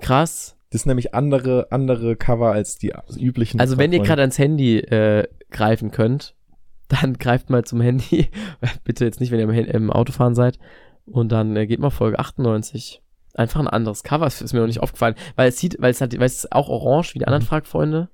Krass. 0.00 0.56
Das 0.70 0.82
sind 0.82 0.90
nämlich 0.90 1.14
andere, 1.14 1.68
andere 1.70 2.16
Cover 2.16 2.52
als 2.52 2.76
die 2.76 2.92
üblichen. 3.16 3.60
Also 3.60 3.78
wenn 3.78 3.92
ihr 3.92 4.00
gerade 4.00 4.20
ans 4.22 4.38
Handy 4.38 4.78
äh, 4.78 5.26
greifen 5.50 5.90
könnt, 5.90 6.34
dann 6.88 7.14
greift 7.14 7.50
mal 7.50 7.64
zum 7.64 7.80
Handy. 7.80 8.28
Bitte 8.84 9.04
jetzt 9.04 9.20
nicht, 9.20 9.30
wenn 9.30 9.40
ihr 9.40 9.48
im, 9.48 9.66
im 9.66 9.90
Autofahren 9.90 10.34
seid. 10.34 10.58
Und 11.06 11.32
dann 11.32 11.56
äh, 11.56 11.66
geht 11.66 11.80
mal 11.80 11.90
Folge 11.90 12.18
98. 12.18 13.02
Einfach 13.38 13.60
ein 13.60 13.68
anderes 13.68 14.02
Cover, 14.02 14.24
das 14.24 14.42
ist 14.42 14.52
mir 14.52 14.58
noch 14.60 14.66
nicht 14.66 14.80
aufgefallen. 14.82 15.14
Weil 15.36 15.48
es 15.48 15.58
sieht, 15.58 15.76
weil 15.80 15.92
es 15.92 16.00
hat, 16.00 16.12
weil 16.18 16.26
es 16.26 16.38
ist 16.38 16.52
auch 16.52 16.68
orange 16.68 17.14
wie 17.14 17.20
die 17.20 17.26
anderen 17.26 17.44
Mhm. 17.44 17.48
Fragfreunde. 17.48 18.08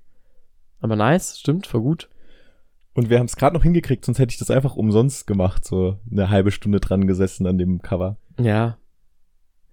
Aber 0.81 0.97
nice, 0.97 1.39
stimmt, 1.41 1.67
voll 1.67 1.81
gut. 1.81 2.11
Und 2.93 3.09
wir 3.09 3.19
haben 3.19 3.25
es 3.27 3.37
gerade 3.37 3.57
noch 3.57 3.63
hingekriegt, 3.63 4.05
sonst 4.05 4.19
hätte 4.19 4.33
ich 4.33 4.39
das 4.39 4.51
einfach 4.51 4.77
umsonst 4.77 5.27
gemacht, 5.27 5.65
so 5.65 5.99
eine 6.11 6.29
halbe 6.29 6.51
Stunde 6.51 6.79
dran 6.79 7.07
gesessen 7.07 7.47
an 7.47 7.57
dem 7.59 7.81
Cover. 7.81 8.19
Ja. 8.39 8.77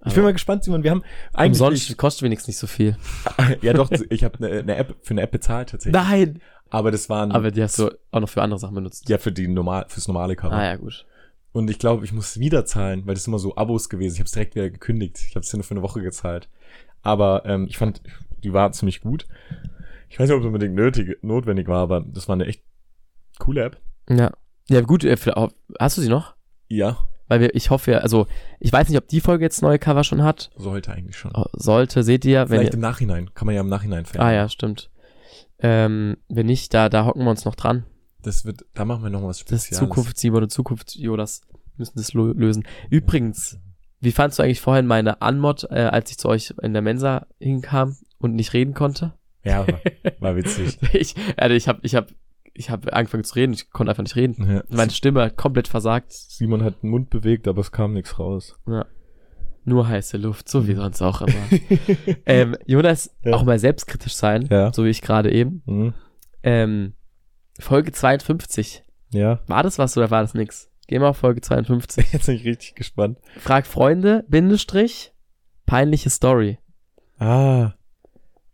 Ich 0.05 0.13
bin 0.15 0.23
mal 0.23 0.33
gespannt, 0.33 0.63
Simon, 0.63 0.83
wir 0.83 0.89
haben 0.91 1.03
eigentlich 1.33 1.61
Umsonst 1.61 1.97
kostet 1.97 2.23
wenigstens 2.23 2.47
nicht 2.47 2.57
so 2.57 2.65
viel. 2.65 2.95
ja 3.61 3.73
doch, 3.73 3.91
ich 4.09 4.23
habe 4.23 4.37
eine, 4.43 4.59
eine 4.61 4.75
App 4.77 4.95
für 5.03 5.11
eine 5.11 5.21
App 5.21 5.31
bezahlt 5.31 5.69
tatsächlich. 5.69 6.01
Nein! 6.01 6.41
Aber 6.71 6.89
das 6.89 7.09
waren 7.09 7.31
Aber 7.33 7.51
die 7.51 7.61
hast 7.61 7.77
du 7.77 7.91
auch 8.11 8.21
noch 8.21 8.29
für 8.29 8.41
andere 8.41 8.57
Sachen 8.57 8.73
benutzt. 8.75 9.09
ja 9.09 9.17
für 9.17 9.33
die 9.33 9.47
normal 9.49 9.85
fürs 9.89 10.07
normale 10.07 10.35
Cover. 10.37 10.53
Ah 10.55 10.63
ja, 10.63 10.75
gut. 10.77 11.05
Und 11.53 11.69
ich 11.69 11.79
glaube, 11.79 12.05
ich 12.05 12.13
muss 12.13 12.39
wieder 12.39 12.65
zahlen, 12.65 13.05
weil 13.05 13.13
das 13.15 13.27
immer 13.27 13.39
so 13.39 13.55
Abos 13.57 13.89
gewesen. 13.89 14.13
Ich 14.13 14.19
habe 14.19 14.25
es 14.27 14.31
direkt 14.31 14.55
wieder 14.55 14.69
gekündigt. 14.69 15.19
Ich 15.27 15.35
habe 15.35 15.41
es 15.41 15.51
ja 15.51 15.57
nur 15.57 15.63
für 15.65 15.71
eine 15.73 15.81
Woche 15.81 16.01
gezahlt. 16.01 16.49
Aber 17.01 17.43
ähm, 17.45 17.65
ich 17.69 17.77
fand, 17.77 18.01
die 18.43 18.53
war 18.53 18.71
ziemlich 18.71 19.01
gut. 19.01 19.25
Ich 20.09 20.19
weiß 20.19 20.27
nicht, 20.29 20.35
ob 20.35 20.41
es 20.41 20.47
unbedingt 20.47 20.75
nötig, 20.75 21.17
notwendig 21.21 21.67
war, 21.67 21.79
aber 21.79 22.01
das 22.01 22.27
war 22.27 22.33
eine 22.35 22.45
echt 22.45 22.63
coole 23.39 23.63
App. 23.63 23.81
Ja. 24.09 24.31
Ja, 24.69 24.81
gut, 24.81 25.03
äh, 25.03 25.15
hast 25.79 25.97
du 25.97 26.01
sie 26.01 26.09
noch? 26.09 26.35
Ja. 26.69 26.97
weil 27.27 27.39
wir, 27.41 27.55
ich 27.55 27.69
hoffe, 27.69 27.91
ja- 27.91 27.97
also 27.99 28.27
ich 28.59 28.71
weiß 28.71 28.87
nicht, 28.89 28.97
ob 28.97 29.07
die 29.07 29.19
Folge 29.21 29.43
jetzt 29.43 29.61
neue 29.61 29.79
Cover 29.79 30.03
schon 30.03 30.23
hat. 30.23 30.51
Sollte 30.57 30.91
eigentlich 30.91 31.17
schon. 31.17 31.31
Oh, 31.33 31.45
Sollte, 31.53 32.03
seht 32.03 32.23
ihr, 32.25 32.41
wenn 32.49 32.59
Vielleicht 32.59 32.71
ihr, 32.71 32.75
im 32.75 32.81
Nachhinein. 32.81 33.33
Kann 33.33 33.45
man 33.45 33.55
ja 33.55 33.61
im 33.61 33.67
Nachhinein 33.69 34.05
verändern. 34.05 34.27
Ah 34.29 34.33
ja, 34.33 34.49
stimmt. 34.49 34.89
Ähm, 35.59 36.17
wenn 36.29 36.45
nicht, 36.45 36.73
da, 36.73 36.87
da 36.89 37.05
hocken 37.05 37.23
wir 37.23 37.29
uns 37.29 37.45
noch 37.45 37.55
dran. 37.55 37.85
Das 38.23 38.45
wird, 38.45 38.65
da 38.73 38.85
machen 38.85 39.03
wir 39.03 39.09
noch 39.09 39.23
was 39.23 39.37
Das 39.45 39.65
Spezielles. 39.65 39.79
Zukunfts-Simon 39.79 40.37
oder 40.37 40.49
Zukunfts-Jonas 40.49 41.41
müssen 41.77 41.93
das 41.95 42.13
lösen. 42.13 42.63
Übrigens, 42.89 43.59
wie 43.99 44.11
fandst 44.11 44.37
du 44.39 44.43
eigentlich 44.43 44.61
vorhin 44.61 44.85
meine 44.87 45.21
Anmod, 45.21 45.63
äh, 45.71 45.75
als 45.91 46.11
ich 46.11 46.17
zu 46.17 46.29
euch 46.29 46.53
in 46.61 46.73
der 46.73 46.81
Mensa 46.81 47.27
hinkam 47.39 47.97
und 48.19 48.35
nicht 48.35 48.53
reden 48.53 48.73
konnte? 48.73 49.13
Ja, 49.43 49.65
war, 49.67 49.79
war 50.19 50.35
witzig. 50.35 50.77
Ich, 50.93 51.15
also 51.37 51.55
ich 51.55 51.67
habe 51.67 51.79
ich 51.83 51.95
hab, 51.95 52.09
ich 52.53 52.69
hab 52.69 52.93
angefangen 52.93 53.23
zu 53.23 53.35
reden, 53.35 53.53
ich 53.53 53.71
konnte 53.71 53.89
einfach 53.91 54.03
nicht 54.03 54.15
reden. 54.15 54.47
Ja. 54.47 54.63
Meine 54.69 54.91
Stimme 54.91 55.21
hat 55.23 55.37
komplett 55.37 55.67
versagt. 55.67 56.11
Simon 56.13 56.63
hat 56.63 56.83
den 56.83 56.89
Mund 56.91 57.09
bewegt, 57.09 57.47
aber 57.47 57.61
es 57.61 57.71
kam 57.71 57.93
nichts 57.93 58.19
raus. 58.19 58.55
Nur 59.63 59.87
heiße 59.87 60.17
Luft, 60.17 60.49
so 60.49 60.67
wie 60.67 60.73
sonst 60.75 61.01
auch 61.01 61.21
immer. 61.21 61.61
ähm, 62.25 62.55
Jonas, 62.65 63.15
Ja. 63.23 63.33
auch 63.33 63.43
mal 63.43 63.57
selbstkritisch 63.59 64.13
sein, 64.15 64.47
Ja. 64.51 64.73
so 64.73 64.85
wie 64.85 64.89
ich 64.89 65.01
gerade 65.01 65.31
eben. 65.31 65.61
Mhm. 65.65 65.93
Ähm, 66.43 66.93
Folge 67.61 67.91
52. 67.91 68.83
Ja. 69.13 69.39
War 69.47 69.63
das 69.63 69.77
was 69.77 69.95
oder 69.97 70.11
war 70.11 70.21
das 70.21 70.33
nix? 70.33 70.69
Geh 70.87 70.99
mal 70.99 71.09
auf 71.09 71.17
Folge 71.17 71.41
52. 71.41 72.05
Jetzt 72.13 72.25
bin 72.25 72.35
ich 72.35 72.45
richtig 72.45 72.75
gespannt. 72.75 73.17
Frag 73.39 73.65
Freunde, 73.67 74.25
Bindestrich, 74.27 75.13
peinliche 75.65 76.09
Story. 76.09 76.57
Ah. 77.19 77.73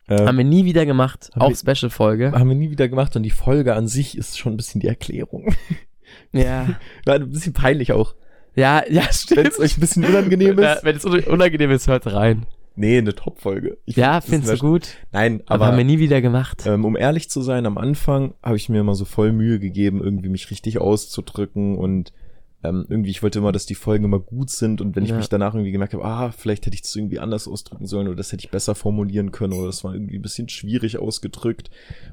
Ähm, 0.09 0.27
Haben 0.27 0.37
wir 0.37 0.45
nie 0.45 0.65
wieder 0.65 0.85
gemacht. 0.85 1.29
Auch 1.35 1.53
Special-Folge. 1.55 2.31
haben 2.31 2.47
wir 2.47 2.55
nie 2.55 2.69
wieder 2.71 2.87
gemacht 2.87 3.15
und 3.15 3.23
die 3.23 3.29
Folge 3.31 3.75
an 3.75 3.87
sich 3.87 4.17
ist 4.17 4.37
schon 4.37 4.53
ein 4.53 4.57
bisschen 4.57 4.79
die 4.81 4.87
Erklärung. 4.87 5.53
Ja. 6.31 6.67
War 7.05 7.15
ein 7.15 7.29
bisschen 7.29 7.53
peinlich 7.53 7.91
auch. 7.91 8.15
Ja, 8.55 8.83
ja, 8.89 9.03
Wenn 9.05 9.11
stimmt. 9.13 9.47
es 9.49 9.59
euch 9.59 9.77
ein 9.77 9.81
bisschen 9.81 10.05
unangenehm 10.05 10.57
Ja, 10.59 10.73
ist. 10.73 10.83
wenn 10.83 10.95
es 10.95 11.05
un- 11.05 11.23
unangenehm 11.25 11.71
ist, 11.71 11.87
hört 11.87 12.07
rein. 12.07 12.45
Nee, 12.77 12.99
eine 12.99 13.15
Top-Folge. 13.15 13.77
Ich 13.85 13.95
Ja, 13.95 14.21
findest 14.21 14.53
du 14.53 14.57
gut. 14.59 14.89
Nein, 15.11 15.41
Aber, 15.47 15.55
aber, 15.55 15.65
haben 15.67 15.77
wir 15.77 15.83
nie 15.83 15.99
wieder 15.99 16.21
gemacht. 16.21 16.63
ähm, 16.67 16.85
um 16.85 16.95
ehrlich 16.95 17.29
zu 17.29 17.41
sein, 17.41 17.65
am 17.65 17.77
Anfang 17.77 18.35
habe 18.43 18.55
ich 18.55 18.69
mir 18.69 18.79
immer 18.81 18.95
so 18.95 19.03
voll 19.03 19.31
Mühe 19.33 19.59
gegeben, 19.59 20.01
irgendwie 20.03 20.29
mich 20.29 20.49
richtig 20.51 20.77
auszudrücken 20.79 21.75
und 21.77 22.13
ähm, 22.63 22.85
irgendwie, 22.89 23.09
ich 23.11 23.21
wollte 23.23 23.39
immer, 23.39 23.51
dass 23.51 23.65
die 23.65 23.75
Folgen 23.75 24.05
immer 24.05 24.19
gut 24.19 24.49
sind 24.49 24.81
und 24.81 24.95
wenn 24.95 25.03
ich 25.03 25.11
Ja. 25.11 25.17
mich 25.17 25.29
danach 25.29 25.53
irgendwie 25.53 25.71
gemerkt 25.71 25.93
habe, 25.93 26.03
ah, 26.05 26.31
vielleicht 26.31 26.65
hätte 26.65 26.75
ich 26.75 26.81
das 26.81 26.95
irgendwie 26.95 27.19
anders 27.19 27.47
ausdrücken 27.47 27.85
sollen 27.87 28.07
oder 28.07 28.15
das 28.17 28.31
hätte 28.31 28.45
ich 28.45 28.51
besser 28.51 28.73
formulieren 28.75 29.31
können 29.31 29.53
oder 29.53 29.67
das 29.67 29.83
war 29.83 29.93
irgendwie 29.93 30.17
ein 30.17 30.21
bisschen 30.23 30.49
schwierig 30.49 30.97
ausgedrückt 30.97 31.69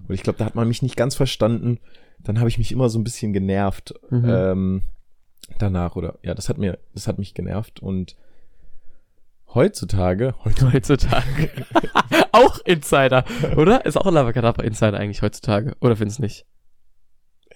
und 0.08 0.14
ich 0.14 0.22
glaube, 0.22 0.38
da 0.38 0.44
hat 0.44 0.54
man 0.54 0.68
mich 0.68 0.82
nicht 0.82 0.96
ganz 0.96 1.14
verstanden, 1.14 1.78
dann 2.20 2.38
habe 2.40 2.48
ich 2.48 2.58
mich 2.58 2.72
immer 2.72 2.88
so 2.90 2.98
ein 2.98 3.04
bisschen 3.04 3.32
genervt 3.32 3.94
Mhm. 4.10 4.24
ähm, 4.28 4.82
danach 5.58 5.96
oder 5.96 6.18
ja, 6.22 6.34
das 6.34 6.48
hat 6.48 6.58
mir, 6.58 6.78
das 6.94 7.06
hat 7.06 7.18
mich 7.18 7.34
genervt 7.34 7.80
und 7.80 8.16
heutzutage, 9.54 10.34
Heutzutage. 10.44 11.50
auch 12.32 12.58
Insider, 12.64 13.24
oder? 13.56 13.84
Ist 13.86 13.96
auch 13.96 14.06
ein 14.06 14.14
Lavacadabra 14.14 14.62
Insider 14.64 14.98
eigentlich 14.98 15.22
heutzutage. 15.22 15.76
Oder 15.80 15.96
findest 15.96 16.20
nicht? 16.20 16.46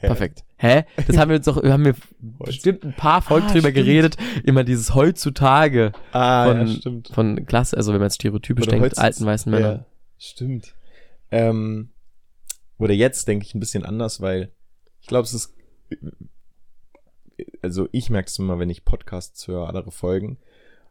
Perfekt. 0.00 0.44
Hä? 0.58 0.84
Das 1.08 1.16
haben 1.16 1.28
wir 1.30 1.36
uns 1.38 1.46
doch, 1.46 1.60
haben 1.64 1.84
wir 1.84 1.96
bestimmt 2.20 2.84
ein 2.84 2.94
paar 2.94 3.20
Folgen 3.20 3.46
Ah, 3.48 3.52
drüber 3.52 3.70
stimmt. 3.70 3.74
geredet. 3.74 4.16
Immer 4.44 4.62
dieses 4.62 4.94
heutzutage 4.94 5.90
Ah, 6.12 6.46
von, 6.46 6.56
ja, 6.60 6.66
stimmt. 6.68 7.08
von 7.08 7.46
Klasse, 7.46 7.76
also 7.76 7.92
wenn 7.92 8.00
man 8.00 8.10
stereotypisch 8.10 8.68
Oder 8.68 8.78
denkt, 8.78 8.96
alten 8.96 9.26
weißen 9.26 9.50
Männern. 9.50 9.78
Ja, 9.78 9.86
stimmt. 10.18 10.74
Ähm, 11.32 11.90
oder 12.78 12.94
jetzt 12.94 13.26
denke 13.26 13.44
ich 13.44 13.54
ein 13.56 13.60
bisschen 13.60 13.84
anders, 13.84 14.20
weil 14.20 14.52
ich 15.00 15.08
glaube, 15.08 15.24
es 15.24 15.34
ist, 15.34 15.52
also 17.60 17.88
ich 17.90 18.08
merke 18.08 18.28
es 18.28 18.38
immer, 18.38 18.60
wenn 18.60 18.70
ich 18.70 18.84
Podcasts 18.84 19.48
höre, 19.48 19.68
andere 19.68 19.90
Folgen. 19.90 20.38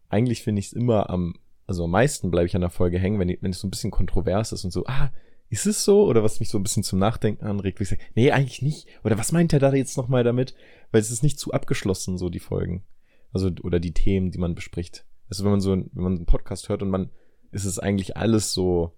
Eigentlich 0.09 0.43
finde 0.43 0.59
ich 0.59 0.67
es 0.67 0.73
immer 0.73 1.09
am, 1.09 1.35
also 1.65 1.83
am 1.85 1.91
meisten 1.91 2.31
bleibe 2.31 2.47
ich 2.47 2.55
an 2.55 2.61
der 2.61 2.69
Folge 2.69 2.97
hängen, 2.99 3.19
wenn, 3.19 3.29
ich- 3.29 3.41
wenn 3.41 3.51
es 3.51 3.59
so 3.59 3.67
ein 3.67 3.71
bisschen 3.71 3.91
kontrovers 3.91 4.51
ist 4.51 4.63
und 4.63 4.71
so, 4.71 4.85
ah, 4.85 5.11
ist 5.49 5.65
es 5.65 5.83
so? 5.85 6.05
Oder 6.05 6.23
was 6.23 6.39
mich 6.39 6.49
so 6.49 6.57
ein 6.57 6.63
bisschen 6.63 6.83
zum 6.83 6.99
Nachdenken 6.99 7.45
anregt, 7.45 7.79
wo 7.79 7.83
ich 7.83 7.89
sage, 7.89 8.01
nee, 8.15 8.31
eigentlich 8.31 8.61
nicht. 8.61 8.87
Oder 9.03 9.17
was 9.17 9.31
meint 9.31 9.53
er 9.53 9.59
da 9.59 9.73
jetzt 9.73 9.97
nochmal 9.97 10.23
damit? 10.23 10.55
Weil 10.91 11.01
es 11.01 11.11
ist 11.11 11.23
nicht 11.23 11.39
zu 11.39 11.51
abgeschlossen, 11.53 12.17
so 12.17 12.29
die 12.29 12.39
Folgen. 12.39 12.83
Also, 13.31 13.49
oder 13.63 13.79
die 13.79 13.93
Themen, 13.93 14.31
die 14.31 14.39
man 14.39 14.55
bespricht. 14.55 15.05
Also, 15.29 15.43
wenn 15.43 15.51
man 15.51 15.61
so, 15.61 15.71
wenn 15.71 15.89
man 15.93 16.15
einen 16.17 16.25
Podcast 16.25 16.69
hört 16.69 16.81
und 16.81 16.89
man, 16.89 17.09
ist 17.51 17.65
es 17.65 17.79
eigentlich 17.79 18.17
alles 18.17 18.53
so, 18.53 18.93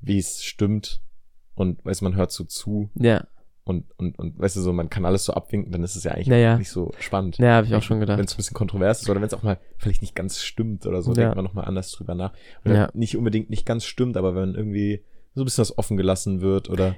wie 0.00 0.18
es 0.18 0.42
stimmt. 0.44 1.02
Und, 1.54 1.84
weiß 1.84 2.00
man 2.02 2.14
hört 2.16 2.30
so 2.32 2.44
zu 2.44 2.90
Ja, 2.94 3.26
und, 3.64 3.84
und, 3.98 4.18
und, 4.18 4.38
weißt 4.38 4.56
du, 4.56 4.60
so, 4.62 4.72
man 4.72 4.88
kann 4.90 5.04
alles 5.04 5.24
so 5.24 5.32
abwinken, 5.34 5.70
dann 5.72 5.84
ist 5.84 5.94
es 5.96 6.04
ja 6.04 6.12
eigentlich 6.12 6.26
Naja. 6.28 6.56
nicht 6.58 6.70
so 6.70 6.92
spannend. 6.98 7.38
ja, 7.38 7.52
habe 7.56 7.66
ich 7.66 7.74
auch 7.74 7.82
schon 7.82 7.96
Wenn 8.00 8.06
gedacht. 8.06 8.18
es 8.24 8.34
ein 8.34 8.36
bisschen 8.38 8.54
kontrovers 8.54 9.02
ist 9.02 9.10
oder 9.10 9.20
wenn 9.20 9.26
es 9.26 9.34
auch 9.34 9.42
mal 9.42 9.58
vielleicht 9.78 10.00
nicht 10.02 10.14
ganz 10.14 10.40
stimmt 10.42 10.86
oder 10.86 11.02
so, 11.02 11.10
Ja. 11.10 11.16
denkt 11.16 11.36
man 11.36 11.44
nochmal 11.44 11.66
anders 11.66 11.92
drüber 11.92 12.14
nach. 12.14 12.32
Oder 12.64 12.74
Ja. 12.74 12.90
nicht 12.94 13.16
unbedingt 13.16 13.50
nicht 13.50 13.66
ganz 13.66 13.84
stimmt, 13.84 14.16
aber 14.16 14.34
wenn 14.34 14.54
irgendwie 14.54 15.02
so 15.34 15.42
ein 15.42 15.44
bisschen 15.44 15.62
was 15.62 15.78
offen 15.78 15.96
gelassen 15.96 16.40
wird 16.40 16.68
oder 16.70 16.96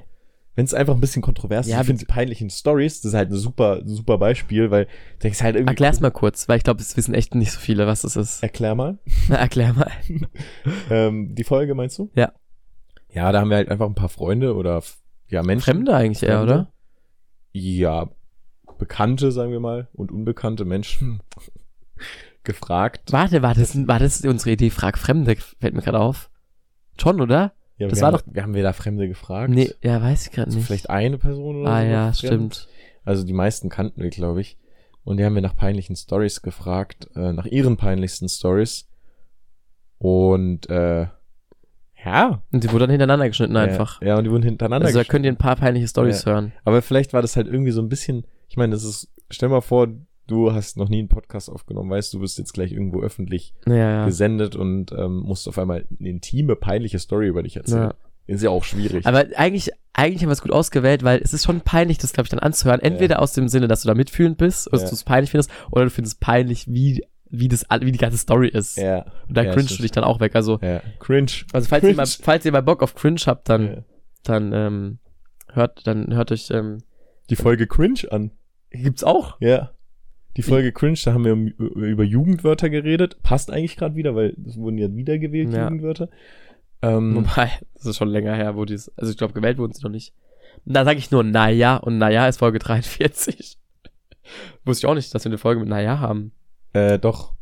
wenn 0.55 0.67
es 0.67 0.75
einfach 0.75 0.95
ein 0.95 1.01
bisschen 1.01 1.23
kontrovers 1.23 1.67
Ja, 1.67 1.77
ist. 1.77 1.81
Ich 1.83 1.87
finde 1.87 2.01
die 2.01 2.07
peinlichen 2.13 2.51
Stories, 2.51 3.01
das 3.01 3.13
ist 3.13 3.17
halt 3.17 3.31
ein 3.31 3.37
super, 3.37 3.81
super 3.87 4.19
Beispiel, 4.19 4.71
weil 4.71 4.87
denkst 5.23 5.43
halt 5.43 5.57
irgendwie. 5.57 5.71
Erklär's 5.73 6.01
mal 6.01 6.11
kurz, 6.11 6.47
weil 6.49 6.59
ich 6.59 6.65
glaube, 6.65 6.81
es 6.83 6.95
wissen 6.97 7.15
echt 7.15 7.35
nicht 7.35 7.53
so 7.53 7.59
viele, 7.59 7.87
was 7.87 8.03
das 8.03 8.17
ist. 8.17 8.43
Erklär 8.43 8.75
mal. 8.75 8.99
Na, 9.29 9.37
erklär 9.37 9.73
mal. 9.73 9.91
Ähm, 10.91 11.35
die 11.35 11.45
Folge 11.45 11.75
meinst 11.75 11.99
du? 11.99 12.11
Ja. 12.15 12.33
Ja, 13.15 13.33
da 13.33 13.41
haben 13.41 13.51
wir 13.51 13.57
halt 13.57 13.69
einfach 13.71 13.87
ein 13.87 13.95
paar 13.95 14.09
Freunde 14.09 14.55
oder 14.55 14.83
ja, 15.33 15.43
Menschen. 15.43 15.65
Fremde 15.65 15.95
eigentlich 15.97 16.23
eher, 16.23 16.39
Fremde. 16.39 16.53
oder? 16.55 16.73
Ja, 17.53 18.09
bekannte, 18.79 19.33
sagen 19.33 19.51
wir 19.53 19.61
mal, 19.61 19.89
und 19.93 20.11
unbekannte 20.13 20.65
Menschen 20.65 21.23
gefragt. 22.45 23.13
Warte, 23.13 23.43
war 23.43 23.55
das, 23.55 23.77
war 23.87 23.99
das 23.99 24.25
unsere 24.25 24.51
Idee? 24.53 24.71
Frag 24.71 24.99
Fremde, 24.99 25.37
fällt 25.37 25.75
mir 25.75 25.83
gerade 25.83 26.01
auf. 26.01 26.31
Schon, 27.01 27.21
oder? 27.21 27.53
Ja, 27.79 27.89
das 27.89 27.99
wir 27.99 28.03
war 28.03 28.13
haben, 28.13 28.23
Wir 28.35 28.43
haben 28.43 28.55
wir 28.55 28.63
da 28.63 28.73
Fremde 28.73 29.09
gefragt? 29.09 29.51
Nee, 29.53 29.73
ja, 29.83 30.01
weiß 30.03 30.27
ich 30.27 30.33
gerade 30.33 30.47
Also 30.47 30.59
nicht. 30.59 30.67
vielleicht 30.67 30.91
eine 30.91 31.19
Person 31.19 31.63
oder 31.63 31.71
ah 31.71 31.81
so. 31.83 31.87
ja, 31.89 32.13
fremd. 32.13 32.17
stimmt. 32.55 32.69
Also 33.05 33.25
die 33.25 33.33
meisten 33.33 33.69
kannten 33.69 34.03
wir, 34.03 34.11
glaube 34.11 34.41
ich. 34.41 34.59
Und 35.05 35.17
die 35.17 35.25
haben 35.25 35.35
wir 35.35 35.43
nach 35.43 35.57
peinlichen 35.57 35.97
Stories 35.97 36.43
gefragt, 36.43 37.09
äh, 37.17 37.33
nach 37.33 37.47
ihren 37.47 37.77
peinlichsten 37.77 38.29
Stories. 38.29 38.89
Und 39.99 40.69
äh, 40.71 41.07
ja. 42.05 42.43
Und 42.53 42.65
die 42.65 42.69
wurde 42.71 42.81
dann 42.85 42.91
hintereinander 42.91 43.29
geschnitten 43.29 43.57
einfach. 43.57 44.01
Ja, 44.03 44.09
ja, 44.09 44.19
und 44.19 44.25
die 44.25 44.31
wurden 44.31 44.43
hintereinander 44.43 44.87
Also 44.87 44.99
da 44.99 45.03
geschnitten. 45.03 45.11
könnt 45.13 45.25
ihr 45.27 45.33
ein 45.33 45.37
paar 45.37 45.57
peinliche 45.57 45.89
Stories 45.89 46.27
hören. 46.27 46.53
Aber 46.65 46.83
vielleicht 46.83 47.13
war 47.13 47.23
das 47.23 47.37
halt 47.37 47.47
irgendwie 47.47 47.71
so 47.73 47.81
ein 47.81 47.89
bisschen, 47.89 48.25
ich 48.49 48.57
meine, 48.57 48.73
das 48.73 48.85
ist, 48.85 49.09
stell 49.31 49.49
mal 49.49 49.61
vor, 49.61 49.89
du 50.27 50.53
hast 50.53 50.77
noch 50.77 50.89
nie 50.89 50.99
einen 51.01 51.09
Podcast 51.09 51.51
aufgenommen, 51.51 51.91
weißt 51.91 52.15
du, 52.15 52.21
bist 52.21 52.39
jetzt 52.39 52.53
gleich 52.55 52.73
irgendwo 52.73 53.03
öffentlich 53.03 53.55
Ja, 53.67 53.75
ja. 53.75 54.05
gesendet 54.07 54.57
und 54.57 54.93
ähm, 54.93 55.19
musst 55.21 55.49
auf 55.49 55.59
einmal 55.59 55.85
eine 55.99 56.09
intime, 56.09 56.57
peinliche 56.57 56.99
Story 56.99 57.27
über 57.29 57.43
dich 57.43 57.57
erzählen. 57.57 57.83
ja. 57.91 57.95
Ist 58.29 58.43
ja 58.43 58.51
auch 58.51 58.63
schwierig. 58.63 59.05
Aber 59.05 59.25
eigentlich, 59.37 59.71
eigentlich 59.95 60.23
haben 60.23 60.29
wir 60.29 60.35
es 60.35 60.43
gut 60.43 60.53
ausgewählt, 60.53 61.03
weil 61.03 61.21
es 61.25 61.35
ist 61.35 61.45
schon 61.45 61.61
peinlich, 61.61 61.99
das, 61.99 62.13
glaube 62.13 62.27
ich, 62.27 62.31
dann 62.31 62.39
anzuhören. 62.39 62.79
Entweder 62.81 63.21
aus 63.21 63.33
dem 63.33 63.49
Sinne, 63.49 63.67
dass 63.67 63.83
du 63.83 63.89
da 63.89 63.95
mitfühlend 63.95 64.39
bist, 64.39 64.69
oder 64.69 64.77
Ja. 64.77 64.83
dass 64.83 64.91
du 64.91 64.95
es 64.95 65.03
peinlich 65.03 65.33
findest, 65.33 65.51
oder 65.73 65.85
du 65.85 65.91
findest 65.91 66.15
es 66.17 66.21
peinlich, 66.21 66.67
wie, 66.73 67.05
wie 67.35 67.49
das, 67.49 67.65
wie 67.81 67.91
die 67.93 67.99
ganze 67.99 68.19
Story 68.19 68.49
ist. 68.49 68.77
ja. 68.77 69.07
Und 69.27 69.37
da 69.37 69.43
ja, 69.43 69.53
cringest 69.53 69.79
du 69.79 69.83
dich 69.83 69.91
dann 69.91 70.05
auch 70.05 70.21
weg. 70.21 70.37
Also, 70.37 70.59
Ja. 70.63 70.81
Cringe. 71.01 71.31
also 71.53 71.67
falls 71.69 71.83
ihr 71.83 71.89
Cringe. 71.89 71.97
mal, 71.97 72.07
falls 72.07 72.45
ihr 72.45 72.53
mal 72.53 72.63
Bock 72.63 72.83
auf 72.83 72.95
Cringe 72.95 73.21
habt, 73.27 73.49
dann, 73.49 73.67
Ja. 73.67 73.77
dann, 74.25 74.53
ähm, 74.53 74.99
hört, 75.53 75.87
dann 75.87 76.15
hört 76.15 76.31
euch, 76.31 76.51
ähm, 76.51 76.79
Die 77.31 77.37
Folge 77.37 77.67
Cringe 77.67 78.01
an. 78.11 78.31
gibt's 78.71 79.03
auch. 79.03 79.37
Ja. 79.41 79.71
Die 80.37 80.43
Folge 80.43 80.73
Cringe, 80.73 80.99
da 81.05 81.13
haben 81.15 81.25
wir 81.25 81.33
um- 81.35 81.49
über 81.49 82.05
Jugendwörter 82.05 82.71
geredet. 82.71 83.23
Passt 83.23 83.51
eigentlich 83.51 83.77
gerade 83.77 83.95
wieder, 83.97 84.15
weil 84.15 84.35
es 84.47 84.57
wurden 84.57 84.79
ja 84.79 84.95
wiedergewählt, 84.95 85.53
Ja. 85.53 85.65
Jugendwörter. 85.65 86.09
Ähm, 86.83 87.15
Wobei, 87.17 87.51
das 87.75 87.87
ist 87.87 87.97
schon 87.97 88.09
länger 88.09 88.35
her, 88.35 88.57
wo 88.57 88.65
dies, 88.65 88.91
also 88.97 89.11
ich 89.11 89.17
glaube, 89.19 89.35
gewählt 89.35 89.59
wurden 89.59 89.73
sie 89.73 89.83
noch 89.83 89.91
nicht. 89.91 90.13
Und 90.67 90.75
da 90.75 90.85
sage 90.85 90.99
ich 90.99 91.11
nur 91.11 91.23
Naja 91.23 91.77
und 91.77 91.97
Naja 91.99 92.29
ist 92.29 92.39
Folge 92.39 92.59
43. 92.59 93.57
Wusste 94.65 94.87
ich 94.87 94.91
auch 94.91 94.95
nicht, 94.95 95.15
dass 95.15 95.25
wir 95.25 95.31
eine 95.31 95.39
Folge 95.39 95.61
mit 95.61 95.69
Naja 95.69 95.99
haben. 95.99 96.33
Äh, 96.73 96.99
doch. 96.99 97.33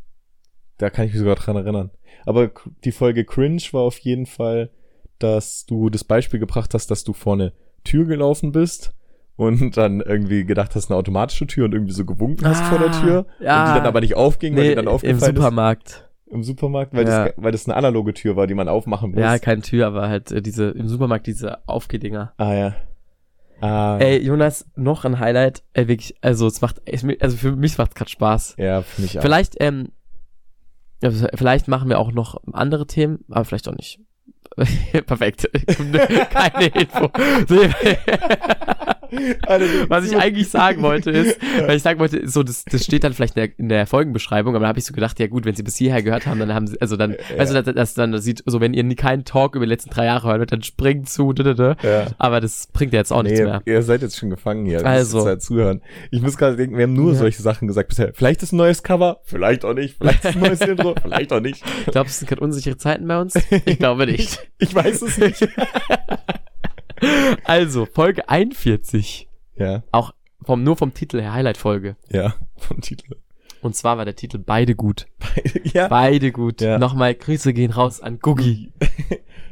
Da 0.79 0.91
kann 0.91 1.07
ich 1.07 1.13
mich 1.13 1.21
sogar 1.21 1.37
dran 1.37 1.57
erinnern. 1.57 1.91
Aber 2.27 2.51
die 2.85 2.93
Folge 2.93 3.25
Cringe 3.25 3.63
war 3.73 3.83
auf 3.83 3.99
jeden 3.99 4.27
Fall, 4.27 4.71
dass 5.19 5.67
du 5.67 5.91
das 5.91 6.05
Beispiel 6.05 6.41
gebracht 6.41 6.73
hast, 6.75 6.91
dass 6.91 7.05
du 7.05 7.13
vor 7.13 7.35
eine 7.35 7.53
Tür 7.85 8.07
gelaufen 8.07 8.53
bist 8.53 8.93
und 9.37 9.77
dann 9.77 10.01
irgendwie 10.01 10.45
gedacht 10.45 10.75
hast, 10.75 10.91
eine 10.91 10.99
automatische 10.99 11.47
Tür 11.47 11.67
und 11.67 11.73
irgendwie 11.75 11.93
so 11.93 12.05
gewunken 12.05 12.47
hast 12.47 12.63
vor 12.65 12.79
der 12.79 12.89
Ah, 12.91 13.01
Tür 13.01 13.27
ja. 13.41 13.63
und 13.65 13.71
die 13.75 13.79
dann 13.79 13.87
aber 13.87 14.01
nicht 14.01 14.17
aufging, 14.17 14.55
weil 14.57 14.63
Nee, 14.63 14.69
dir 14.71 14.77
dann 14.77 14.85
im 14.87 14.91
aufgefallen 14.93 15.37
Supermarkt. 15.37 15.89
ist 15.89 16.33
im 16.33 16.43
Supermarkt, 16.45 16.95
weil, 16.95 17.07
Ja. 17.09 17.25
das, 17.27 17.35
weil 17.37 17.53
das 17.53 17.67
eine 17.67 17.77
analoge 17.77 18.15
Tür 18.15 18.37
war, 18.37 18.47
die 18.47 18.55
man 18.55 18.69
aufmachen 18.69 19.11
muss. 19.13 19.21
Ja, 19.21 19.39
keine 19.39 19.63
Tür, 19.63 19.87
aber 19.87 20.09
halt 20.09 20.31
äh, 20.31 20.41
diese, 20.43 20.71
im 20.71 20.89
Supermarkt 20.89 21.27
diese 21.27 21.67
Aufgehdinger. 21.69 22.33
ah 22.37 22.55
ja. 22.55 22.75
Ah, 23.61 23.99
Ey, 23.99 24.23
Jonas, 24.23 24.67
noch 24.75 25.05
ein 25.05 25.19
Highlight, 25.19 25.63
ey, 25.75 25.89
wirklich, 25.89 26.15
also 26.23 26.47
es 26.47 26.61
macht, 26.61 26.81
also 27.21 27.37
für 27.37 27.57
mich 27.57 27.77
macht 27.79 27.91
es 27.91 27.95
gerade 27.95 28.11
Spaß. 28.11 28.55
ja, 28.59 28.83
für 28.83 29.03
mich 29.03 29.19
auch. 29.19 29.23
Vielleicht, 29.23 29.57
ähm, 29.61 29.89
vielleicht 31.03 31.69
machen 31.69 31.89
wir 31.89 31.99
auch 31.99 32.13
noch 32.13 32.41
andere 32.53 32.87
Themen, 32.87 33.25
aber 33.29 33.45
vielleicht 33.45 33.69
auch 33.69 33.75
nicht. 33.75 34.01
Perfekt. 35.07 35.49
Keine 36.31 36.67
Info. 36.67 37.11
Alter, 39.47 39.65
Was 39.89 40.05
ich 40.11 40.17
eigentlich 40.17 40.49
sagen 40.49 40.83
wollte 40.83 41.11
ist, 41.11 41.39
weil 41.67 41.77
ich 41.77 41.83
sagen 41.83 41.99
wollte, 42.01 42.29
so 42.29 42.43
das, 42.43 42.65
das 42.65 42.85
steht 42.85 43.05
dann 43.05 43.13
vielleicht 43.13 43.37
in 43.37 43.43
der, 43.43 43.59
in 43.59 43.69
der 43.69 43.87
Folgenbeschreibung, 43.87 44.55
aber 44.55 44.65
da 44.65 44.69
habe 44.69 44.79
ich 44.79 44.85
so 44.85 44.93
gedacht, 44.93 45.19
ja 45.21 45.27
gut, 45.27 45.45
wenn 45.45 45.55
sie 45.55 45.63
bis 45.63 45.77
hierher 45.77 46.03
gehört 46.03 46.27
haben, 46.27 46.39
dann 46.39 46.55
haben 46.55 46.67
sie, 46.67 46.81
also 46.81 46.97
dann, 46.97 47.17
weißt 47.37 47.53
du, 47.55 47.63
dass, 47.63 47.75
dass 47.75 47.95
dann 47.95 48.13
das 48.13 48.25
sieht, 48.25 48.43
so 48.47 48.61
wenn 48.61 48.75
ihr 48.75 48.85
nie 48.85 48.95
keinen 48.97 49.25
Talk 49.25 49.55
über 49.57 49.65
die 49.67 49.71
letzten 49.71 49.91
drei 49.91 50.07
Jahre 50.07 50.29
hört, 50.39 50.53
dann 50.53 50.63
springt 50.63 51.09
zu, 51.09 51.33
da, 51.33 51.43
da, 51.43 51.55
da. 51.55 51.77
Ja. 51.83 52.07
aber 52.19 52.41
das 52.41 52.69
bringt 52.73 52.93
ja 52.93 52.99
jetzt 53.01 53.13
auch 53.13 53.23
nichts 53.23 53.39
Nee, 53.41 53.45
mehr. 53.47 53.63
ihr 53.65 53.83
seid 53.83 54.03
jetzt 54.03 54.17
schon 54.19 54.31
gefangen 54.31 54.67
hier. 54.67 54.85
Also. 54.87 55.19
Also. 55.19 55.27
Halt 55.29 55.43
zuhören. 55.43 55.81
Ich 56.11 56.21
muss 56.23 56.37
gerade 56.37 56.57
denken, 56.57 56.77
wir 56.77 56.85
haben 56.85 56.93
nur 56.95 57.13
Ja. 57.13 57.19
solche 57.19 57.43
Sachen 57.43 57.69
gesagt 57.69 57.89
bisher. 57.89 58.13
Vielleicht 58.15 58.43
ist 58.43 58.53
ein 58.53 58.57
neues 58.57 58.83
Cover, 58.83 59.21
vielleicht 59.25 59.65
auch 59.65 59.75
nicht. 59.75 59.97
Vielleicht 59.99 60.25
ist 60.25 60.37
ein 60.37 60.41
neues 60.43 60.61
Intro, 60.67 60.95
vielleicht 61.03 61.33
auch 61.33 61.41
nicht. 61.41 61.63
Ich 61.87 61.93
glaube, 61.93 62.09
es 62.09 62.19
sind 62.19 62.29
gerade 62.29 62.43
unsichere 62.43 62.77
Zeiten 62.77 63.07
bei 63.09 63.21
uns. 63.21 63.35
Ich 63.65 63.79
glaube 63.79 64.07
nicht. 64.07 64.39
Ich 64.63 64.75
weiß 64.75 65.01
es 65.01 65.17
nicht. 65.17 65.49
Also, 67.45 67.87
Folge 67.87 68.29
41. 68.29 69.29
Ja, 69.57 69.83
Auch 69.93 70.13
vom, 70.43 70.63
nur 70.65 70.77
vom 70.77 70.95
Titel 70.95 71.21
her 71.21 71.33
Highlight-Folge. 71.33 71.97
ja, 72.09 72.35
vom 72.57 72.81
Titel. 72.81 73.17
Und 73.63 73.77
zwar 73.77 73.99
war 73.99 74.07
der 74.07 74.17
Titel 74.17 74.39
Beide 74.39 74.75
gut. 74.75 75.07
ja, 75.65 75.89
Beide 75.89 76.33
gut. 76.33 76.61
Ja. 76.63 76.79
Nochmal 76.79 77.15
Grüße 77.15 77.53
gehen 77.53 77.73
raus 77.73 78.01
an 78.01 78.19
Gugi. 78.19 78.73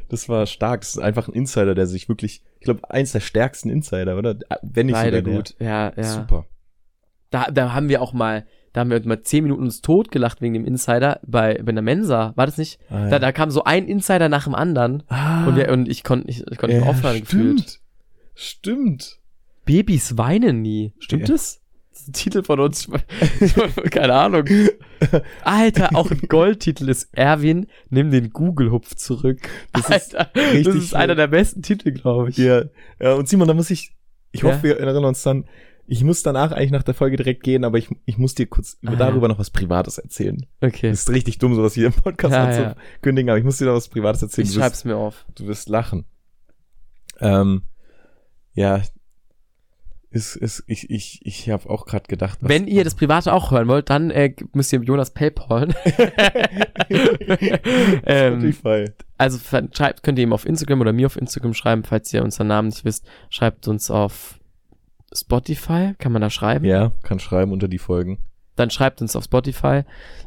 das 0.09 0.27
war 0.27 0.47
stark. 0.47 0.81
Das 0.81 0.91
ist 0.95 0.99
einfach 0.99 1.27
ein 1.27 1.35
Insider, 1.35 1.75
der 1.75 1.85
sich 1.85 2.09
wirklich, 2.09 2.41
ich 2.59 2.65
glaube, 2.65 2.89
eins 2.89 3.11
der 3.11 3.19
stärksten 3.19 3.69
Insider, 3.69 4.17
oder? 4.17 4.35
Wenn 4.63 4.87
nicht 4.87 4.95
Beide 4.95 5.17
sogar 5.17 5.21
der. 5.21 5.33
gut. 5.35 5.55
Ja, 5.59 5.93
ja. 5.95 6.03
Super. 6.03 6.45
Da, 7.29 7.51
da 7.51 7.73
haben 7.73 7.87
wir 7.89 8.01
auch 8.01 8.13
mal, 8.13 8.47
da 8.79 8.81
haben 8.95 9.03
wir 9.03 9.07
mal 9.07 9.21
zehn 9.21 9.43
Minuten 9.43 9.61
uns 9.63 9.81
totgelacht 9.81 10.41
wegen 10.41 10.53
dem 10.53 10.65
Insider 10.65 11.19
bei, 11.27 11.61
bei 11.63 11.71
der 11.71 11.81
Mensa. 11.83 12.33
War 12.35 12.45
das 12.45 12.57
nicht? 12.57 12.79
Ah, 12.89 13.03
ja. 13.03 13.09
Da, 13.09 13.19
da 13.19 13.31
kam 13.31 13.51
so 13.51 13.63
ein 13.63 13.85
Insider 13.87 14.29
nach 14.29 14.45
dem 14.45 14.55
anderen. 14.55 15.03
ah, 15.07 15.47
Und, 15.47 15.55
wir, 15.55 15.69
und 15.71 15.87
ich 15.89 16.03
konnte 16.03 16.29
ich, 16.29 16.39
ich 16.49 16.57
konnte 16.57 16.75
nicht 16.75 16.81
mehr 16.85 16.89
aufhören 16.89 17.19
gefühlt. 17.19 17.59
stimmt. 17.59 17.79
Stimmt. 18.35 19.19
Babys 19.65 20.17
weinen 20.17 20.61
nie. 20.61 20.93
Stimmt 20.99 21.27
Ja. 21.27 21.33
das? 21.35 21.61
Das 21.91 22.01
ist 22.01 22.07
ein 22.09 22.13
Titel 22.13 22.43
von 22.43 22.59
uns. 22.61 22.89
Keine 23.91 24.13
Ahnung. 24.13 24.45
Alter, 25.43 25.95
auch 25.95 26.09
ein 26.11 26.21
Goldtitel 26.29 26.87
ist 26.89 27.09
Erwin, 27.11 27.67
nimm 27.89 28.11
den 28.11 28.29
Google-Hupf 28.31 28.95
zurück. 28.95 29.39
Das 29.73 29.89
ist 29.89 30.15
Alter, 30.15 30.29
das 30.33 30.53
richtig 30.53 30.75
ist 30.75 30.95
einer 30.95 31.15
der 31.15 31.27
besten 31.27 31.61
Titel, 31.61 31.91
glaube 31.91 32.29
ich. 32.29 32.37
Ja, 32.37 32.63
ja, 33.01 33.13
und 33.13 33.27
Simon, 33.27 33.47
da 33.47 33.53
muss 33.53 33.69
ich, 33.69 33.91
ich 34.31 34.41
Ja. 34.41 34.49
hoffe, 34.49 34.63
wir 34.63 34.79
erinnern 34.79 35.05
uns 35.05 35.21
dann, 35.23 35.45
ich 35.89 36.03
muss 36.03 36.23
danach 36.23 36.51
eigentlich 36.51 36.71
nach 36.71 36.83
der 36.83 36.93
Folge 36.93 37.17
direkt 37.17 37.43
gehen, 37.43 37.63
aber 37.63 37.77
ich, 37.77 37.89
ich 38.05 38.17
muss 38.17 38.35
dir 38.35 38.45
kurz 38.47 38.77
Ah, 38.85 38.95
darüber 38.95 39.27
noch 39.27 39.39
was 39.39 39.49
Privates 39.49 39.97
erzählen. 39.97 40.45
Okay. 40.61 40.89
Das 40.91 40.99
ist 41.01 41.09
richtig 41.09 41.37
dumm, 41.39 41.55
sowas 41.55 41.73
hier 41.73 41.87
im 41.87 41.93
Podcast 41.93 42.33
Ja, 42.33 42.51
ja. 42.51 42.75
anzukündigen, 42.75 43.29
aber 43.29 43.37
ich 43.39 43.43
muss 43.43 43.57
dir 43.57 43.65
noch 43.65 43.73
was 43.75 43.87
Privates 43.89 44.21
erzählen. 44.21 44.47
Ich 44.47 44.53
Du 44.53 44.59
wirst, 44.59 44.65
schreib's 44.65 44.85
mir 44.85 44.95
auf. 44.97 45.25
du 45.35 45.47
wirst 45.47 45.67
lachen. 45.69 46.05
Ähm, 47.19 47.63
ja, 48.53 48.81
ist, 50.11 50.35
ist, 50.35 50.63
ich, 50.65 50.89
ich, 50.89 51.19
ich 51.23 51.49
habe 51.51 51.69
auch 51.69 51.85
gerade 51.85 52.07
gedacht, 52.07 52.39
was- 52.41 52.49
Wenn 52.49 52.67
ihr 52.67 52.83
das 52.83 52.95
Private 52.95 53.31
auch 53.31 53.51
hören 53.51 53.67
wollt, 53.67 53.89
dann 53.91 54.09
äh, 54.09 54.33
müsst 54.53 54.73
ihr 54.73 54.81
Jonas 54.81 55.11
Paypal. 55.13 55.69
ähm, 58.05 58.39
Spotify. 58.51 58.85
also 59.17 59.37
schreibt, 59.71 60.03
könnt 60.03 60.17
ihr 60.19 60.23
ihm 60.23 60.33
auf 60.33 60.45
Instagram 60.45 60.81
oder 60.81 60.93
mir 60.93 61.05
auf 61.05 61.15
Instagram 61.17 61.53
schreiben, 61.53 61.83
falls 61.83 62.13
ihr 62.13 62.23
unseren 62.23 62.47
Namen 62.47 62.69
nicht 62.69 62.85
wisst. 62.85 63.05
Schreibt 63.29 63.67
uns 63.67 63.91
auf 63.91 64.38
Spotify, 65.13 65.93
kann 65.97 66.11
man 66.11 66.21
da 66.21 66.29
schreiben? 66.29 66.65
Ja, 66.65 66.91
kann 67.03 67.19
schreiben 67.19 67.51
unter 67.51 67.67
die 67.67 67.77
Folgen. 67.77 68.19
Dann 68.55 68.69
schreibt 68.69 69.01
uns 69.01 69.15
auf 69.15 69.23
Spotify 69.23 69.83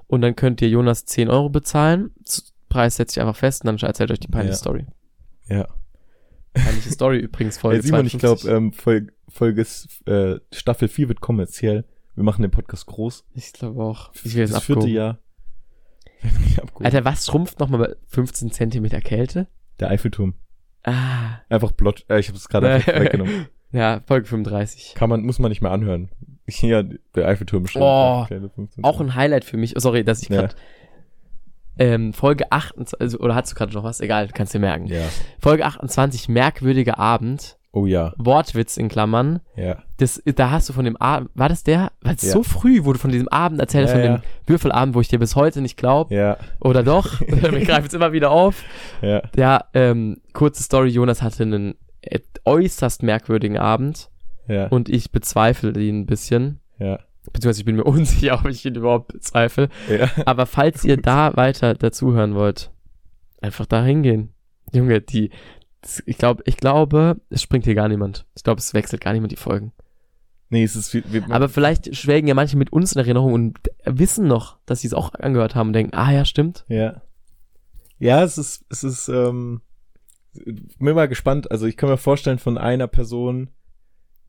und 0.06 0.22
dann 0.22 0.34
könnt 0.36 0.62
ihr 0.62 0.68
Jonas 0.68 1.04
10 1.04 1.28
Euro 1.28 1.50
bezahlen. 1.50 2.10
Preis 2.68 2.96
setzt 2.96 3.14
sich 3.14 3.20
einfach 3.20 3.36
fest 3.36 3.62
und 3.62 3.66
dann 3.66 3.76
erzählt 3.88 4.10
euch 4.10 4.20
die 4.20 4.28
peinliche 4.28 4.52
Ja. 4.52 4.56
Story. 4.58 4.86
Ja. 5.48 5.68
Peinliche 6.54 6.90
Story 6.90 7.18
übrigens, 7.18 7.58
Folge 7.58 7.76
Hey, 7.82 7.86
Simon, 7.86 8.06
ich 8.06 8.18
52. 8.18 8.20
glaube, 8.50 8.56
ähm, 8.56 8.72
Folge, 8.72 9.12
Folge 9.28 9.66
äh, 10.06 10.40
Staffel 10.54 10.88
4 10.88 11.08
wird 11.08 11.20
kommerziell. 11.20 11.84
Wir 12.14 12.24
machen 12.24 12.42
den 12.42 12.50
Podcast 12.50 12.86
groß. 12.86 13.24
Ich 13.34 13.52
glaube 13.52 13.82
auch. 13.82 14.12
Ich 14.24 14.34
will 14.34 14.46
das 14.46 14.62
vierte 14.62 14.80
abgucken. 14.80 14.94
Jahr. 14.94 15.18
Wir 16.22 16.62
abgehoben. 16.62 16.84
Alter, 16.86 17.04
was 17.04 17.26
schrumpft 17.26 17.58
nochmal 17.58 17.80
bei 17.80 17.96
15 18.08 18.50
Zentimeter 18.52 19.00
Kälte? 19.00 19.48
Der 19.80 19.90
Eiffelturm. 19.90 20.34
Ah. 20.84 21.38
Einfach 21.48 21.72
Blot. 21.72 22.04
Äh, 22.08 22.20
ich 22.20 22.28
habe 22.28 22.36
es 22.38 22.48
gerade 22.48 22.68
weggenommen. 22.86 23.46
Ja, 23.72 24.00
Folge 24.06 24.26
35. 24.26 24.94
Kann 24.94 25.08
man, 25.08 25.22
muss 25.22 25.38
man 25.38 25.48
nicht 25.50 25.62
mehr 25.62 25.70
anhören. 25.72 26.10
Hier, 26.46 26.82
der 27.14 27.26
Eiffelturm 27.28 27.66
steht. 27.66 27.82
Oh, 27.82 28.24
Kleine 28.26 28.50
15. 28.50 28.84
Auch 28.84 29.00
ein 29.00 29.14
Highlight 29.14 29.44
für 29.44 29.56
mich. 29.56 29.76
Oh, 29.76 29.80
sorry, 29.80 30.04
dass 30.04 30.22
ich 30.22 30.28
Ja. 30.28 30.42
gerade 30.42 30.54
ähm, 31.78 32.12
Folge 32.12 32.50
28, 32.52 33.00
also, 33.00 33.18
oder 33.20 33.34
hast 33.34 33.50
du 33.52 33.54
gerade 33.56 33.72
noch 33.72 33.82
was? 33.84 34.00
Egal, 34.00 34.28
kannst 34.28 34.52
dir 34.52 34.58
merken. 34.58 34.86
Ja. 34.86 35.00
Folge 35.40 35.64
28, 35.64 36.28
merkwürdiger 36.28 36.98
Abend, 36.98 37.56
Oh 37.74 37.86
ja. 37.86 38.12
Wortwitz 38.18 38.76
in 38.76 38.90
Klammern. 38.90 39.40
Ja. 39.56 39.78
Das, 39.96 40.22
da 40.26 40.50
hast 40.50 40.68
du 40.68 40.74
von 40.74 40.84
dem 40.84 40.98
Abend, 40.98 41.30
war 41.34 41.48
das 41.48 41.64
der? 41.64 41.90
Weil 42.02 42.16
es 42.16 42.22
Ja. 42.22 42.32
so 42.32 42.42
früh 42.42 42.84
wurde 42.84 42.98
von 42.98 43.10
diesem 43.10 43.28
Abend 43.28 43.58
erzählt, 43.60 43.88
Ja, 43.88 43.94
von 43.94 44.04
ja. 44.04 44.16
dem 44.18 44.22
Würfelabend, 44.46 44.94
wo 44.94 45.00
ich 45.00 45.08
dir 45.08 45.18
bis 45.18 45.36
heute 45.36 45.62
nicht 45.62 45.78
glaube. 45.78 46.14
Ja. 46.14 46.36
Oder 46.60 46.82
doch? 46.82 47.18
Wir 47.26 47.64
greifen 47.64 47.86
es 47.86 47.94
immer 47.94 48.12
wieder 48.12 48.30
auf. 48.30 48.62
Ja. 49.00 49.22
Ja, 49.34 49.64
ähm, 49.72 50.18
kurze 50.34 50.62
Story, 50.62 50.90
Jonas 50.90 51.22
hatte 51.22 51.44
einen 51.44 51.74
äußerst 52.44 53.02
merkwürdigen 53.02 53.58
Abend 53.58 54.10
Ja. 54.48 54.68
und 54.68 54.88
ich 54.88 55.12
bezweifle 55.12 55.78
ihn 55.80 56.00
ein 56.00 56.06
bisschen. 56.06 56.60
Ja. 56.78 56.98
Beziehungsweise 57.32 57.60
ich 57.60 57.64
bin 57.66 57.76
mir 57.76 57.84
unsicher, 57.84 58.34
ob 58.40 58.46
ich 58.48 58.64
ihn 58.66 58.74
überhaupt 58.74 59.12
bezweifle. 59.12 59.68
Ja. 59.88 60.10
Aber 60.26 60.46
falls 60.46 60.84
ihr 60.84 60.96
da 61.00 61.36
weiter 61.36 61.74
dazuhören 61.74 62.34
wollt, 62.34 62.70
einfach 63.40 63.66
da 63.66 63.84
hingehen. 63.84 64.30
Junge, 64.72 65.00
die, 65.00 65.30
ich 66.06 66.18
glaube, 66.18 66.42
ich 66.46 66.56
glaube, 66.56 67.20
es 67.30 67.42
springt 67.42 67.64
hier 67.64 67.74
gar 67.74 67.88
niemand. 67.88 68.26
Ich 68.34 68.42
glaube, 68.42 68.58
es 68.58 68.74
wechselt 68.74 69.02
gar 69.02 69.12
niemand 69.12 69.32
die 69.32 69.36
Folgen. 69.36 69.72
Nee, 70.48 70.64
es 70.64 70.76
ist 70.76 70.90
viel, 70.90 71.02
Aber 71.30 71.48
vielleicht 71.48 71.94
schwelgen 71.96 72.28
ja 72.28 72.34
manche 72.34 72.56
mit 72.58 72.72
uns 72.72 72.92
in 72.92 72.98
Erinnerung 72.98 73.32
und 73.32 73.58
wissen 73.84 74.26
noch, 74.26 74.58
dass 74.66 74.80
sie 74.82 74.86
es 74.86 74.92
auch 74.94 75.14
angehört 75.14 75.54
haben 75.54 75.68
und 75.68 75.72
denken, 75.72 75.94
ah 75.94 76.12
ja, 76.12 76.24
stimmt. 76.26 76.64
Ja. 76.68 77.00
Ja, 77.98 78.22
es 78.22 78.36
ist, 78.36 78.64
es 78.68 78.84
ist, 78.84 79.08
ähm, 79.08 79.62
bin 80.34 80.94
mal 80.94 81.08
gespannt. 81.08 81.50
Also 81.50 81.66
ich 81.66 81.76
kann 81.76 81.88
mir 81.90 81.96
vorstellen 81.98 82.38
von 82.38 82.58
einer 82.58 82.86
Person, 82.88 83.50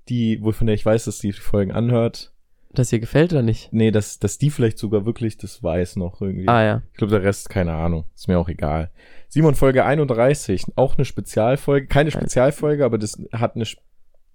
die, 0.10 0.40
wo 0.42 0.52
von 0.52 0.68
der 0.68 0.76
ich 0.76 0.86
weiß, 0.86 1.06
dass 1.06 1.20
die 1.20 1.32
Folgen 1.32 1.72
anhört, 1.72 2.34
Dass 2.74 2.92
ihr 2.92 3.00
gefällt 3.00 3.32
oder 3.32 3.42
nicht? 3.42 3.72
nee, 3.72 3.92
dass, 3.92 4.20
dass 4.20 4.38
die 4.38 4.50
vielleicht 4.50 4.78
sogar 4.78 5.06
wirklich 5.06 5.38
das 5.38 5.64
weiß 5.64 5.96
noch 5.96 6.22
irgendwie. 6.22 6.48
Ah 6.48 6.64
ja. 6.64 6.82
Ich 6.92 6.98
glaube, 6.98 7.12
der 7.12 7.24
Rest, 7.24 7.50
keine 7.50 7.74
Ahnung. 7.74 8.06
Ist 8.16 8.28
mir 8.28 8.38
auch 8.40 8.50
egal. 8.50 8.92
Simon, 9.30 9.56
Folge 9.56 9.86
31, 9.86 10.66
auch 10.76 10.98
eine 10.98 11.06
Spezialfolge. 11.06 11.88
Keine 11.88 12.12
Spezialfolge, 12.12 12.84
aber 12.86 12.98
das 12.98 13.18
hat 13.32 13.56
eine, 13.56 13.66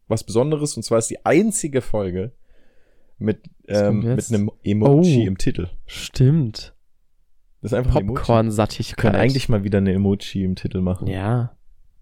was 0.09 0.25
Besonderes. 0.25 0.77
Und 0.77 0.83
zwar 0.85 0.99
ist 0.99 1.11
die 1.11 1.25
einzige 1.27 1.83
Folge 1.83 2.33
mit, 3.19 3.43
ähm, 3.69 4.14
mit 4.14 4.29
einem 4.33 4.51
Emoji 4.64 5.23
Oh. 5.25 5.27
im 5.27 5.37
Titel. 5.39 5.69
Stimmt. 5.87 6.75
Das 7.61 7.73
ist 7.73 7.79
einfach 7.79 7.97
ein 7.97 8.03
Emoji. 8.03 8.14
Wir 8.14 8.21
Popcorn-Sattigkeit. 8.21 8.97
können 8.99 9.16
eigentlich 9.16 9.49
mal 9.49 9.64
wieder 9.64 9.79
eine 9.79 9.93
Emoji 9.93 10.45
im 10.45 10.55
Titel 10.57 10.81
machen. 10.81 11.09
Ja. 11.09 11.57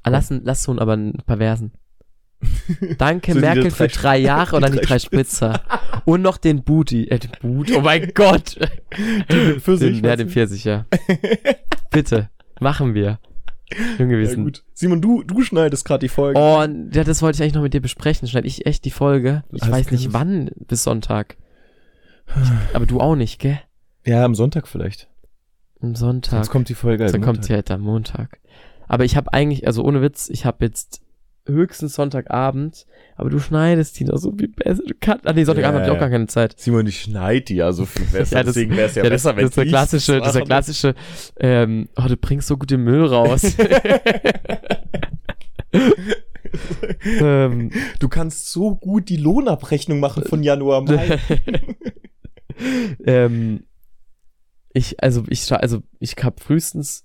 Ah, 0.06 0.10
lass, 0.10 0.30
lass 0.30 0.68
aber 0.68 0.92
einen 0.92 1.14
perversen. 1.26 1.72
Danke, 2.96 3.32
So 3.34 3.40
Merkel, 3.40 3.70
für 3.72 3.88
drei 3.88 4.18
Jahre 4.18 4.54
und 4.54 4.62
dann 4.62 4.72
die 4.72 4.78
drei 4.82 5.00
Spritzer. 5.00 5.62
und 6.04 6.22
noch 6.22 6.38
den 6.38 6.62
Booty. 6.62 7.08
Äh, 7.08 7.18
den 7.18 7.32
Boot. 7.40 7.72
Oh 7.74 7.80
mein 7.80 8.10
Gott. 8.14 8.56
Den 9.28 9.60
Pfirsich, 9.60 10.00
den, 10.00 10.04
ja, 10.04 10.14
den? 10.14 10.28
Pfirsich, 10.28 10.64
ja. 10.64 10.86
Bitte. 11.90 12.30
Machen 12.60 12.94
wir. 12.94 13.18
Junge, 13.98 14.16
wir 14.18 14.28
Ja, 14.28 14.34
gut. 14.36 14.62
Simon, 14.74 15.02
du, 15.02 15.24
du 15.24 15.42
schneidest 15.42 15.84
gerade 15.84 16.04
die 16.06 16.08
Folge. 16.08 16.38
Oh, 16.38 16.60
ja, 16.92 17.02
das 17.02 17.20
wollte 17.20 17.36
ich 17.36 17.42
eigentlich 17.42 17.54
noch 17.54 17.62
mit 17.62 17.74
dir 17.74 17.80
besprechen. 17.82 18.28
Schneide 18.28 18.46
ich 18.46 18.64
echt 18.64 18.84
die 18.84 18.92
Folge? 18.92 19.42
Ich 19.52 19.62
Hast 19.62 19.72
weiß 19.72 19.90
nicht 19.90 20.12
wann 20.12 20.50
bis 20.68 20.84
Sonntag. 20.84 21.36
Aber 22.74 22.86
du 22.86 23.00
auch 23.00 23.16
nicht, 23.16 23.40
gell? 23.40 23.58
Ja, 24.04 24.24
am 24.24 24.36
Sonntag 24.36 24.68
vielleicht. 24.68 25.08
Am 25.80 25.96
Sonntag. 25.96 26.30
Sonst 26.30 26.50
kommt 26.50 26.68
die 26.68 26.74
Folge 26.74 27.04
halt 27.04 27.14
Dann 27.14 27.22
kommt 27.22 27.44
sie 27.44 27.54
halt 27.54 27.70
am 27.72 27.80
Montag. 27.80 28.38
Aber 28.88 29.04
ich 29.04 29.16
habe 29.16 29.32
eigentlich, 29.32 29.66
also 29.66 29.82
ohne 29.84 30.00
Witz, 30.02 30.28
ich 30.30 30.44
habe 30.44 30.64
jetzt 30.64 31.00
höchstens 31.48 31.94
Sonntagabend, 31.94 32.86
aber 33.14 33.30
du 33.30 33.38
schneidest 33.38 34.00
die 34.00 34.04
doch 34.04 34.16
so 34.18 34.32
viel 34.32 34.48
besser. 34.48 34.82
Du 34.84 34.94
kannst, 35.00 35.26
ah 35.28 35.32
nee, 35.32 35.44
Sonntagabend 35.44 35.76
Ja, 35.78 35.82
habe 35.84 35.92
ich 35.92 35.96
auch 35.96 36.00
gar 36.00 36.10
keine 36.10 36.26
Zeit. 36.26 36.58
Simon, 36.58 36.86
ich 36.88 37.02
schneid 37.02 37.48
die 37.48 37.56
ja 37.56 37.72
so 37.72 37.86
viel 37.86 38.04
besser. 38.12 38.36
Ja, 38.38 38.42
das- 38.42 38.54
Deswegen 38.54 38.76
wäre 38.76 38.88
es 38.88 38.96
ja, 38.96 39.04
Ja, 39.04 39.10
das, 39.10 39.22
besser, 39.22 39.34
das 39.34 39.44
ist 39.50 39.56
der 39.56 39.66
klassische, 39.66 40.18
das 40.18 40.26
ist 40.28 40.34
der 40.34 40.42
klassische, 40.42 40.94
ähm, 41.38 41.88
oh, 41.96 42.08
du 42.08 42.16
bringst 42.16 42.48
so 42.48 42.56
gute 42.56 42.78
Müll 42.78 43.04
raus. 43.06 43.42
ähm, 47.20 47.70
Du 47.98 48.08
kannst 48.08 48.50
so 48.50 48.74
gut 48.76 49.08
die 49.08 49.16
Lohnabrechnung 49.16 50.00
machen 50.00 50.24
von 50.24 50.42
Januar, 50.42 50.82
Mai. 50.82 51.18
ähm, 53.06 53.64
ich, 54.72 55.02
also 55.02 55.24
ich, 55.28 55.50
also 55.52 55.82
ich 56.00 56.14
habe 56.22 56.36
frühestens, 56.42 57.04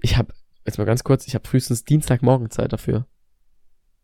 ich 0.00 0.16
habe, 0.16 0.32
jetzt 0.66 0.78
mal 0.78 0.84
ganz 0.84 1.04
kurz, 1.04 1.26
ich 1.26 1.34
habe 1.34 1.46
frühestens 1.48 1.84
Dienstagmorgen 1.84 2.50
Zeit 2.50 2.72
dafür. 2.72 3.06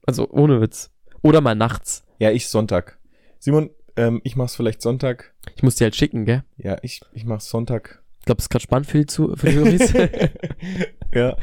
Also 0.06 0.28
ohne 0.30 0.60
Witz. 0.60 0.90
Oder 1.22 1.40
mal 1.40 1.54
nachts. 1.54 2.04
ja, 2.18 2.30
ich 2.30 2.48
Sonntag. 2.48 2.98
Simon, 3.38 3.70
ähm, 3.96 4.20
ich 4.24 4.36
mach's 4.36 4.54
vielleicht 4.56 4.82
Sonntag. 4.82 5.34
Ich 5.56 5.62
muss 5.62 5.76
dir 5.76 5.84
halt 5.84 5.96
schicken, 5.96 6.24
gell? 6.24 6.44
Ja, 6.56 6.76
ich, 6.82 7.00
ich 7.12 7.24
mach's 7.24 7.48
Sonntag. 7.48 8.02
Ich 8.20 8.26
glaube, 8.26 8.36
das 8.38 8.46
ist 8.46 8.50
gerade 8.50 8.62
spannend 8.62 8.86
für 8.88 8.98
die, 8.98 9.06
Zu 9.06 9.36
für 9.36 9.48
die 9.50 10.30
ja. 11.18 11.36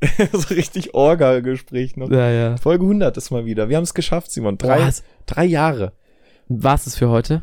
so 0.32 0.54
richtig 0.54 0.94
Orga-Gespräch 0.94 1.96
noch. 1.96 2.10
Ja, 2.10 2.30
ja. 2.30 2.56
Folge 2.56 2.84
100 2.84 3.16
ist 3.16 3.30
mal 3.30 3.44
wieder. 3.46 3.68
Wir 3.68 3.76
haben 3.76 3.84
es 3.84 3.94
geschafft, 3.94 4.30
Simon. 4.30 4.58
Drei, 4.58 4.78
Boah, 4.78 4.86
was- 4.86 5.02
drei 5.26 5.44
Jahre. 5.44 5.92
War 6.48 6.74
es 6.74 6.96
für 6.96 7.08
heute? 7.08 7.42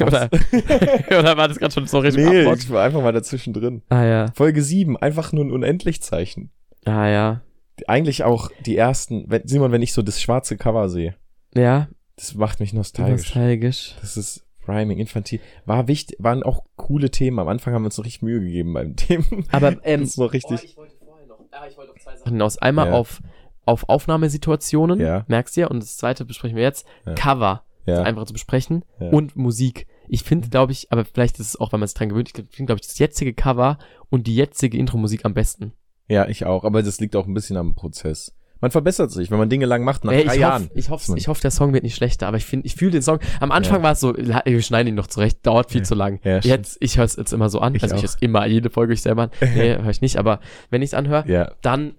Oder, 0.00 0.28
oder 1.18 1.36
war 1.36 1.48
das 1.48 1.58
gerade 1.58 1.72
schon 1.72 1.86
so 1.86 1.98
richtig 1.98 2.24
Nee, 2.24 2.40
Abwort? 2.42 2.58
ich 2.58 2.70
war 2.70 2.84
einfach 2.84 3.02
mal 3.02 3.12
dazwischen 3.12 3.52
drin. 3.52 3.82
Ah, 3.88 4.04
ja. 4.04 4.26
Folge 4.34 4.62
7, 4.62 4.96
einfach 4.96 5.32
nur 5.32 5.44
ein 5.44 5.50
Unendlichzeichen. 5.50 6.50
Ah, 6.84 7.06
ja. 7.08 7.40
Eigentlich 7.86 8.22
auch 8.24 8.50
die 8.66 8.76
ersten, 8.76 9.24
wenn, 9.28 9.46
Simon, 9.46 9.72
wenn 9.72 9.82
ich 9.82 9.92
so 9.92 10.02
das 10.02 10.20
schwarze 10.20 10.56
Cover 10.56 10.88
sehe, 10.88 11.14
Ja. 11.54 11.88
das 12.16 12.34
macht 12.34 12.60
mich 12.60 12.72
nostalgisch. 12.72 13.34
Nostalgisch. 13.34 13.94
Das 14.00 14.16
ist 14.16 14.44
Rhyming, 14.68 14.98
Infantil. 14.98 15.40
War 15.64 15.88
wichtig, 15.88 16.16
waren 16.20 16.42
auch 16.42 16.64
coole 16.76 17.10
Themen. 17.10 17.38
Am 17.40 17.48
Anfang 17.48 17.74
haben 17.74 17.82
wir 17.82 17.86
uns 17.86 17.98
noch 17.98 18.04
richtig 18.04 18.22
Mühe 18.22 18.40
gegeben 18.40 18.72
beim 18.74 18.94
Themen. 18.96 19.46
Aber, 19.50 19.76
ähm, 19.84 20.00
das 20.02 20.10
ist 20.10 20.18
noch 20.18 20.32
richtig. 20.32 20.62
ich 20.62 20.76
wollte 20.76 20.94
vorher 21.04 21.26
noch, 21.26 21.40
ja, 21.52 21.66
ich 21.68 21.76
wollte 21.76 21.92
auf 21.92 21.98
zwei 21.98 22.16
Sachen 22.16 22.30
hinaus. 22.32 22.58
Einmal 22.58 22.88
Ja. 22.88 22.92
auf, 22.92 23.20
auf 23.64 23.88
Aufnahmesituationen, 23.88 25.00
Ja. 25.00 25.24
merkst 25.28 25.56
du 25.56 25.62
ja, 25.62 25.66
und 25.68 25.82
das 25.82 25.96
zweite 25.96 26.24
besprechen 26.24 26.56
wir 26.56 26.62
jetzt, 26.62 26.86
Ja. 27.06 27.14
Cover, 27.14 27.64
Ja, 27.86 28.02
einfach 28.02 28.24
zu 28.26 28.32
besprechen, 28.32 28.84
Ja. 29.00 29.08
und 29.10 29.34
Musik. 29.36 29.86
Ich 30.08 30.22
finde, 30.22 30.48
glaube 30.48 30.72
ich, 30.72 30.92
aber 30.92 31.04
vielleicht 31.04 31.38
ist 31.40 31.48
es 31.48 31.60
auch, 31.60 31.72
weil 31.72 31.80
man 31.80 31.86
sich 31.88 31.94
dran 31.96 32.08
gewöhnt, 32.10 32.28
ich 32.28 32.34
finde, 32.54 32.66
glaube 32.70 32.80
ich, 32.80 32.86
das 32.86 32.98
jetzige 32.98 33.32
Cover 33.34 33.78
und 34.10 34.26
die 34.26 34.34
jetzige 34.36 34.76
Intro-Musik 34.78 35.24
am 35.24 35.34
besten. 35.34 35.72
ja, 36.08 36.28
ich 36.28 36.44
auch. 36.44 36.64
Aber 36.64 36.82
das 36.82 37.00
liegt 37.00 37.16
auch 37.16 37.26
ein 37.26 37.34
bisschen 37.34 37.56
am 37.56 37.74
Prozess. 37.74 38.34
Man 38.60 38.70
verbessert 38.70 39.10
sich, 39.10 39.30
wenn 39.32 39.38
man 39.38 39.48
Dinge 39.50 39.66
lang 39.66 39.82
macht, 39.82 40.04
nach 40.04 40.12
Ey, 40.12 40.24
drei 40.24 40.34
ich 40.34 40.40
Jahren. 40.40 40.62
hoffe, 40.64 40.72
ich, 40.78 40.90
hoffe, 40.90 41.14
ich 41.16 41.26
hoffe, 41.26 41.40
der 41.40 41.50
Song 41.50 41.72
wird 41.72 41.82
nicht 41.82 41.96
schlechter, 41.96 42.28
aber 42.28 42.36
ich 42.36 42.44
finde, 42.44 42.64
ich 42.66 42.76
fühle 42.76 42.92
den 42.92 43.02
Song. 43.02 43.18
Am 43.40 43.50
Anfang 43.50 43.78
Ja. 43.78 43.82
war 43.82 43.92
es 43.92 44.00
so, 44.00 44.14
wir 44.16 44.62
schneiden 44.62 44.88
ihn 44.90 44.94
noch 44.94 45.08
zurecht, 45.08 45.44
dauert 45.44 45.72
viel 45.72 45.80
Ja. 45.80 45.84
zu 45.84 45.94
lang. 45.96 46.20
Ja, 46.22 46.38
jetzt, 46.38 46.76
ich 46.80 46.96
höre 46.96 47.04
es 47.04 47.16
jetzt 47.16 47.32
immer 47.32 47.48
so 47.48 47.58
an, 47.58 47.74
Ich 47.74 47.82
also 47.82 47.96
ich 47.96 47.98
auch. 47.98 48.02
höre 48.04 48.08
es 48.10 48.16
immer, 48.20 48.46
jede 48.46 48.70
Folge 48.70 48.92
ich 48.92 49.02
selber 49.02 49.22
an. 49.22 49.30
Nee, 49.40 49.74
höre 49.78 49.90
ich 49.90 50.00
nicht, 50.00 50.16
aber 50.16 50.38
wenn 50.70 50.80
ich 50.82 50.90
es 50.90 50.94
anhöre, 50.94 51.24
Ja, 51.28 51.50
dann 51.62 51.96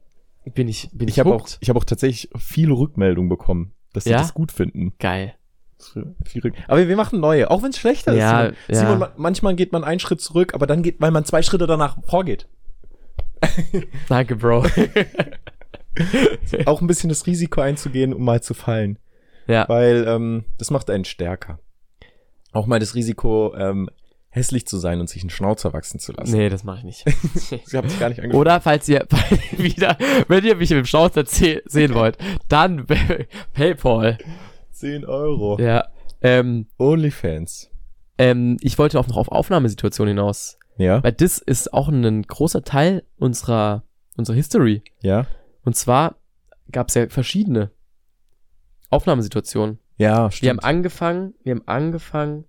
bin 0.54 0.70
ich, 0.70 0.90
bin 0.94 1.10
ich, 1.10 1.16
ich 1.16 1.20
habe 1.20 1.34
auch, 1.36 1.50
ich 1.60 1.68
habe 1.70 1.78
auch 1.80 1.84
tatsächlich 1.84 2.30
viele 2.38 2.72
Rückmeldungen 2.74 3.28
bekommen, 3.30 3.74
dass 3.92 4.06
sie 4.06 4.12
Ja? 4.12 4.20
das 4.20 4.34
gut 4.34 4.52
finden. 4.54 4.94
Geil. 5.00 5.34
Viel 6.26 6.42
Rück- 6.42 6.54
Aber 6.68 6.88
wir 6.88 6.96
machen 6.96 7.20
neue, 7.20 7.50
auch 7.52 7.62
wenn 7.64 7.70
es 7.72 7.78
schlechter 7.78 8.14
Ja, 8.14 8.44
ist. 8.46 8.56
Simon. 8.56 8.58
ja. 8.70 8.76
Simon, 8.80 9.00
ma- 9.00 9.12
manchmal 9.18 9.56
geht 9.56 9.72
man 9.72 9.84
einen 9.84 10.00
Schritt 10.00 10.22
zurück, 10.22 10.54
aber 10.54 10.68
dann 10.68 10.82
geht, 10.84 11.00
weil 11.02 11.12
man 11.12 11.26
zwei 11.26 11.42
Schritte 11.42 11.68
danach 11.68 11.98
vorgeht. 12.06 12.48
Danke, 14.10 14.36
Bro. 14.36 14.66
Auch 16.66 16.82
ein 16.82 16.88
bisschen 16.88 17.10
das 17.10 17.28
Risiko 17.28 17.62
einzugehen, 17.62 18.14
um 18.14 18.24
mal 18.24 18.42
zu 18.42 18.54
fallen. 18.54 18.98
ja. 19.48 19.68
Weil 19.70 20.06
ähm, 20.08 20.46
das 20.58 20.72
macht 20.72 20.90
einen 20.90 21.06
stärker. 21.06 21.60
Auch 22.52 22.66
mal 22.66 22.80
das 22.80 22.96
Risiko, 22.96 23.54
ähm, 23.58 23.90
hässlich 24.30 24.66
zu 24.66 24.78
sein 24.78 25.00
und 25.00 25.10
sich 25.10 25.22
einen 25.22 25.30
Schnauzer 25.30 25.74
wachsen 25.74 26.00
zu 26.00 26.12
lassen. 26.14 26.36
Nee, 26.36 26.50
das 26.50 26.64
mache 26.64 26.80
ich 26.80 26.84
nicht. 26.84 27.06
Sie 27.66 27.78
haben 27.78 27.88
es 27.88 28.00
gar 28.00 28.10
nicht. 28.10 28.24
Oder 28.34 28.62
falls 28.62 28.90
ihr 28.90 29.06
wieder, 29.58 29.98
wenn 30.28 30.44
ihr 30.44 30.56
mich 30.56 30.70
mit 30.72 30.80
dem 30.80 30.86
Schnauzer 30.86 31.26
ze- 31.26 31.62
sehen 31.66 31.94
wollt, 31.94 32.18
dann 32.50 32.88
Paypal. 33.54 34.18
10 34.84 35.06
Euro. 35.06 35.60
Ja. 35.60 35.88
Ähm, 36.22 36.68
Onlyfans. 36.78 37.70
ähm, 38.18 38.58
ich 38.62 38.78
wollte 38.78 39.00
auch 39.00 39.08
noch 39.08 39.18
auf 39.18 39.30
Aufnahmesituationen 39.30 40.16
hinaus. 40.16 40.58
Ja, 40.78 41.04
Weil 41.04 41.12
das 41.14 41.38
ist 41.38 41.74
auch 41.74 41.88
ein 41.90 42.24
großer 42.24 42.64
Teil 42.64 43.04
unserer, 43.18 43.84
unserer 44.18 44.36
History. 44.36 44.84
ja, 45.02 45.26
Und 45.64 45.76
zwar 45.76 46.16
gab 46.72 46.90
es 46.90 46.96
ja 46.96 47.08
verschiedene 47.10 47.70
Aufnahmesituationen. 48.90 49.80
ja, 49.98 50.10
Wir 50.10 50.22
haben 50.22 50.32
stimmt. 50.32 50.64
angefangen, 50.64 51.34
wir 51.44 51.52
haben 51.56 51.64
angefangen 51.68 52.46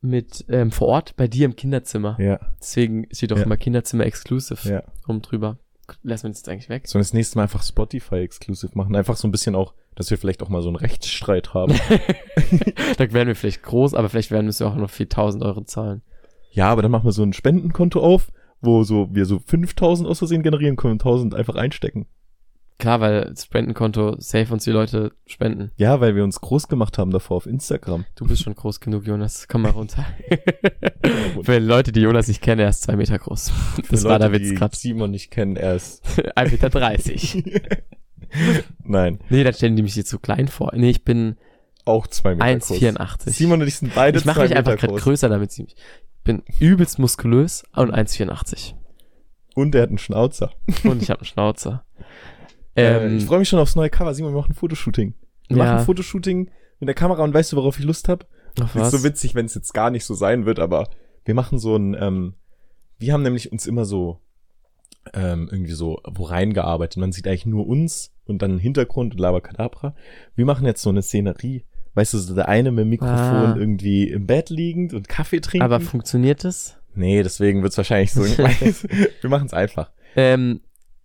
mit 0.00 0.44
ähm, 0.48 0.72
vor 0.72 0.88
Ort 0.88 1.14
bei 1.16 1.28
dir 1.28 1.44
im 1.44 1.54
Kinderzimmer. 1.56 2.16
Ja, 2.18 2.40
Deswegen 2.60 3.06
steht 3.12 3.32
auch 3.32 3.36
Ja. 3.38 3.44
immer 3.44 3.56
Kinderzimmer 3.56 4.04
exclusive 4.04 4.68
ja. 4.68 4.82
rum 5.06 5.22
drüber. 5.22 5.58
Lassen 6.02 6.24
wir 6.24 6.30
das 6.30 6.38
jetzt 6.38 6.48
eigentlich 6.48 6.68
weg? 6.68 6.86
Sollen 6.86 7.00
wir 7.00 7.04
das 7.04 7.12
nächste 7.12 7.38
Mal 7.38 7.44
einfach 7.44 7.62
Spotify-exclusive 7.62 8.72
machen? 8.74 8.96
Einfach 8.96 9.16
so 9.16 9.28
ein 9.28 9.30
bisschen 9.32 9.54
auch, 9.54 9.74
dass 9.94 10.10
wir 10.10 10.18
vielleicht 10.18 10.42
auch 10.42 10.48
mal 10.48 10.62
so 10.62 10.68
einen 10.68 10.76
Rechtsstreit 10.76 11.54
haben. 11.54 11.74
da 12.98 13.12
werden 13.12 13.28
wir 13.28 13.36
vielleicht 13.36 13.62
groß, 13.62 13.94
aber 13.94 14.08
vielleicht 14.08 14.30
werden 14.30 14.46
wir 14.46 14.66
auch 14.66 14.74
noch 14.74 14.90
4000 14.90 15.42
Euro 15.44 15.62
zahlen. 15.62 16.02
ja, 16.50 16.68
aber 16.68 16.82
dann 16.82 16.90
machen 16.90 17.04
wir 17.04 17.12
so 17.12 17.22
ein 17.22 17.32
Spendenkonto 17.32 18.00
auf, 18.00 18.32
wo 18.60 18.84
so 18.84 19.08
wir 19.12 19.26
so 19.26 19.38
5000 19.38 20.08
aus 20.08 20.18
Versehen 20.18 20.42
generieren 20.42 20.76
können 20.76 20.92
und 20.92 21.02
1000 21.02 21.34
einfach 21.34 21.56
einstecken. 21.56 22.06
Klar, 22.82 23.00
weil 23.00 23.26
das 23.26 23.44
Spendenkonto 23.44 24.16
safe 24.18 24.52
uns 24.52 24.64
die 24.64 24.72
Leute 24.72 25.12
spenden. 25.26 25.70
Ja, 25.76 26.00
weil 26.00 26.16
wir 26.16 26.24
uns 26.24 26.40
groß 26.40 26.66
gemacht 26.66 26.98
haben 26.98 27.12
davor 27.12 27.36
auf 27.36 27.46
Instagram. 27.46 28.06
Du 28.16 28.26
bist 28.26 28.42
schon 28.42 28.56
groß 28.56 28.80
genug, 28.80 29.06
Jonas. 29.06 29.46
Komm 29.46 29.62
mal 29.62 29.70
runter. 29.70 30.04
Für 31.44 31.60
Leute, 31.60 31.92
die 31.92 32.00
Jonas 32.00 32.26
nicht 32.26 32.42
kennen, 32.42 32.60
er 32.60 32.70
ist 32.70 32.82
zwei 32.82 32.96
Meter 32.96 33.20
groß. 33.20 33.52
Das 33.88 34.02
Für 34.02 34.08
war 34.08 34.18
der 34.18 34.30
Leute, 34.30 34.40
Witz 34.40 34.48
die 34.48 34.54
gerade. 34.56 34.74
Simon 34.76 35.12
nicht 35.12 35.30
kennen, 35.30 35.54
er 35.54 35.76
ist. 35.76 36.04
1,30 36.36 36.50
Meter. 36.50 36.70
30. 36.70 37.44
Nein, 38.82 39.20
Nee, 39.30 39.44
dann 39.44 39.54
stellen 39.54 39.76
die 39.76 39.82
mich 39.82 39.94
jetzt 39.94 40.08
zu 40.10 40.18
klein 40.18 40.48
vor. 40.48 40.72
Nee, 40.74 40.90
ich 40.90 41.04
bin 41.04 41.36
auch 41.84 42.08
zwei 42.08 42.34
Meter 42.34 42.58
groß. 42.58 42.78
1,84. 42.78 43.30
Simon 43.30 43.62
und 43.62 43.68
ich 43.68 43.76
sind 43.76 43.94
beide 43.94 44.18
Ich 44.18 44.24
mache 44.24 44.38
zwei 44.40 44.48
mich 44.48 44.56
einfach 44.56 44.76
gerade 44.76 44.94
groß. 44.94 45.02
größer, 45.02 45.28
damit 45.28 45.52
sie 45.52 45.62
mich. 45.62 45.76
Ich 45.76 46.24
bin 46.24 46.42
übelst 46.58 46.98
muskulös 46.98 47.62
und 47.76 47.94
1,84. 47.94 48.74
Und 49.54 49.72
er 49.76 49.82
hat 49.82 49.90
einen 49.90 49.98
Schnauzer. 49.98 50.50
Und 50.82 51.00
ich 51.00 51.10
habe 51.10 51.20
einen 51.20 51.26
Schnauzer. 51.26 51.84
Äh, 52.74 53.06
Ähm, 53.06 53.16
ich 53.18 53.24
freue 53.26 53.38
mich 53.38 53.48
schon 53.48 53.58
aufs 53.58 53.76
neue 53.76 53.90
Cover. 53.90 54.14
Simon, 54.14 54.32
wir 54.32 54.38
machen 54.40 54.52
ein 54.52 54.56
Fotoshooting. 54.56 55.14
Wir 55.48 55.56
Ja. 55.56 55.64
machen 55.64 55.78
ein 55.78 55.84
Fotoshooting 55.84 56.50
mit 56.80 56.88
der 56.88 56.94
Kamera 56.94 57.22
und 57.22 57.32
weißt 57.34 57.52
du, 57.52 57.56
worauf 57.56 57.78
ich 57.78 57.84
Lust 57.84 58.08
habe? 58.08 58.26
Ist 58.74 58.90
so 58.90 59.02
witzig, 59.04 59.34
wenn 59.34 59.46
es 59.46 59.54
jetzt 59.54 59.72
gar 59.72 59.90
nicht 59.90 60.04
so 60.04 60.14
sein 60.14 60.44
wird, 60.46 60.58
aber 60.58 60.88
wir 61.24 61.34
machen 61.34 61.58
so 61.58 61.76
ein, 61.76 61.96
ähm, 61.98 62.34
wir 62.98 63.12
haben 63.14 63.22
nämlich 63.22 63.50
uns 63.52 63.66
immer 63.66 63.84
so 63.84 64.18
ähm, 65.14 65.48
irgendwie 65.50 65.72
so 65.72 66.00
wo 66.08 66.24
reingearbeitet. 66.24 66.96
Man 66.98 67.12
sieht 67.12 67.26
eigentlich 67.26 67.46
nur 67.46 67.66
uns 67.66 68.12
und 68.24 68.40
dann 68.42 68.52
einen 68.52 68.60
Hintergrund 68.60 69.14
und 69.14 69.18
Labakadabra. 69.20 69.94
Wir 70.36 70.44
machen 70.44 70.64
jetzt 70.66 70.82
so 70.82 70.90
eine 70.90 71.02
Szenerie. 71.02 71.64
Weißt 71.94 72.14
du, 72.14 72.18
so 72.18 72.34
der 72.34 72.48
eine 72.48 72.70
mit 72.70 72.82
dem 72.84 72.88
Mikrofon 72.90 73.12
Ah. 73.16 73.56
irgendwie 73.58 74.08
im 74.08 74.26
Bett 74.26 74.48
liegend 74.48 74.94
und 74.94 75.08
Kaffee 75.08 75.40
trinken. 75.40 75.64
Aber 75.64 75.80
funktioniert 75.80 76.44
das? 76.44 76.76
nee, 76.94 77.22
deswegen 77.22 77.62
wird's 77.62 77.76
wahrscheinlich 77.78 78.12
so. 78.12 78.22
wir 79.20 79.30
machen 79.30 79.46
es 79.46 79.52
einfach. 79.54 79.90
Ähm, 80.14 80.60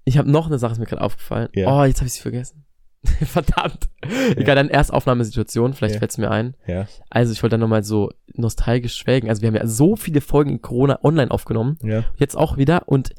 ich 0.08 0.18
habe 0.18 0.32
noch 0.32 0.48
eine 0.48 0.58
Sache, 0.58 0.72
ist 0.74 0.80
mir 0.80 0.86
gerade 0.86 1.02
aufgefallen. 1.02 1.50
Ja. 1.54 1.68
Oh, 1.82 1.84
jetzt 1.84 2.00
habe 2.00 2.08
ich 2.08 2.14
sie 2.14 2.22
vergessen. 2.22 2.64
Verdammt. 3.04 3.90
Egal, 4.36 4.56
dann 4.56 4.70
erst 4.70 4.92
Aufnahmesituation, 4.94 5.74
vielleicht 5.74 5.96
Ja. 5.96 6.00
fällt's 6.00 6.18
mir 6.18 6.32
ein. 6.32 6.56
Ja, 6.66 6.88
Also 7.10 7.32
ich 7.34 7.44
wollte 7.44 7.54
dann 7.56 7.60
nochmal 7.62 7.84
so 7.84 8.10
nostalgisch 8.34 8.96
schwelgen. 8.96 9.30
Also 9.30 9.42
wir 9.42 9.48
haben 9.48 9.56
ja 9.56 9.68
so 9.68 9.96
viele 9.96 10.22
Folgen 10.22 10.50
in 10.52 10.62
Corona 10.62 11.00
online 11.04 11.32
aufgenommen. 11.32 11.78
ja. 11.84 12.04
Jetzt 12.16 12.36
auch 12.36 12.58
wieder. 12.58 12.88
Und 12.88 13.14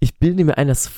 ich 0.00 0.18
bilde 0.18 0.44
mir 0.44 0.56
ein, 0.58 0.68
dass, 0.68 0.90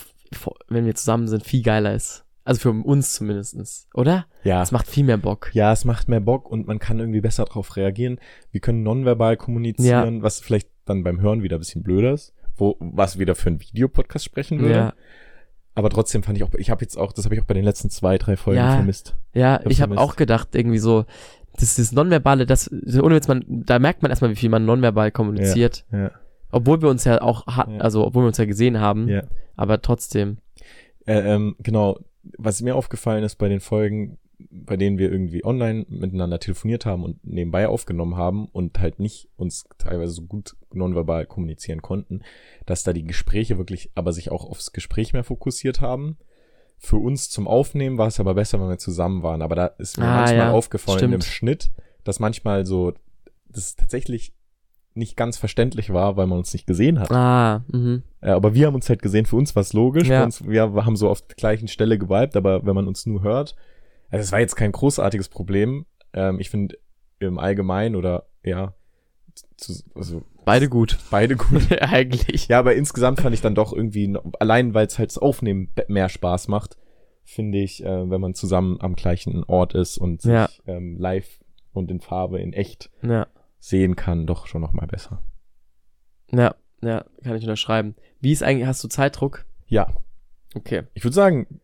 wenn 0.69 0.85
wir 0.87 0.95
zusammen 0.95 1.29
sind, 1.29 1.45
viel 1.45 1.63
geiler 1.63 1.95
ist. 1.95 2.25
Also 2.45 2.61
für 2.61 2.71
uns 2.71 3.15
zumindestens, 3.15 3.89
Oder? 3.95 4.27
Ja. 4.45 4.63
Es 4.63 4.71
macht 4.71 4.87
viel 4.87 5.03
mehr 5.05 5.17
Bock. 5.17 5.51
Ja, 5.53 5.73
es 5.73 5.85
macht 5.85 6.09
mehr 6.09 6.21
Bock 6.21 6.49
und 6.49 6.67
man 6.69 6.79
kann 6.79 7.01
irgendwie 7.01 7.21
besser 7.21 7.45
darauf 7.45 7.75
reagieren. 7.77 8.21
Wir 8.53 8.61
können 8.61 8.85
nonverbal 8.85 9.37
kommunizieren, 9.37 10.23
was 10.23 10.39
vielleicht 10.41 10.69
dann 10.85 11.03
beim 11.03 11.21
Hören 11.21 11.43
wieder 11.43 11.57
ein 11.57 11.61
bisschen 11.61 11.83
blöder 11.83 12.13
ist, 12.13 12.33
wo 12.57 12.77
was 12.79 13.19
wieder 13.19 13.35
für 13.35 13.49
einen 13.49 13.61
Videopodcast 13.61 14.25
sprechen 14.25 14.61
würde. 14.61 14.75
Ja, 14.75 14.95
Aber 15.77 15.89
trotzdem 15.91 16.23
fand 16.25 16.37
ich 16.39 16.43
auch, 16.43 16.53
ich 16.55 16.71
habe 16.71 16.81
jetzt 16.83 16.97
auch, 16.97 17.13
das 17.13 17.25
habe 17.27 17.35
ich 17.37 17.41
auch 17.41 17.45
bei 17.47 17.55
den 17.55 17.65
letzten 17.65 17.89
zwei, 17.91 18.19
drei 18.19 18.37
Folgen 18.37 18.59
Ja. 18.59 18.73
vermisst. 18.73 19.15
ja 19.35 19.53
hab's 19.55 19.67
ich 19.69 19.81
habe 19.83 19.95
vermisst. 19.95 20.13
auch 20.13 20.17
gedacht, 20.17 20.55
irgendwie 20.57 20.79
so, 20.79 21.05
das, 21.61 21.77
das 21.77 21.93
Nonverbale, 21.93 22.45
das, 22.47 22.69
ohne 22.73 23.15
Witz, 23.15 23.29
man, 23.29 23.45
da 23.47 23.79
merkt 23.79 24.03
man 24.03 24.11
erstmal, 24.11 24.31
wie 24.31 24.37
viel 24.37 24.49
man 24.51 24.65
nonverbal 24.65 25.11
kommuniziert. 25.13 25.85
Ja, 25.93 26.11
Obwohl 26.51 26.83
wir 26.83 26.89
uns 26.89 27.05
ja 27.05 27.21
auch 27.23 27.47
hatten, 27.47 27.75
Ja. 27.77 27.81
also 27.83 28.05
obwohl 28.07 28.25
wir 28.25 28.29
uns 28.29 28.39
ja 28.39 28.45
gesehen 28.47 28.81
haben, 28.81 29.09
ja. 29.09 29.23
aber 29.55 29.81
trotzdem. 29.83 30.39
Äh, 31.07 31.35
ähm, 31.35 31.55
genau. 31.61 31.99
Was 32.39 32.61
mir 32.63 32.75
aufgefallen 32.75 33.23
ist 33.23 33.37
bei 33.37 33.49
den 33.49 33.61
Folgen, 33.61 34.19
bei 34.51 34.77
denen 34.77 34.99
wir 34.99 35.11
irgendwie 35.11 35.45
online 35.45 35.87
miteinander 35.89 36.39
telefoniert 36.39 36.85
haben 36.85 37.05
und 37.05 37.25
nebenbei 37.27 37.69
aufgenommen 37.69 38.17
haben 38.17 38.47
und 38.47 38.79
halt 38.79 38.99
nicht 38.99 39.29
uns 39.37 39.65
teilweise 39.79 40.13
so 40.13 40.23
gut 40.23 40.57
nonverbal 40.73 41.27
kommunizieren 41.27 41.81
konnten, 41.81 42.21
dass 42.67 42.83
da 42.85 42.93
die 42.93 43.05
Gespräche 43.05 43.57
wirklich 43.57 43.91
aber 43.95 44.13
sich 44.13 44.31
auch 44.31 44.45
aufs 44.45 44.73
Gespräch 44.73 45.13
mehr 45.15 45.25
fokussiert 45.25 45.81
haben. 45.81 46.19
Für 46.79 46.97
uns 46.97 47.31
zum 47.31 47.49
Aufnehmen 47.49 47.97
war 47.97 48.09
es 48.09 48.21
aber 48.21 48.35
besser, 48.35 48.61
wenn 48.61 48.69
wir 48.69 48.79
zusammen 48.79 49.23
waren. 49.23 49.41
Aber 49.41 49.55
da 49.55 49.67
ist 49.67 49.97
mir 49.97 50.05
Ah, 50.05 50.17
manchmal 50.17 50.39
ja, 50.39 50.53
aufgefallen 50.53 50.99
stimmt. 50.99 51.15
im 51.15 51.23
Schnitt, 51.23 51.71
dass 52.05 52.21
manchmal 52.21 52.67
so 52.67 52.93
das 53.49 53.77
tatsächlich 53.77 54.35
nicht 54.93 55.17
ganz 55.17 55.39
verständlich 55.39 55.93
war, 55.93 56.17
weil 56.17 56.27
man 56.27 56.39
uns 56.39 56.53
nicht 56.53 56.67
gesehen 56.67 56.99
hat. 57.01 57.11
Ah, 57.11 57.65
mhm. 57.73 58.03
Ja, 58.23 58.37
aber 58.37 58.55
wir 58.55 58.67
haben 58.67 58.75
uns 58.75 58.89
halt 58.89 59.01
gesehen, 59.03 59.25
für 59.27 59.37
uns 59.37 59.55
war 59.57 59.63
es 59.63 59.73
logisch. 59.73 60.09
Ja. 60.09 60.25
Uns, 60.25 60.47
wir 60.47 60.63
haben 60.63 60.97
so 60.97 61.09
auf 61.09 61.23
der 61.23 61.37
gleichen 61.37 61.69
Stelle 61.69 61.99
geweibt, 61.99 62.37
aber 62.37 62.65
wenn 62.67 62.75
man 62.75 62.87
uns 62.89 63.07
nur 63.07 63.23
hört, 63.23 63.57
also 64.11 64.23
es 64.23 64.33
war 64.33 64.41
jetzt 64.41 64.57
kein 64.57 64.73
großartiges 64.73 65.29
Problem. 65.29 65.87
Ähm, 66.13 66.39
ich 66.41 66.51
finde 66.51 66.79
im 67.19 67.39
Allgemeinen 67.39 67.97
oder 67.97 68.27
ja, 68.45 68.75
zu, 69.57 69.73
also 69.95 70.23
Beide 70.45 70.69
gut. 70.69 70.99
beide 71.11 71.37
gut. 71.37 71.71
Eigentlich. 71.83 72.49
Ja, 72.49 72.59
aber 72.61 72.75
insgesamt 72.77 73.21
fand 73.21 73.35
ich 73.35 73.41
dann 73.41 73.55
doch 73.55 73.73
irgendwie, 73.73 74.17
allein 74.39 74.75
weil 74.75 74.87
es 74.87 74.99
halt 74.99 75.11
das 75.11 75.19
Aufnehmen 75.19 75.73
mehr 75.89 76.09
Spaß 76.09 76.49
macht, 76.49 76.77
finde 77.25 77.59
ich, 77.59 77.83
äh, 77.85 78.09
wenn 78.11 78.21
man 78.21 78.35
zusammen 78.35 78.81
am 78.81 78.95
gleichen 78.95 79.43
Ort 79.45 79.75
ist 79.75 79.99
und 79.99 80.23
sich 80.23 80.31
Ja. 80.33 80.49
ähm, 80.67 80.97
live 80.99 81.41
und 81.73 81.91
in 81.91 82.01
Farbe, 82.01 82.41
in 82.41 82.53
echt 82.53 82.91
Ja, 83.03 83.27
sehen 83.59 83.97
kann, 83.97 84.27
doch 84.27 84.47
schon 84.47 84.61
noch 84.61 84.73
mal 84.73 84.87
besser. 84.87 85.21
ja, 86.31 86.55
ja, 86.83 87.05
kann 87.25 87.37
ich 87.37 87.43
unterschreiben. 87.43 87.97
Wie 88.21 88.33
ist 88.33 88.43
eigentlich, 88.43 88.67
hast 88.69 88.83
du 88.85 88.89
Zeitdruck? 88.89 89.45
Ja, 89.67 89.89
Okay. 90.55 90.85
Ich 90.95 91.05
würde 91.05 91.15
sagen, 91.15 91.61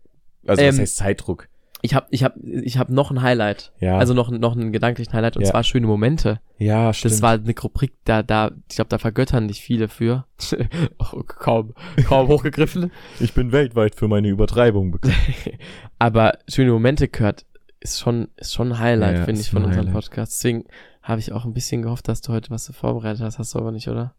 also 0.47 0.63
was 0.63 0.75
Ähm, 0.75 0.81
heißt 0.81 0.97
Zeitdruck? 0.97 1.49
Ich 1.85 1.95
habe 1.95 2.07
ich 2.11 2.23
hab, 2.23 2.37
ich 2.37 2.79
hab 2.79 2.91
noch 2.91 3.11
ein 3.11 3.23
Highlight. 3.23 3.73
Ja. 3.81 3.99
Also 3.99 4.15
noch, 4.15 4.31
noch 4.31 4.55
einen 4.57 4.71
gedanklichen 4.71 5.13
Highlight 5.13 5.37
und 5.37 5.43
Ja. 5.43 5.51
zwar 5.51 5.65
schöne 5.65 5.87
Momente. 5.89 6.41
Ja, 6.59 6.93
stimmt. 6.93 7.13
Das 7.15 7.23
war 7.23 7.33
eine 7.33 7.55
Rubrik, 7.61 7.93
da, 8.05 8.23
da, 8.23 8.53
ich 8.69 8.77
glaube, 8.77 8.89
da 8.89 8.99
vergöttern 8.99 9.49
dich 9.49 9.61
viele 9.63 9.89
für. 9.89 10.25
oh, 10.99 11.23
kaum, 11.27 11.75
kaum 12.07 12.29
hochgegriffen. 12.29 12.93
ich 13.21 13.35
bin 13.35 13.51
weltweit 13.51 13.97
für 13.97 14.07
meine 14.07 14.29
Übertreibung 14.29 14.93
bekannt. 14.93 15.17
Aber 15.99 16.39
schöne 16.49 16.71
Momente 16.71 17.09
gehört, 17.09 17.45
ist 17.81 17.99
schon, 17.99 18.29
ist 18.37 18.55
schon 18.55 18.73
ein 18.73 18.79
Highlight, 18.79 19.19
Ja, 19.19 19.25
finde 19.25 19.41
ich, 19.41 19.51
von 19.51 19.65
unserem 19.65 19.87
Highlight. 19.89 19.95
Podcast. 20.05 20.33
Deswegen 20.35 20.65
habe 21.03 21.19
ich 21.19 21.33
auch 21.33 21.45
ein 21.45 21.53
bisschen 21.53 21.83
gehofft, 21.83 22.07
dass 22.07 22.21
du 22.21 22.33
heute 22.33 22.51
was 22.51 22.65
so 22.65 22.73
vorbereitet 22.73 23.23
hast. 23.23 23.41
Hast 23.41 23.55
du 23.55 23.59
aber 23.59 23.73
nicht, 23.73 23.89
oder? 23.89 24.15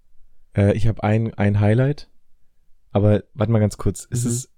äh, 0.58 0.74
ich 0.74 0.86
habe 0.86 1.02
ein, 1.02 1.34
ein 1.36 1.62
Highlight. 1.62 2.10
Aber 2.92 3.24
warte 3.34 3.52
mal 3.54 3.60
ganz 3.60 3.78
kurz. 3.78 4.04
Ist 4.04 4.26
Mhm. 4.26 4.30
es, 4.32 4.50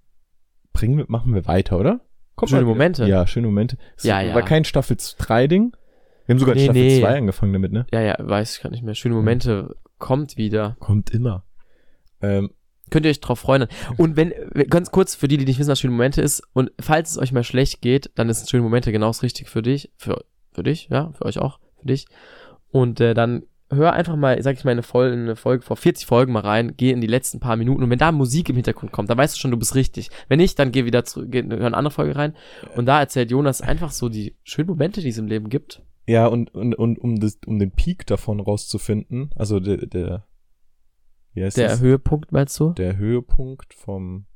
bringen 0.72 0.98
wir, 0.98 1.04
machen 1.08 1.32
wir 1.34 1.46
weiter, 1.46 1.78
oder? 1.78 2.00
Kommt 2.36 2.50
Schöne 2.50 2.62
mal- 2.62 2.68
Momente. 2.68 3.06
Ja, 3.06 3.26
schöne 3.26 3.46
Momente. 3.48 3.76
Es 3.96 4.04
Ja, 4.04 4.20
ja. 4.20 4.34
war 4.34 4.42
kein 4.44 4.64
Staffel 4.64 4.96
3 5.18 5.46
Ding. 5.48 5.74
Wir 6.26 6.34
haben 6.34 6.38
sogar 6.38 6.54
in 6.54 6.60
Nee, 6.60 6.64
Staffel 6.66 6.82
nee. 6.82 7.00
2 7.00 7.16
angefangen 7.18 7.52
damit, 7.52 7.72
ne? 7.72 7.86
Ja, 7.92 8.00
ja, 8.00 8.16
weiß 8.18 8.56
ich 8.56 8.62
gar 8.62 8.70
nicht 8.70 8.82
mehr. 8.82 8.94
Schöne 8.94 9.14
Momente 9.14 9.74
kommt 9.98 10.36
wieder. 10.36 10.76
Kommt 10.80 11.10
immer. 11.10 11.44
Ähm, 12.20 12.50
Könnt 12.90 13.04
ihr 13.04 13.10
euch 13.10 13.20
drauf 13.20 13.40
freuen. 13.40 13.66
Und 13.96 14.16
wenn, 14.16 14.32
ganz 14.70 14.92
kurz 14.92 15.16
für 15.16 15.26
die, 15.26 15.38
die 15.38 15.44
nicht 15.44 15.58
wissen, 15.58 15.70
was 15.70 15.80
schöne 15.80 15.92
Momente 15.92 16.22
ist, 16.22 16.42
und 16.52 16.70
falls 16.80 17.10
es 17.12 17.18
euch 17.18 17.32
mal 17.32 17.42
schlecht 17.42 17.80
geht, 17.80 18.10
dann 18.14 18.28
ist 18.28 18.48
schöne 18.48 18.62
Momente 18.62 18.92
genau 18.92 19.08
das 19.08 19.22
richtig 19.24 19.48
für 19.48 19.60
dich, 19.62 19.90
für, 19.96 20.24
für 20.52 20.62
dich, 20.62 20.88
ja, 20.88 21.10
für 21.12 21.24
euch 21.24 21.38
auch, 21.40 21.58
für 21.80 21.86
dich. 21.88 22.06
Und 22.70 23.00
äh, 23.00 23.14
dann 23.14 23.42
hör 23.70 23.92
einfach 23.92 24.16
mal, 24.16 24.40
sag 24.42 24.56
ich 24.56 24.64
mal, 24.64 24.70
eine 24.70 24.82
Folge, 24.82 25.16
eine 25.16 25.36
Folge 25.36 25.62
vor 25.64 25.76
40 25.76 26.06
Folgen 26.06 26.32
mal 26.32 26.40
rein, 26.40 26.74
geh 26.76 26.90
in 26.92 27.00
die 27.00 27.06
letzten 27.06 27.40
paar 27.40 27.56
Minuten 27.56 27.82
und 27.82 27.90
wenn 27.90 27.98
da 27.98 28.12
Musik 28.12 28.48
im 28.48 28.54
Hintergrund 28.56 28.92
kommt, 28.92 29.10
dann 29.10 29.18
weißt 29.18 29.34
du 29.34 29.40
schon, 29.40 29.50
du 29.50 29.56
bist 29.56 29.74
richtig. 29.74 30.10
Wenn 30.28 30.38
nicht, 30.38 30.58
dann 30.58 30.70
geh 30.72 30.84
wieder 30.84 31.04
zurück, 31.04 31.28
geh, 31.30 31.42
hör 31.42 31.66
eine 31.66 31.76
andere 31.76 31.90
Folge 31.90 32.14
rein. 32.16 32.34
Und 32.76 32.86
da 32.86 33.00
erzählt 33.00 33.30
Jonas 33.30 33.60
einfach 33.62 33.90
so 33.90 34.08
die 34.08 34.36
schönen 34.44 34.68
Momente, 34.68 35.00
die 35.00 35.08
es 35.08 35.18
im 35.18 35.26
Leben 35.26 35.48
gibt. 35.48 35.82
ja, 36.06 36.26
und, 36.26 36.54
und, 36.54 36.74
und 36.76 36.98
um, 36.98 37.18
das, 37.18 37.38
um 37.46 37.58
den 37.58 37.72
Peak 37.72 38.06
davon 38.06 38.38
rauszufinden, 38.40 39.30
also 39.34 39.58
der, 39.58 39.78
der, 39.86 40.26
wie 41.32 41.42
heißt 41.44 41.56
Der 41.56 41.68
das? 41.68 41.80
Höhepunkt, 41.80 42.30
meinst 42.32 42.58
du? 42.60 42.70
der 42.70 42.96
Höhepunkt 42.96 43.74
vom, 43.74 44.26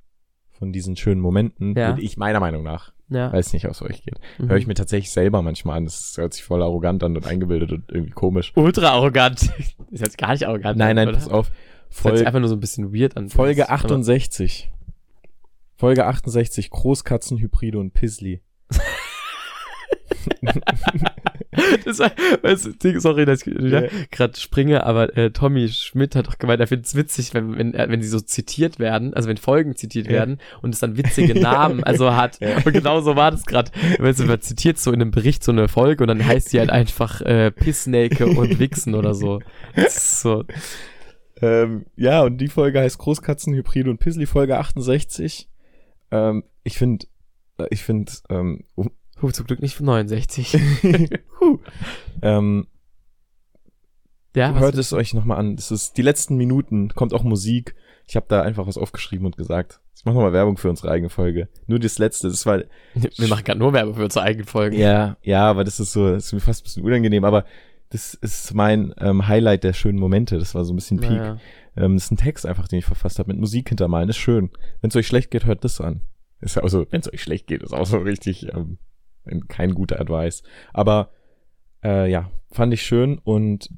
von 0.51 0.73
diesen 0.73 0.97
schönen 0.97 1.21
Momenten, 1.21 1.77
Ja. 1.77 1.89
würde 1.91 2.03
ich 2.03 2.17
meiner 2.17 2.41
Meinung 2.41 2.63
nach, 2.65 2.93
Ja. 3.11 3.33
weil 3.33 3.41
es 3.41 3.53
nicht 3.53 3.67
aus 3.67 3.83
euch 3.83 4.03
geht, 4.05 4.19
Mhm. 4.39 4.49
höre 4.49 4.57
ich 4.57 4.67
mir 4.67 4.75
tatsächlich 4.75 5.11
selber 5.11 5.43
manchmal 5.43 5.77
an. 5.79 5.85
Das 5.85 6.15
hört 6.17 6.33
sich 6.33 6.43
voll 6.45 6.63
arrogant 6.63 7.03
an 7.05 7.17
und 7.17 7.27
eingebildet 7.27 7.73
und 7.73 7.85
irgendwie 7.91 8.13
komisch. 8.13 8.53
Ultra 8.57 8.91
arrogant. 8.91 9.43
ist 9.91 10.01
jetzt 10.03 10.17
gar 10.17 10.31
nicht 10.33 10.47
arrogant. 10.47 10.79
Nein, 10.79 10.97
nein, 10.97 11.09
oder? 11.09 11.17
pass 11.19 11.29
auf. 11.29 11.51
Das 11.51 11.55
hört 11.57 11.87
sich 11.89 12.01
Folge, 12.03 12.27
einfach 12.29 12.41
nur 12.41 12.49
so 12.49 12.55
ein 12.57 12.61
bisschen 12.61 12.95
weird 12.95 13.17
an. 13.17 13.29
Folge 13.29 13.65
Aber- 13.69 13.73
68. 13.75 14.71
Folge 15.77 16.07
68, 16.07 16.71
Großkatzenhybride 16.71 17.79
und 17.79 17.93
Pizzly. 17.95 18.43
Das 21.85 21.99
weißt 21.99 22.71
du, 22.83 23.01
sorry, 23.01 23.25
dass 23.27 23.45
ich 23.45 23.55
wieder 23.59 23.85
Ja. 23.85 23.91
gerade 24.13 24.39
springe, 24.39 24.85
aber 24.87 25.17
äh, 25.17 25.31
Tommy 25.31 25.69
Schmidt 25.69 26.15
hat 26.15 26.29
doch 26.29 26.39
gemeint, 26.39 26.61
er 26.61 26.69
findet 26.69 26.87
es 26.87 26.95
witzig, 26.95 27.35
wenn, 27.35 27.59
wenn, 27.59 27.75
äh, 27.75 27.87
wenn 27.89 28.01
sie 28.01 28.09
so 28.09 28.21
zitiert 28.21 28.79
werden, 28.79 29.15
also 29.15 29.29
wenn 29.29 29.37
Folgen 29.37 29.75
zitiert 29.77 30.07
Ja. 30.07 30.13
werden 30.13 30.39
und 30.63 30.73
es 30.75 30.81
dann 30.81 30.97
witzige 30.97 31.39
Namen 31.39 31.83
also 31.85 32.15
hat. 32.15 32.41
Ja. 32.41 32.57
Und 32.65 32.73
genau 32.73 33.01
so 33.01 33.17
war 33.17 33.31
das 33.33 33.45
gerade. 33.47 33.73
Weißt 33.99 34.21
du, 34.21 34.25
man 34.27 34.41
zitiert 34.41 34.79
so 34.79 34.93
in 34.93 35.03
einem 35.03 35.11
Bericht 35.11 35.43
so 35.43 35.51
eine 35.53 35.69
Folge 35.69 36.05
und 36.05 36.09
dann 36.09 36.25
heißt 36.25 36.51
sie 36.51 36.61
halt 36.61 36.71
einfach 36.71 37.21
äh, 37.23 37.51
Pissnake 37.51 38.27
und 38.27 38.59
Wichsen 38.61 38.95
oder 38.95 39.13
so. 39.15 39.41
So. 39.89 40.45
Ähm, 41.43 41.85
ja, 41.97 42.23
und 42.23 42.39
die 42.39 42.49
Folge 42.49 42.81
heißt 42.81 42.99
Großkatzenhybride 42.99 43.91
und 43.91 43.99
Pizzly, 43.99 44.27
Folge 44.27 44.57
68. 44.59 45.49
Ähm, 46.13 46.45
ich 46.63 46.79
finde, 46.79 47.07
ich 47.71 47.83
finde, 47.83 48.13
ähm, 48.29 48.65
um, 48.77 48.91
Huh, 49.23 49.31
zum 49.31 49.47
Glück 49.47 49.61
nicht 49.61 49.75
für 49.75 49.85
69. 49.85 50.59
Huh. 51.41 51.59
ähm, 52.23 52.67
ja, 54.35 54.55
hört 54.55 54.77
es 54.77 54.93
euch 54.93 55.15
nochmal 55.15 55.39
an. 55.39 55.57
Das 55.57 55.71
ist 55.71 55.97
die 55.97 56.03
letzten 56.03 56.37
Minuten, 56.37 56.91
kommt 56.91 57.13
auch 57.13 57.25
Musik. 57.25 57.75
Ich 58.07 58.17
habe 58.17 58.27
da 58.29 58.43
einfach 58.43 58.67
was 58.67 58.79
aufgeschrieben 58.79 59.27
und 59.27 59.37
gesagt. 59.37 59.81
Ich 59.97 60.05
mache 60.05 60.15
nochmal 60.15 60.33
Werbung 60.33 60.57
für 60.57 60.71
unsere 60.71 60.91
eigene 60.91 61.11
Folge. 61.11 61.49
Nur 61.67 61.79
das 61.79 61.99
letzte, 61.99 62.29
das 62.29 62.47
war, 62.47 62.63
Wir 62.95 63.29
machen 63.29 63.45
gerade 63.45 63.59
nur 63.59 63.73
Werbung 63.73 63.95
für 63.95 64.05
unsere 64.05 64.25
eigenen 64.25 64.47
Folgen. 64.47 64.77
ja, 64.77 65.17
ja, 65.23 65.49
aber 65.49 65.65
das 65.65 65.81
ist 65.81 65.93
so, 65.93 66.11
das 66.11 66.27
ist 66.27 66.33
mir 66.33 66.41
fast 66.41 66.63
ein 66.63 66.65
bisschen 66.65 66.85
unangenehm, 66.85 67.25
aber 67.25 67.45
das 67.91 68.15
ist 68.15 68.55
mein 68.55 68.95
ähm, 68.99 69.27
Highlight 69.27 69.65
der 69.65 69.73
schönen 69.73 69.99
Momente. 69.99 70.39
Das 70.39 70.55
war 70.55 70.65
so 70.65 70.73
ein 70.73 70.77
bisschen 70.77 71.01
Peak. 71.01 71.11
Naja. 71.11 71.39
Ähm, 71.77 71.95
das 71.95 72.05
ist 72.05 72.13
ein 72.13 72.17
Text 72.17 72.47
einfach, 72.47 72.69
den 72.69 72.79
ich 72.79 72.85
verfasst 72.85 73.19
habe, 73.19 73.33
mit 73.33 73.41
Musik 73.41 73.69
hintermalen. 73.69 74.09
Ist 74.09 74.17
schön. 74.17 74.51
Wenn 74.81 74.91
es 74.91 74.97
euch 74.97 75.09
schlecht 75.09 75.31
geht, 75.31 75.45
hört 75.45 75.65
das 75.65 75.81
an. 75.81 76.03
Ist 76.41 76.57
ja 76.57 76.63
also, 76.63 76.87
wenn 76.91 77.01
es 77.01 77.13
euch 77.13 77.23
schlecht 77.23 77.49
geht, 77.49 77.63
ist 77.63 77.73
auch 77.73 77.87
so 77.87 77.99
richtig 77.99 78.49
ähm, 78.55 78.79
kein 79.49 79.75
guter 79.75 80.01
Advice. 80.01 80.43
Aber 80.73 81.11
äh, 81.85 82.11
ja, 82.11 82.31
fand 82.51 82.73
ich 82.75 82.83
schön 82.83 83.19
und 83.19 83.71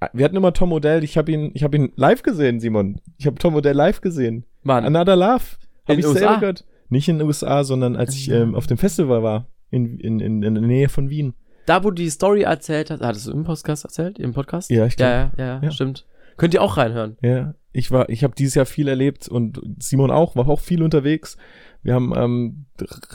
äh, 0.00 0.08
wir 0.12 0.24
hatten 0.24 0.36
immer 0.36 0.52
Tom 0.52 0.72
Odell. 0.72 1.04
Ich 1.04 1.16
habe 1.18 1.30
ihn, 1.32 1.50
ich 1.54 1.62
habe 1.64 1.76
ihn 1.76 1.92
live 1.96 2.22
gesehen, 2.22 2.60
Simon. 2.60 3.00
Ich 3.18 3.26
habe 3.26 3.36
Tom 3.38 3.54
Odell 3.54 3.74
live 3.76 4.00
gesehen. 4.00 4.44
Mann, 4.62 4.84
Another 4.84 5.16
Love. 5.16 5.42
Hab 5.86 5.94
In 5.94 5.98
ich 5.98 6.06
USA? 6.06 6.18
selber 6.18 6.38
gehört. 6.40 6.64
Nicht 6.88 7.08
in 7.08 7.18
den 7.18 7.26
USA, 7.26 7.64
sondern 7.64 7.96
als 7.96 8.14
ich 8.14 8.26
Ja. 8.26 8.42
ähm, 8.42 8.54
auf 8.54 8.66
dem 8.66 8.78
Festival 8.78 9.22
war. 9.22 9.46
In, 9.70 9.98
in, 10.00 10.18
in, 10.18 10.42
in 10.42 10.54
der 10.54 10.64
Nähe 10.64 10.88
von 10.88 11.10
Wien. 11.10 11.34
da 11.66 11.84
wo 11.84 11.90
du 11.90 11.94
die 12.02 12.10
Story 12.10 12.42
erzählt 12.42 12.90
hast, 12.90 13.00
hattest 13.02 13.28
du 13.28 13.32
im 13.32 13.44
Podcast 13.44 13.84
erzählt? 13.84 14.18
Im 14.18 14.32
Podcast? 14.32 14.68
Ja, 14.70 14.84
ich 14.86 14.96
glaub. 14.96 15.08
Ja, 15.08 15.32
ja, 15.38 15.44
ja, 15.44 15.60
Ja. 15.62 15.70
stimmt. 15.70 16.06
Könnt 16.36 16.54
ihr 16.54 16.62
auch 16.62 16.76
reinhören. 16.76 17.16
Ja, 17.22 17.54
ich 17.72 17.92
war, 17.92 18.08
ich 18.08 18.24
habe 18.24 18.34
dieses 18.34 18.56
Jahr 18.56 18.66
viel 18.66 18.88
erlebt 18.88 19.28
und 19.28 19.60
Simon 19.78 20.10
auch, 20.10 20.34
war 20.34 20.48
auch 20.48 20.58
viel 20.58 20.82
unterwegs. 20.82 21.36
Wir 21.82 21.94
haben 21.94 22.12
ähm, 22.14 22.66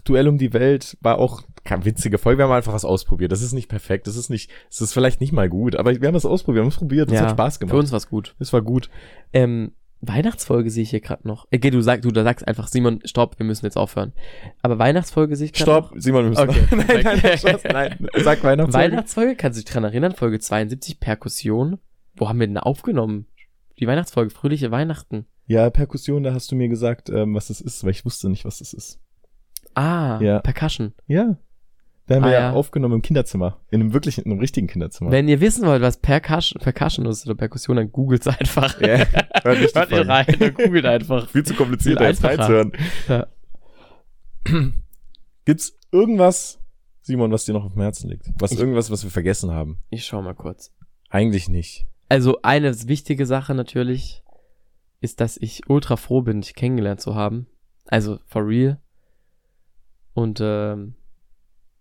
Duell 0.04 0.28
um 0.28 0.38
die 0.38 0.54
Welt, 0.54 0.98
war 1.02 1.20
auch 1.20 1.44
keine 1.64 1.86
witzige 1.86 2.18
Folge. 2.18 2.40
Wir 2.40 2.46
haben 2.46 2.52
einfach 2.52 2.74
was 2.74 2.86
ausprobiert. 2.86 3.32
Das 3.32 3.42
ist 3.42 3.54
nicht 3.54 3.68
perfekt, 3.68 4.08
das 4.08 4.16
ist 4.16 4.30
nicht, 4.30 4.52
es 4.70 4.82
ist 4.82 4.94
vielleicht 4.94 5.22
nicht 5.22 5.34
mal 5.34 5.50
gut, 5.50 5.76
aber 5.76 6.00
wir 6.00 6.08
haben 6.08 6.16
es 6.16 6.26
ausprobiert, 6.26 6.62
wir 6.62 6.64
haben 6.64 6.70
es 6.70 6.78
probiert, 6.78 7.12
das 7.12 7.22
hat 7.22 7.32
Spaß 7.32 7.60
gemacht. 7.60 7.72
Für 7.74 7.80
uns 7.80 7.92
war's 7.92 8.10
gut. 8.10 8.36
Es 8.40 8.54
war 8.54 8.62
gut. 8.62 8.90
Ähm, 9.34 9.74
Weihnachtsfolge 10.02 10.70
sehe 10.70 10.84
ich 10.84 10.90
hier 10.90 11.02
gerade 11.02 11.28
noch. 11.28 11.48
Okay, 11.54 11.70
du 11.70 11.82
sagst, 11.82 12.06
du 12.06 12.12
da 12.12 12.24
sagst 12.24 12.48
einfach, 12.48 12.68
Simon, 12.68 13.00
stopp, 13.06 13.40
wir 13.40 13.46
müssen 13.46 13.66
jetzt 13.66 13.78
aufhören. 13.78 14.14
Aber 14.62 14.78
Weihnachtsfolge 14.78 15.36
sehe 15.36 15.46
ich 15.46 15.54
gerade 15.54 15.88
Stopp, 15.88 15.94
Simon, 15.98 16.26
wir 16.26 16.30
müssen 16.30 16.50
Okay, 16.50 16.66
nein, 16.72 17.02
nein, 17.04 17.20
nein. 17.24 17.38
Spaß, 17.38 17.64
nein, 17.64 18.08
sag 18.24 18.38
noch. 18.40 18.44
Weihnachtsfolge. 18.44 18.74
Weihnachtsfolge, 18.74 19.36
kannst 19.36 19.60
du 19.60 19.64
dich 19.64 19.72
dran 19.72 19.84
erinnern? 19.84 20.14
Folge 20.14 20.40
72, 20.40 21.00
Perkussion. 21.00 21.80
Wo 22.16 22.30
haben 22.30 22.40
wir 22.40 22.48
denn 22.48 22.58
aufgenommen? 22.58 23.28
Die 23.80 23.88
Weihnachtsfolge, 23.88 24.30
fröhliche 24.30 24.72
Weihnachten. 24.72 25.26
Ja, 25.48 25.70
Perkussion, 25.70 26.24
da 26.24 26.34
hast 26.34 26.52
du 26.52 26.56
mir 26.56 26.68
gesagt, 26.70 27.10
ähm, 27.10 27.36
was 27.36 27.48
das 27.50 27.62
ist, 27.62 27.84
weil 27.84 27.92
ich 27.92 28.04
wusste 28.06 28.30
nicht, 28.30 28.46
was 28.46 28.60
das 28.60 28.74
ist. 28.74 29.00
Ah, 29.76 30.20
Ja. 30.22 30.40
Percussion. 30.40 30.94
Ja. 31.08 31.38
Da 32.08 32.16
haben 32.16 32.24
Ah, 32.24 32.28
wir 32.28 32.34
ja. 32.34 32.54
aufgenommen 32.54 32.96
im 32.96 33.02
Kinderzimmer. 33.02 33.60
In 33.72 33.82
einem 33.82 33.94
wirklichen, 33.94 34.24
in 34.26 34.32
einem 34.32 34.40
richtigen 34.40 34.68
Kinderzimmer. 34.68 35.10
Wenn 35.12 35.28
ihr 35.28 35.42
wissen 35.42 35.66
wollt, 35.66 35.82
was 35.82 35.98
Percussion, 35.98 36.62
Percussion 36.62 37.06
ist 37.08 37.26
oder 37.26 37.34
Perkussion, 37.36 37.78
dann 37.78 37.92
googelt's 37.92 38.28
einfach. 38.28 38.80
Ja, 38.80 39.06
hört 39.44 39.60
nicht 39.62 39.76
Hört 39.76 39.92
ihr 39.92 40.08
rein, 40.08 40.36
dann 40.40 40.54
googelt 40.54 40.86
einfach. 40.86 41.28
Viel 41.32 41.44
zu 41.44 41.56
kompliziert, 41.56 42.00
einfacher. 42.00 42.38
reinzuhören. 42.38 42.72
Ja. 43.08 43.28
Gibt's 45.46 45.78
irgendwas, 45.92 46.60
Simon, 47.02 47.32
was 47.32 47.46
dir 47.46 47.54
noch 47.54 47.66
auf 47.66 47.74
dem 47.74 47.82
Herzen 47.82 48.10
liegt? 48.10 48.30
Was 48.40 48.52
Ich- 48.52 48.60
irgendwas, 48.60 48.90
was 48.92 49.04
wir 49.04 49.12
vergessen 49.12 49.52
haben? 49.52 49.80
Ich 49.90 50.06
schau 50.06 50.22
mal 50.22 50.34
kurz. 50.36 50.72
Eigentlich 51.10 51.50
nicht. 51.50 51.88
Also 52.10 52.40
eine 52.44 52.88
wichtige 52.88 53.26
Sache 53.26 53.56
natürlich 53.56 54.24
ist, 55.06 55.22
dass 55.22 55.38
ich 55.38 55.70
ultra 55.70 55.96
froh 55.96 56.22
bin, 56.22 56.42
dich 56.42 56.56
kennengelernt 56.56 57.00
zu 57.00 57.16
haben. 57.16 57.48
Also 57.88 58.20
for 58.26 58.46
real. 58.46 58.80
Und 60.14 60.40
ähm, 60.42 60.96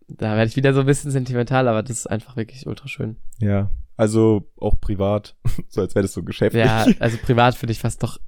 da 0.09 0.37
werde 0.37 0.49
ich 0.49 0.57
wieder 0.57 0.75
so 0.75 0.81
ein 0.81 0.87
bisschen 0.87 1.11
sentimental, 1.11 1.67
aber 1.69 1.83
das 1.83 1.99
ist 1.99 2.07
einfach 2.07 2.37
wirklich 2.37 2.67
ultra 2.67 2.89
schön. 2.89 3.17
Ja. 3.39 3.71
Also 3.97 4.51
auch 4.59 4.79
privat, 4.81 5.37
so 5.69 5.81
als 5.81 5.95
wäre 5.95 6.03
das 6.03 6.13
so 6.13 6.23
geschäftlich. 6.23 6.65
Ja, 6.65 6.87
also 6.99 7.17
privat 7.19 7.55
finde 7.55 7.73
ich 7.73 7.79
fast 7.79 8.03
doch 8.03 8.19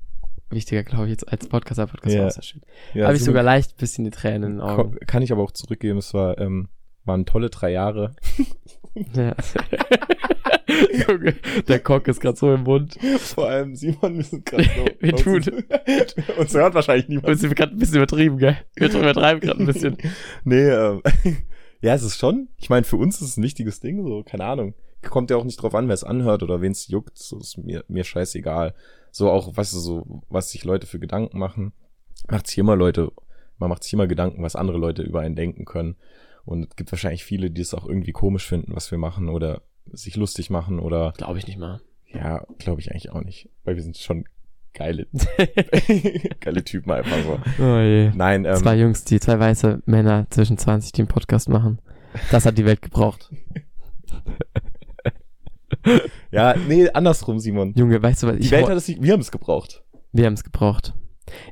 wichtiger, 0.50 0.84
glaube 0.84 1.06
ich, 1.06 1.10
jetzt 1.10 1.28
als 1.30 1.48
Podcaster. 1.48 1.86
Podcast 1.86 2.14
Ja. 2.14 2.22
war 2.22 2.30
sehr 2.30 2.42
schön. 2.42 2.62
ja 2.94 3.06
Habe 3.06 3.16
ich 3.16 3.24
sogar 3.24 3.42
leicht 3.42 3.72
ein 3.72 3.78
bisschen 3.78 4.04
die 4.04 4.10
Tränen 4.10 4.42
in 4.44 4.52
den 4.58 4.60
Augen. 4.60 4.96
Kann 5.06 5.22
ich 5.22 5.32
aber 5.32 5.42
auch 5.42 5.50
zurückgeben. 5.50 5.98
Es 5.98 6.14
war, 6.14 6.38
ähm, 6.38 6.68
waren 7.04 7.26
tolle 7.26 7.50
drei 7.50 7.72
Jahre. 7.72 8.14
Ja. 9.14 9.34
Junge, 11.08 11.34
der 11.68 11.80
Cock 11.80 12.08
ist 12.08 12.20
gerade 12.20 12.36
so 12.36 12.52
im 12.52 12.62
Mund. 12.62 12.98
Vor 13.18 13.48
allem 13.48 13.74
Simon, 13.76 14.16
wir 14.16 14.24
sind 14.24 14.44
gerade 14.46 14.64
so. 14.64 14.84
Wir 15.00 15.16
tun. 15.16 15.42
Uns 16.38 16.54
hört 16.54 16.74
wahrscheinlich 16.74 17.08
Wir 17.08 17.16
niemand. 17.16 17.38
sind 17.38 17.54
gerade 17.54 17.72
ein 17.72 17.78
bisschen 17.78 17.96
übertrieben, 17.96 18.38
gell? 18.38 18.56
Wir 18.74 18.92
übertreiben 18.92 19.40
gerade 19.40 19.60
ein 19.60 19.66
bisschen. 19.66 19.96
Nee, 20.44 20.68
ähm, 20.68 21.02
ja, 21.80 21.94
es 21.94 22.02
ist 22.02 22.18
schon. 22.18 22.48
Ich 22.56 22.70
meine, 22.70 22.84
für 22.84 22.96
uns 22.96 23.20
ist 23.20 23.28
es 23.28 23.36
ein 23.36 23.42
wichtiges 23.42 23.80
Ding, 23.80 24.02
so, 24.02 24.22
keine 24.22 24.44
Ahnung. 24.44 24.74
Kommt 25.02 25.30
ja 25.30 25.36
auch 25.36 25.44
nicht 25.44 25.62
drauf 25.62 25.74
an, 25.74 25.88
wer 25.88 25.94
es 25.94 26.04
anhört 26.04 26.42
oder 26.42 26.60
wen 26.60 26.72
es 26.72 26.88
juckt. 26.88 27.16
So 27.18 27.38
ist 27.38 27.58
mir, 27.58 27.84
mir 27.88 28.04
scheißegal. 28.04 28.74
So 29.12 29.30
auch, 29.30 29.56
weißt 29.56 29.74
du, 29.74 29.78
so, 29.78 30.22
was 30.28 30.50
sich 30.50 30.64
Leute 30.64 30.86
für 30.86 30.98
Gedanken 30.98 31.38
machen. 31.38 31.72
Macht 32.28 32.48
sich 32.48 32.58
immer 32.58 32.76
Leute, 32.76 33.12
man 33.58 33.68
macht 33.68 33.84
sich 33.84 33.92
immer 33.92 34.06
Gedanken, 34.06 34.42
was 34.42 34.56
andere 34.56 34.78
Leute 34.78 35.02
über 35.02 35.20
einen 35.20 35.36
denken 35.36 35.64
können. 35.64 35.96
Und 36.46 36.68
es 36.70 36.76
gibt 36.76 36.90
wahrscheinlich 36.92 37.24
viele, 37.24 37.50
die 37.50 37.60
es 37.60 37.74
auch 37.74 37.86
irgendwie 37.86 38.12
komisch 38.12 38.46
finden, 38.46 38.74
was 38.74 38.90
wir 38.90 38.98
machen 38.98 39.28
oder 39.28 39.62
sich 39.92 40.16
lustig 40.16 40.48
machen 40.48 40.78
oder, 40.80 41.12
Glaube 41.18 41.38
ich 41.38 41.46
nicht 41.46 41.58
mal. 41.58 41.80
ja, 42.12 42.46
glaube 42.58 42.80
ich 42.80 42.90
eigentlich 42.90 43.10
auch 43.10 43.22
nicht. 43.22 43.50
Weil 43.64 43.76
wir 43.76 43.82
sind 43.82 43.96
schon 43.98 44.24
geile, 44.72 45.06
geile 46.40 46.64
Typen 46.64 46.90
einfach 46.92 47.16
so. 47.22 47.38
Oh 47.62 47.78
je. 47.80 48.10
Nein, 48.14 48.44
ähm, 48.44 48.56
zwei 48.56 48.76
Jungs, 48.78 49.04
die 49.04 49.20
zwei 49.20 49.38
weiße 49.38 49.82
Männer 49.86 50.26
zwischen 50.30 50.56
20, 50.56 50.92
die 50.92 51.02
einen 51.02 51.08
Podcast 51.08 51.48
machen. 51.48 51.80
Das 52.30 52.46
hat 52.46 52.56
die 52.58 52.64
Welt 52.64 52.80
gebraucht. 52.82 53.30
ja, 56.30 56.54
nee, 56.68 56.88
andersrum, 56.90 57.38
Simon. 57.38 57.74
Junge, 57.76 58.02
weißt 58.02 58.22
du 58.22 58.26
was? 58.28 58.36
Die 58.36 58.42
Ich 58.42 58.50
Welt 58.50 58.68
hat 58.68 58.76
es 58.76 58.88
nicht, 58.88 59.02
wir 59.02 59.12
haben 59.12 59.20
es 59.20 59.30
gebraucht. 59.32 59.82
Wir 60.12 60.26
haben 60.26 60.34
es 60.34 60.44
gebraucht. 60.44 60.94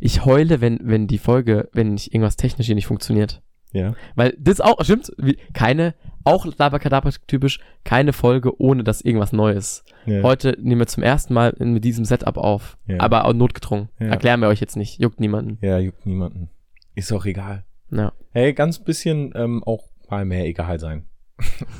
Ich 0.00 0.24
heule, 0.24 0.60
wenn, 0.60 0.78
wenn 0.82 1.06
die 1.06 1.18
Folge, 1.18 1.68
wenn 1.72 1.94
nicht 1.94 2.12
irgendwas 2.14 2.36
technisch 2.36 2.66
hier 2.66 2.74
nicht 2.76 2.86
funktioniert. 2.86 3.42
Ja. 3.74 3.94
Weil 4.14 4.34
das 4.38 4.60
auch, 4.60 4.82
stimmt, 4.82 5.12
keine, 5.52 5.94
auch 6.24 6.46
Labakadabra 6.58 7.10
typisch, 7.26 7.58
keine 7.84 8.12
Folge, 8.12 8.58
ohne 8.60 8.84
dass 8.84 9.02
irgendwas 9.02 9.32
Neues. 9.32 9.84
ja. 10.06 10.22
Heute 10.22 10.56
nehmen 10.60 10.80
wir 10.80 10.86
zum 10.86 11.02
ersten 11.02 11.34
Mal 11.34 11.54
mit 11.58 11.84
diesem 11.84 12.04
Setup 12.04 12.38
auf. 12.38 12.78
Ja. 12.86 13.00
Aber 13.00 13.26
auch 13.26 13.34
notgedrungen. 13.34 13.88
Ja. 13.98 14.06
Erklären 14.06 14.40
wir 14.40 14.48
euch 14.48 14.60
jetzt 14.60 14.76
nicht. 14.76 15.00
Juckt 15.00 15.20
niemanden. 15.20 15.58
Ja, 15.60 15.78
juckt 15.78 16.06
niemanden. 16.06 16.48
Ist 16.94 17.12
auch 17.12 17.26
egal. 17.26 17.64
Ja. 17.90 18.12
Hey, 18.30 18.54
ganz 18.54 18.78
bisschen 18.78 19.32
ähm, 19.34 19.62
auch 19.64 19.88
mal 20.08 20.24
mehr 20.24 20.46
egal 20.46 20.78
sein. 20.78 21.06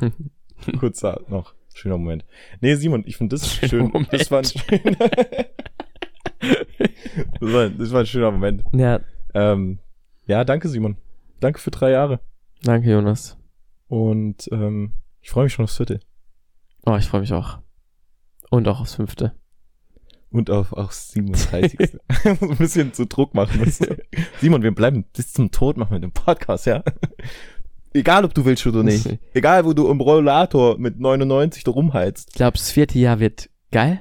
Kurzer 0.78 1.20
noch. 1.28 1.54
Schöner 1.72 1.98
Moment. 1.98 2.24
Nee, 2.60 2.74
Simon, 2.74 3.04
ich 3.06 3.16
finde 3.16 3.36
das 3.36 3.48
Schöner 3.52 3.68
schön. 3.68 3.86
Moment. 3.86 4.12
Das 4.12 4.30
war 4.30 4.38
ein 4.40 4.44
schöner. 4.44 4.96
das, 7.40 7.52
war, 7.52 7.70
das 7.70 7.92
war 7.92 8.00
ein 8.00 8.06
schöner 8.06 8.30
Moment. 8.30 8.62
ja, 8.72 9.00
Ähm, 9.34 9.78
ja, 10.26 10.44
danke, 10.44 10.68
Simon. 10.68 10.96
Danke 11.44 11.60
für 11.60 11.70
drei 11.70 11.90
Jahre. 11.90 12.20
danke, 12.62 12.90
Jonas. 12.90 13.36
Und 13.86 14.48
ähm, 14.50 14.94
ich 15.20 15.28
freue 15.28 15.44
mich 15.44 15.52
schon 15.52 15.64
aufs 15.64 15.76
vierte. 15.76 16.00
Oh, 16.86 16.96
ich 16.96 17.04
freue 17.04 17.20
mich 17.20 17.34
auch. 17.34 17.58
Und 18.48 18.66
auch 18.66 18.80
aufs 18.80 18.94
fünfte. 18.94 19.34
Und 20.30 20.48
auf, 20.48 20.72
aufs 20.72 21.10
37. 21.10 21.98
so 22.40 22.48
ein 22.48 22.56
bisschen 22.56 22.94
zu 22.94 23.04
Druck 23.06 23.34
machen 23.34 23.60
müssen. 23.60 23.94
Simon, 24.40 24.62
wir 24.62 24.74
bleiben 24.74 25.04
bis 25.14 25.34
zum 25.34 25.50
Tod 25.50 25.76
machen 25.76 25.92
mit 25.92 26.02
dem 26.02 26.12
Podcast, 26.12 26.64
ja? 26.64 26.82
Egal, 27.92 28.24
ob 28.24 28.32
du 28.32 28.46
willst 28.46 28.66
oder 28.66 28.82
nicht. 28.82 29.06
Egal, 29.34 29.66
wo 29.66 29.74
du 29.74 29.90
im 29.90 30.00
Rollator 30.00 30.78
mit 30.78 30.98
99 30.98 31.62
da 31.62 31.72
rumheizt. 31.72 32.32
Glaubst 32.32 32.62
das 32.62 32.70
vierte 32.70 32.98
Jahr 32.98 33.20
wird 33.20 33.50
geil? 33.70 34.00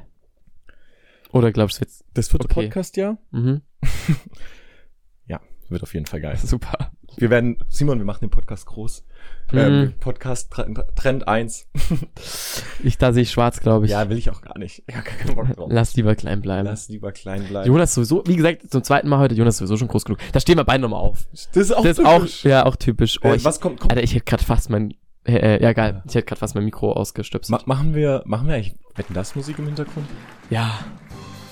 Oder 1.34 1.52
glaubst 1.52 1.76
du, 1.76 1.82
wird, 1.82 1.92
Das 2.14 2.30
vierte 2.30 2.46
Okay. 2.46 2.54
Podcast-Jahr 2.54 3.18
mhm, 3.32 3.64
wird 5.70 5.84
auf 5.84 5.94
jeden 5.94 6.06
Fall 6.06 6.22
geil. 6.22 6.38
super. 6.44 6.92
Wir 7.18 7.30
werden, 7.30 7.58
Simon, 7.70 8.00
wir 8.00 8.06
machen 8.06 8.22
den 8.22 8.30
Podcast 8.32 8.66
groß. 8.66 9.06
Mhm. 9.52 9.58
Ähm, 9.60 9.94
Podcast 10.00 10.52
Trend, 10.52 10.84
Trend 10.96 11.28
1. 11.28 11.68
Ich, 12.84 12.98
da 12.98 13.14
sehe 13.14 13.24
ich 13.24 13.32
schwarz, 13.32 13.60
glaube 13.60 13.86
ich. 13.86 13.92
Ja, 13.92 14.10
will 14.10 14.18
ich 14.18 14.30
auch 14.30 14.42
gar 14.42 14.58
nicht. 14.58 14.84
Ich 14.88 14.96
hab 14.96 15.06
gar 15.06 15.14
keinen 15.16 15.36
Bock 15.36 15.48
drauf. 15.56 15.70
Lass 15.72 15.96
lieber 15.96 16.16
klein 16.16 16.42
bleiben. 16.42 16.66
Lass 16.68 16.90
lieber 16.90 17.12
klein 17.12 17.44
bleiben. 17.46 17.68
Jonas 17.68 17.94
sowieso, 17.94 18.24
wie 18.26 18.36
gesagt, 18.36 18.70
zum 18.72 18.84
zweiten 18.84 19.08
Mal 19.08 19.20
heute, 19.20 19.36
Jonas 19.36 19.58
sowieso 19.58 19.78
schon 19.78 19.88
groß 19.88 20.06
genug. 20.06 20.20
Da 20.34 20.40
stehen 20.40 20.58
wir 20.58 20.64
beide 20.64 20.82
nochmal 20.82 21.00
auf. 21.00 21.28
das 21.32 21.48
ist 21.56 21.72
auch 21.72 21.84
das 21.84 22.00
ist 22.00 22.06
auch, 22.06 22.18
typisch. 22.20 22.44
ja, 22.46 22.66
auch 22.66 22.76
typisch. 22.76 23.20
Oh, 23.24 23.28
Äh, 23.30 23.36
ich, 23.38 23.46
was 23.46 23.60
kommt, 23.62 23.80
kommt 23.80 23.92
Alter, 23.94 24.04
ich 24.04 24.14
hätte 24.16 24.26
gerade 24.26 24.44
fast 24.44 24.70
mein, 24.70 24.94
äh, 25.26 25.36
äh, 25.58 25.64
ja 25.64 25.72
geil, 25.74 25.94
Ja. 25.96 26.04
ich 26.08 26.16
hätte 26.16 26.26
gerade 26.26 26.40
fast 26.40 26.56
mein 26.56 26.66
Mikro 26.66 26.92
ausgestöpselt. 26.94 27.66
ma 27.68 27.76
machen 27.76 27.94
wir, 27.96 28.24
machen 28.26 28.48
wir 28.48 28.56
eigentlich, 28.56 28.76
wetten 28.96 29.14
das 29.14 29.36
Musik 29.36 29.60
im 29.60 29.66
Hintergrund? 29.68 30.08
ja, 30.50 30.80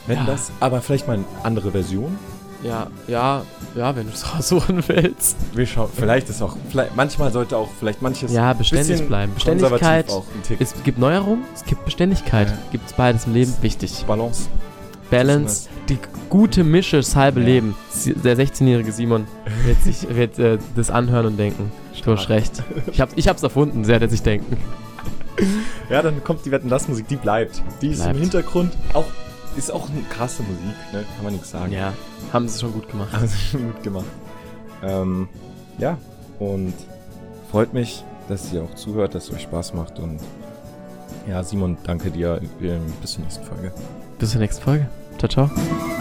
Wetten 0.08 0.22
Ja. 0.26 0.32
das? 0.32 0.52
Aber 0.60 0.82
vielleicht 0.82 1.08
mal 1.08 1.14
eine 1.18 1.26
andere 1.44 1.72
Version? 1.72 2.18
Ja, 2.64 2.88
ja, 3.08 3.44
ja, 3.76 3.96
wenn 3.96 4.08
du 4.08 4.14
es 4.14 4.34
raussuchen 4.36 4.84
willst. 4.88 5.36
Wir 5.54 5.66
schauen, 5.66 5.90
vielleicht 5.96 6.30
ist 6.30 6.42
auch, 6.42 6.58
vielleicht, 6.70 6.96
manchmal 6.96 7.32
sollte 7.32 7.58
auch 7.58 7.70
vielleicht 7.80 8.02
manches 8.02 8.32
Ja, 8.32 8.54
beständig 8.54 9.08
bleiben. 9.08 9.34
Beständigkeit, 9.34 10.10
auch 10.10 10.26
es 10.60 10.74
gibt 10.84 10.98
Neuerung, 11.00 11.40
es 11.56 11.64
gibt 11.66 11.86
Beständigkeit. 11.86 12.48
Ja. 12.50 12.58
Gibt's 12.72 12.94
beides 12.94 13.26
im 13.26 13.34
Leben, 13.34 13.54
wichtig. 13.62 14.06
Balance. 14.08 14.48
Balance, 15.10 15.68
die 15.90 15.98
gute 16.30 16.64
Mische, 16.64 16.98
das 16.98 17.16
halbe 17.16 17.42
Ja. 17.42 17.46
Leben. 17.48 17.76
Der 18.24 18.38
16-jährige 18.38 18.92
Simon 18.92 19.28
wird 19.66 19.82
sich 19.84 20.08
wird, 20.16 20.40
äh, 20.40 20.58
das 20.76 20.90
anhören 20.90 21.26
und 21.26 21.38
denken. 21.38 21.72
Du 22.06 22.14
hast 22.14 22.30
recht. 22.30 22.64
Ich, 22.92 23.02
hab, 23.02 23.10
ich 23.18 23.28
hab's 23.28 23.44
erfunden, 23.44 23.84
sehr 23.84 24.00
wird 24.00 24.10
sich 24.12 24.24
denken. 24.24 24.58
Ja, 25.90 26.02
dann 26.02 26.24
kommt 26.24 26.46
die 26.46 26.52
Wetten 26.52 26.70
das 26.70 26.88
Musik, 26.88 27.08
die 27.08 27.16
bleibt. 27.16 27.62
Die 27.82 27.90
ist 27.90 27.98
Bleibt. 28.02 28.16
im 28.16 28.22
Hintergrund 28.22 28.74
auch, 28.94 29.06
ist 29.56 29.72
auch 29.72 29.90
eine 29.90 30.02
krasse 30.04 30.44
Musik, 30.44 30.76
ne? 30.94 31.06
Kann 31.16 31.24
man 31.24 31.34
nichts 31.34 31.52
sagen. 31.52 31.72
Ja, 31.72 31.94
haben 32.32 32.48
sie 32.48 32.60
schon 32.60 32.74
gut 32.74 32.90
gemacht. 32.90 33.12
Haben 33.12 33.28
sie 33.28 33.38
schon 33.52 33.72
gut 33.72 33.84
gemacht. 33.84 34.06
Ähm, 34.84 35.28
ja, 35.78 35.98
und 36.40 36.74
freut 37.52 37.74
mich, 37.74 38.04
dass 38.28 38.52
ihr 38.54 38.64
auch 38.64 38.74
zuhört, 38.76 39.16
dass 39.16 39.26
es 39.26 39.34
euch 39.34 39.42
Spaß 39.44 39.74
macht 39.74 40.00
und 40.00 40.20
ja, 41.28 41.44
Simon, 41.44 41.78
danke 41.84 42.10
dir. 42.10 42.42
Bis 43.02 43.12
zur 43.14 43.24
nächsten 43.24 43.44
Folge. 43.44 43.72
Bis 44.18 44.32
zur 44.32 44.42
nächsten 44.42 44.64
Folge. 44.64 44.88
Ciao, 45.20 45.30
ciao. 45.30 46.01